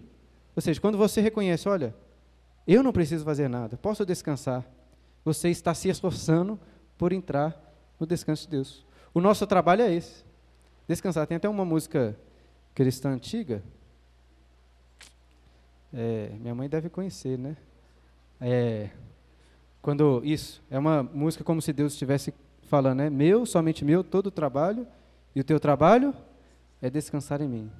ou 0.53 0.61
seja, 0.61 0.81
quando 0.81 0.97
você 0.97 1.21
reconhece, 1.21 1.69
olha, 1.69 1.95
eu 2.67 2.83
não 2.83 2.91
preciso 2.91 3.23
fazer 3.23 3.47
nada, 3.47 3.77
posso 3.77 4.05
descansar. 4.05 4.65
Você 5.23 5.47
está 5.47 5.73
se 5.73 5.87
esforçando 5.87 6.59
por 6.97 7.13
entrar 7.13 7.57
no 7.97 8.05
descanso 8.05 8.43
de 8.43 8.49
Deus. 8.49 8.85
O 9.13 9.21
nosso 9.21 9.47
trabalho 9.47 9.81
é 9.83 9.93
esse: 9.93 10.25
descansar. 10.85 11.25
Tem 11.25 11.37
até 11.37 11.47
uma 11.47 11.63
música 11.63 12.19
cristã 12.75 13.09
antiga. 13.09 13.63
É, 15.91 16.29
minha 16.39 16.53
mãe 16.53 16.69
deve 16.69 16.89
conhecer, 16.89 17.39
né? 17.39 17.57
É, 18.39 18.89
quando 19.81 20.21
isso 20.23 20.61
é 20.69 20.77
uma 20.77 21.01
música 21.01 21.43
como 21.43 21.59
se 21.59 21.73
Deus 21.73 21.93
estivesse 21.93 22.31
falando, 22.63 22.97
né? 22.97 23.09
Meu, 23.09 23.45
somente 23.47 23.83
meu, 23.83 24.03
todo 24.03 24.27
o 24.27 24.31
trabalho 24.31 24.85
e 25.35 25.41
o 25.41 25.43
teu 25.43 25.59
trabalho 25.59 26.13
é 26.79 26.89
descansar 26.91 27.41
em 27.41 27.47
mim. 27.47 27.71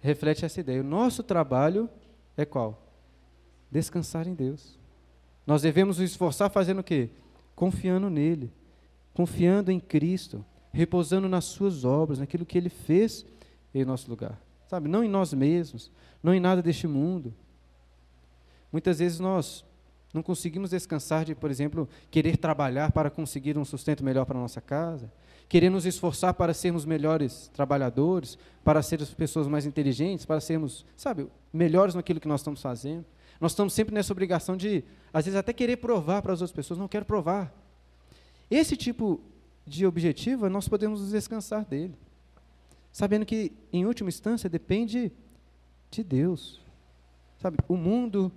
Reflete 0.00 0.44
essa 0.44 0.58
ideia. 0.58 0.80
O 0.80 0.84
nosso 0.84 1.22
trabalho 1.22 1.88
é 2.36 2.44
qual? 2.44 2.80
descansar 3.74 4.28
em 4.28 4.34
Deus. 4.34 4.78
Nós 5.44 5.62
devemos 5.62 5.98
nos 5.98 6.08
esforçar 6.08 6.48
fazendo 6.48 6.78
o 6.78 6.84
quê? 6.84 7.10
confiando 7.54 8.10
nele, 8.10 8.52
confiando 9.12 9.70
em 9.70 9.78
Cristo, 9.78 10.44
repousando 10.72 11.28
nas 11.28 11.44
suas 11.44 11.84
obras, 11.84 12.18
naquilo 12.18 12.44
que 12.44 12.58
ele 12.58 12.68
fez 12.68 13.24
em 13.74 13.84
nosso 13.84 14.08
lugar. 14.08 14.40
Sabe, 14.68 14.88
não 14.88 15.04
em 15.04 15.08
nós 15.08 15.32
mesmos, 15.32 15.90
não 16.22 16.32
em 16.32 16.40
nada 16.40 16.62
deste 16.62 16.86
mundo. 16.86 17.34
Muitas 18.72 18.98
vezes 18.98 19.20
nós 19.20 19.64
não 20.12 20.22
conseguimos 20.22 20.70
descansar 20.70 21.24
de, 21.24 21.34
por 21.34 21.50
exemplo, 21.50 21.88
querer 22.10 22.36
trabalhar 22.36 22.92
para 22.92 23.10
conseguir 23.10 23.58
um 23.58 23.64
sustento 23.64 24.04
melhor 24.04 24.24
para 24.24 24.38
a 24.38 24.40
nossa 24.40 24.60
casa, 24.60 25.12
querer 25.48 25.70
nos 25.70 25.84
esforçar 25.84 26.32
para 26.34 26.54
sermos 26.54 26.84
melhores 26.84 27.50
trabalhadores, 27.52 28.38
para 28.62 28.80
sermos 28.80 29.12
pessoas 29.12 29.48
mais 29.48 29.66
inteligentes, 29.66 30.24
para 30.24 30.40
sermos, 30.40 30.86
sabe, 30.96 31.28
melhores 31.52 31.94
naquilo 31.94 32.20
que 32.20 32.28
nós 32.28 32.40
estamos 32.40 32.62
fazendo. 32.62 33.04
Nós 33.40 33.52
estamos 33.52 33.72
sempre 33.74 33.92
nessa 33.92 34.12
obrigação 34.12 34.56
de, 34.56 34.84
às 35.12 35.24
vezes, 35.24 35.38
até 35.38 35.52
querer 35.52 35.76
provar 35.78 36.22
para 36.22 36.32
as 36.32 36.40
outras 36.40 36.54
pessoas. 36.54 36.78
Não 36.78 36.88
quero 36.88 37.04
provar. 37.04 37.52
Esse 38.50 38.76
tipo 38.76 39.20
de 39.66 39.84
objetivo, 39.84 40.48
nós 40.48 40.68
podemos 40.68 41.10
descansar 41.10 41.64
dele. 41.64 41.94
Sabendo 42.94 43.26
que, 43.26 43.50
em 43.72 43.84
última 43.84 44.08
instância, 44.08 44.48
depende 44.48 45.10
de 45.90 46.04
Deus. 46.04 46.60
Sabe, 47.42 47.58
o 47.66 47.76
mundo 47.76 48.30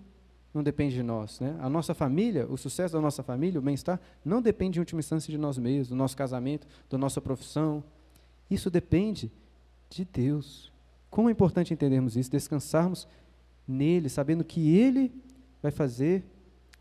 não 0.51 0.63
depende 0.63 0.95
de 0.95 1.03
nós. 1.03 1.39
Né? 1.39 1.55
A 1.59 1.69
nossa 1.69 1.93
família, 1.93 2.47
o 2.47 2.57
sucesso 2.57 2.95
da 2.95 2.99
nossa 2.99 3.21
família, 3.21 3.59
o 3.59 3.61
bem-estar, 3.61 4.01
não 4.25 4.41
depende, 4.41 4.79
em 4.79 4.81
última 4.81 4.99
instância, 4.99 5.29
de 5.29 5.37
nós 5.37 5.59
mesmos, 5.59 5.89
do 5.89 5.95
nosso 5.95 6.17
casamento, 6.17 6.65
da 6.89 6.97
nossa 6.97 7.21
profissão. 7.21 7.83
Isso 8.49 8.71
depende 8.71 9.31
de 9.91 10.03
Deus. 10.03 10.73
Como 11.11 11.29
é 11.29 11.31
importante 11.31 11.71
entendermos 11.71 12.17
isso, 12.17 12.31
descansarmos 12.31 13.07
nele, 13.67 14.09
sabendo 14.09 14.43
que 14.43 14.75
Ele 14.75 15.13
vai 15.61 15.69
fazer 15.71 16.23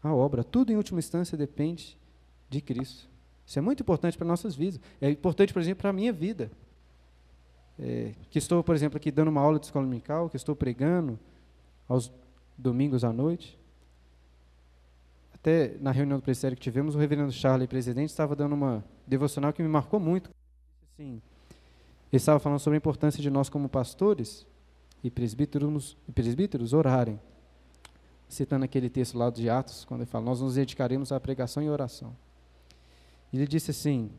a 0.03 0.15
obra. 0.15 0.43
Tudo, 0.43 0.73
em 0.73 0.77
última 0.77 0.99
instância, 0.99 1.37
depende 1.37 1.99
de 2.49 2.63
Cristo. 2.63 3.07
Isso 3.45 3.59
é 3.59 3.63
muito 3.63 3.83
importante 3.83 4.17
para 4.17 4.27
nossas 4.27 4.57
vidas. 4.57 4.81
É 4.99 5.11
importante, 5.11 5.53
por 5.53 5.61
exemplo, 5.61 5.83
para 5.83 5.91
a 5.91 5.93
minha 5.93 6.11
vida. 6.11 6.51
É, 7.79 8.15
que 8.31 8.39
estou, 8.39 8.63
por 8.65 8.75
exemplo, 8.75 8.97
aqui 8.97 9.11
dando 9.11 9.29
uma 9.29 9.41
aula 9.41 9.59
de 9.59 9.67
escola 9.67 9.85
dominical, 9.85 10.31
que 10.31 10.37
estou 10.37 10.57
pregando 10.57 11.19
aos 11.89 12.11
domingos 12.57 13.05
à 13.05 13.13
noite. 13.13 13.59
Até 15.35 15.77
na 15.81 15.93
reunião 15.93 16.19
do 16.19 16.23
presbitério 16.23 16.57
que 16.57 16.63
tivemos, 16.63 16.95
o 16.95 16.99
reverendo 16.99 17.31
Charlie, 17.31 17.69
presidente, 17.69 18.11
estava 18.11 18.35
dando 18.35 18.55
uma 18.55 18.85
devocional 19.07 19.53
que 19.53 19.63
me 19.63 19.69
marcou 19.69 20.01
muito. 20.01 20.31
Assim, 20.95 21.21
ele 22.11 22.19
estava 22.19 22.39
falando 22.41 22.59
sobre 22.59 22.77
a 22.77 22.79
importância 22.79 23.23
de 23.23 23.31
nós, 23.31 23.49
como 23.49 23.69
pastores 23.69 24.47
e 25.05 25.11
presbíteros, 25.11 25.97
e 26.09 26.13
presbíteros 26.13 26.73
orarem. 26.73 27.21
Citando 28.29 28.65
aquele 28.65 28.91
texto 28.91 29.17
lá 29.17 29.31
de 29.31 29.49
Atos, 29.49 29.85
quando 29.85 30.01
ele 30.01 30.11
fala: 30.11 30.25
Nós 30.25 30.41
nos 30.41 30.55
dedicaremos 30.57 31.13
à 31.13 31.21
pregação 31.21 31.63
e 31.63 31.71
oração. 31.71 32.17
Ele 33.33 33.47
disse 33.47 33.71
assim: 33.71 34.11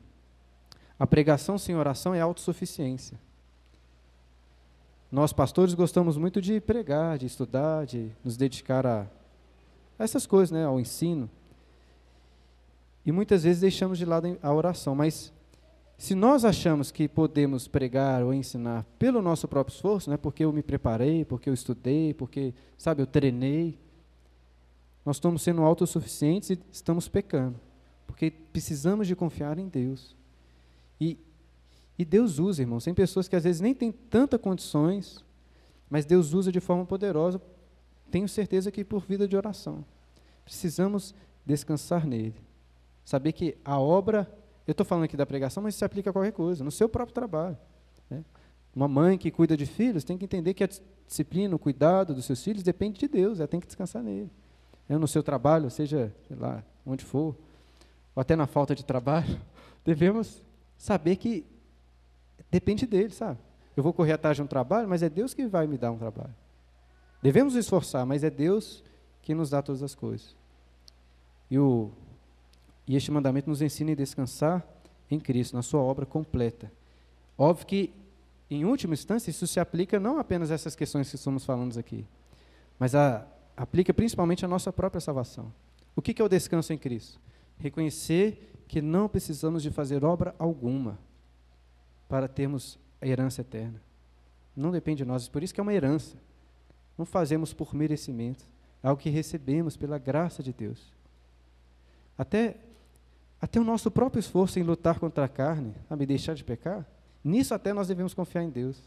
A 0.97 1.05
pregação 1.05 1.57
sem 1.57 1.75
oração 1.75 2.13
é 2.15 2.21
autossuficiência. 2.21 3.19
Nós, 5.11 5.31
pastores, 5.31 5.73
gostamos 5.73 6.17
muito 6.17 6.41
de 6.41 6.59
pregar, 6.59 7.17
de 7.17 7.25
estudar, 7.25 7.85
de 7.85 8.11
nos 8.23 8.35
dedicar 8.35 8.85
a, 8.85 9.07
essas 9.97 10.25
coisas, 10.25 10.51
né, 10.51 10.65
ao 10.65 10.79
ensino. 10.79 11.29
E 13.05 13.11
muitas 13.11 13.43
vezes 13.43 13.61
deixamos 13.61 13.97
de 13.97 14.03
lado 14.03 14.37
a 14.41 14.53
oração, 14.53 14.93
mas 14.93 15.31
se 15.97 16.13
nós 16.13 16.43
achamos 16.43 16.91
que 16.91 17.07
podemos 17.07 17.69
pregar 17.69 18.21
ou 18.21 18.33
ensinar 18.33 18.85
pelo 18.99 19.21
nosso 19.21 19.47
próprio 19.47 19.73
esforço, 19.73 20.09
né, 20.09 20.17
porque 20.17 20.43
eu 20.43 20.51
me 20.51 20.61
preparei, 20.61 21.23
porque 21.23 21.49
eu 21.49 21.53
estudei, 21.53 22.13
porque, 22.13 22.53
sabe, 22.77 23.01
eu 23.01 23.07
treinei, 23.07 23.79
nós 25.05 25.15
estamos 25.15 25.41
sendo 25.41 25.61
autossuficientes 25.61 26.49
e 26.49 26.59
estamos 26.69 27.07
pecando, 27.07 27.57
porque 28.05 28.29
precisamos 28.29 29.07
de 29.07 29.15
confiar 29.15 29.57
em 29.57 29.69
Deus. 29.69 30.17
E 30.99 31.17
e 31.97 32.05
Deus 32.05 32.37
usa, 32.37 32.61
irmãos. 32.61 32.83
Tem 32.83 32.93
pessoas 32.93 33.27
que 33.27 33.35
às 33.35 33.43
vezes 33.43 33.59
nem 33.59 33.73
têm 33.73 33.91
tantas 33.91 34.39
condições, 34.39 35.25
mas 35.89 36.05
Deus 36.05 36.33
usa 36.33 36.51
de 36.51 36.59
forma 36.59 36.85
poderosa. 36.85 37.41
Tenho 38.11 38.29
certeza 38.29 38.71
que 38.71 38.83
por 38.83 39.03
vida 39.03 39.27
de 39.27 39.35
oração. 39.35 39.83
Precisamos 40.45 41.15
descansar 41.45 42.05
nele. 42.05 42.35
Saber 43.03 43.31
que 43.31 43.57
a 43.65 43.79
obra, 43.79 44.31
eu 44.67 44.73
estou 44.73 44.85
falando 44.85 45.05
aqui 45.05 45.17
da 45.17 45.25
pregação, 45.25 45.63
mas 45.63 45.75
se 45.75 45.83
aplica 45.83 46.09
a 46.09 46.13
qualquer 46.13 46.33
coisa, 46.33 46.63
no 46.63 46.71
seu 46.71 46.87
próprio 46.87 47.13
trabalho. 47.13 47.57
Né? 48.09 48.23
Uma 48.75 48.87
mãe 48.87 49.17
que 49.17 49.31
cuida 49.31 49.57
de 49.57 49.65
filhos 49.65 50.03
tem 50.03 50.17
que 50.17 50.25
entender 50.25 50.53
que 50.53 50.63
a 50.63 50.69
disciplina, 51.07 51.55
o 51.55 51.59
cuidado 51.59 52.13
dos 52.13 52.25
seus 52.25 52.43
filhos 52.43 52.63
depende 52.63 52.99
de 52.99 53.07
Deus, 53.07 53.39
ela 53.39 53.47
tem 53.47 53.59
que 53.59 53.65
descansar 53.65 54.03
nele. 54.03 54.29
É, 54.87 54.97
no 54.97 55.07
seu 55.07 55.23
trabalho, 55.23 55.69
seja 55.69 56.13
lá 56.29 56.63
onde 56.85 57.03
for, 57.03 57.35
ou 58.15 58.21
até 58.21 58.35
na 58.35 58.45
falta 58.45 58.75
de 58.75 58.85
trabalho, 58.85 59.41
devemos 59.83 60.43
saber 60.77 61.15
que 61.15 61.45
Depende 62.49 62.85
dele, 62.85 63.09
sabe? 63.09 63.39
Eu 63.75 63.83
vou 63.83 63.93
correr 63.93 64.13
atrás 64.13 64.35
de 64.35 64.43
um 64.43 64.47
trabalho, 64.47 64.87
mas 64.87 65.03
é 65.03 65.09
Deus 65.09 65.33
que 65.33 65.45
vai 65.45 65.67
me 65.67 65.77
dar 65.77 65.91
um 65.91 65.97
trabalho. 65.97 66.33
Devemos 67.21 67.55
esforçar, 67.55 68.05
mas 68.05 68.23
é 68.23 68.29
Deus 68.29 68.83
que 69.21 69.35
nos 69.35 69.49
dá 69.49 69.61
todas 69.61 69.83
as 69.83 69.93
coisas. 69.93 70.35
E, 71.49 71.59
o, 71.59 71.91
e 72.87 72.95
este 72.95 73.11
mandamento 73.11 73.49
nos 73.49 73.61
ensina 73.61 73.91
a 73.91 73.95
descansar 73.95 74.65
em 75.09 75.19
Cristo, 75.19 75.55
na 75.55 75.61
sua 75.61 75.81
obra 75.81 76.05
completa. 76.05 76.71
Óbvio 77.37 77.67
que, 77.67 77.93
em 78.49 78.65
última 78.65 78.93
instância, 78.93 79.29
isso 79.29 79.45
se 79.45 79.59
aplica 79.59 79.99
não 79.99 80.17
apenas 80.19 80.51
a 80.51 80.55
essas 80.55 80.75
questões 80.75 81.09
que 81.09 81.15
estamos 81.15 81.45
falando 81.45 81.77
aqui, 81.77 82.05
mas 82.79 82.95
a, 82.95 83.25
aplica 83.55 83.93
principalmente 83.93 84.43
a 84.43 84.47
nossa 84.47 84.71
própria 84.71 85.01
salvação. 85.01 85.53
O 85.95 86.01
que 86.01 86.21
é 86.21 86.25
o 86.25 86.29
descanso 86.29 86.73
em 86.73 86.77
Cristo? 86.77 87.19
Reconhecer 87.59 88.63
que 88.67 88.81
não 88.81 89.07
precisamos 89.07 89.63
de 89.63 89.71
fazer 89.71 90.03
obra 90.03 90.35
alguma 90.37 90.99
para 92.07 92.27
termos 92.27 92.79
a 93.01 93.07
herança 93.07 93.41
eterna. 93.41 93.81
Não 94.55 94.71
depende 94.71 95.03
de 95.03 95.05
nós, 95.05 95.27
por 95.27 95.43
isso 95.43 95.53
que 95.53 95.59
é 95.59 95.63
uma 95.63 95.73
herança. 95.73 96.15
Não 96.97 97.05
fazemos 97.05 97.53
por 97.53 97.75
merecimento, 97.75 98.43
é 98.83 98.87
algo 98.87 99.01
que 99.01 99.09
recebemos 99.09 99.77
pela 99.77 99.97
graça 99.97 100.41
de 100.41 100.51
Deus. 100.51 100.91
Até, 102.17 102.55
até 103.39 103.59
o 103.59 103.63
nosso 103.63 103.91
próprio 103.91 104.19
esforço 104.19 104.57
em 104.57 104.63
lutar 104.63 104.99
contra 104.99 105.25
a 105.25 105.29
carne, 105.29 105.73
sabe, 105.87 106.05
deixar 106.05 106.33
de 106.33 106.43
pecar, 106.43 106.85
nisso 107.23 107.53
até 107.53 107.71
nós 107.71 107.87
devemos 107.87 108.13
confiar 108.13 108.43
em 108.43 108.49
Deus. 108.49 108.81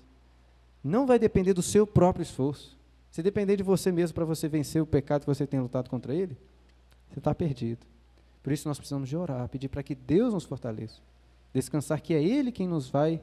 Não 0.83 1.07
vai 1.07 1.18
depender 1.18 1.53
do 1.53 1.62
seu 1.62 1.87
próprio 1.87 2.23
esforço. 2.23 2.77
Se 3.11 3.23
depender 3.23 3.57
de 3.57 3.62
você 3.62 3.93
mesmo 3.93 4.14
para 4.14 4.25
você 4.25 4.49
vencer 4.49 4.83
o 4.83 4.87
pecado 4.87 5.23
que 5.23 5.27
você 5.27 5.47
tem 5.47 5.61
lutado 5.61 5.91
contra 5.91 6.14
ele, 6.14 6.37
você 7.11 7.18
está 7.18 7.35
perdido. 7.35 7.87
Por 8.43 8.53
isso 8.53 8.66
nós 8.66 8.79
precisamos 8.79 9.09
de 9.09 9.16
orar, 9.16 9.49
pedir 9.49 9.68
para 9.68 9.83
que 9.83 9.95
Deus 9.95 10.33
nos 10.33 10.45
fortaleça. 10.45 11.01
Descansar 11.53 12.01
que 12.01 12.14
é 12.14 12.22
Ele 12.22 12.53
quem 12.53 12.68
nos 12.68 12.88
vai 12.88 13.22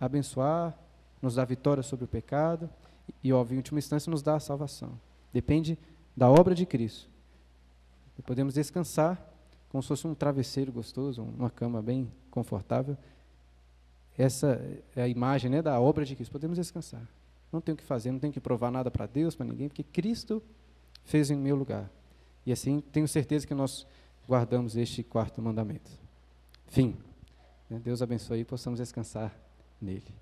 abençoar, 0.00 0.76
nos 1.22 1.36
dar 1.36 1.44
vitória 1.44 1.82
sobre 1.82 2.04
o 2.04 2.08
pecado 2.08 2.68
e, 3.22 3.32
óbvio, 3.32 3.54
em 3.54 3.58
última 3.58 3.78
instância, 3.78 4.10
nos 4.10 4.22
dar 4.22 4.36
a 4.36 4.40
salvação. 4.40 4.98
Depende 5.32 5.78
da 6.16 6.30
obra 6.30 6.54
de 6.54 6.66
Cristo. 6.66 7.08
E 8.18 8.22
podemos 8.22 8.54
descansar 8.54 9.20
como 9.68 9.82
se 9.82 9.88
fosse 9.88 10.06
um 10.06 10.14
travesseiro 10.14 10.70
gostoso, 10.70 11.22
uma 11.22 11.50
cama 11.50 11.82
bem 11.82 12.10
confortável. 12.30 12.96
Essa 14.16 14.60
é 14.94 15.02
a 15.02 15.08
imagem 15.08 15.50
né, 15.50 15.60
da 15.60 15.80
obra 15.80 16.04
de 16.04 16.14
Cristo. 16.14 16.30
Podemos 16.30 16.56
descansar. 16.56 17.02
Não 17.52 17.60
tenho 17.60 17.74
o 17.74 17.78
que 17.78 17.84
fazer, 17.84 18.12
não 18.12 18.18
tenho 18.18 18.32
que 18.32 18.40
provar 18.40 18.70
nada 18.70 18.90
para 18.90 19.06
Deus, 19.06 19.34
para 19.34 19.46
ninguém, 19.46 19.68
porque 19.68 19.82
Cristo 19.82 20.42
fez 21.04 21.30
em 21.30 21.36
meu 21.36 21.56
lugar. 21.56 21.90
E 22.46 22.52
assim 22.52 22.80
tenho 22.92 23.08
certeza 23.08 23.46
que 23.46 23.54
nós 23.54 23.86
guardamos 24.28 24.76
este 24.76 25.02
quarto 25.02 25.42
mandamento. 25.42 25.90
Fim. 26.74 26.96
Deus 27.70 28.02
abençoe 28.02 28.40
e 28.40 28.44
possamos 28.44 28.80
descansar 28.80 29.32
nele. 29.80 30.12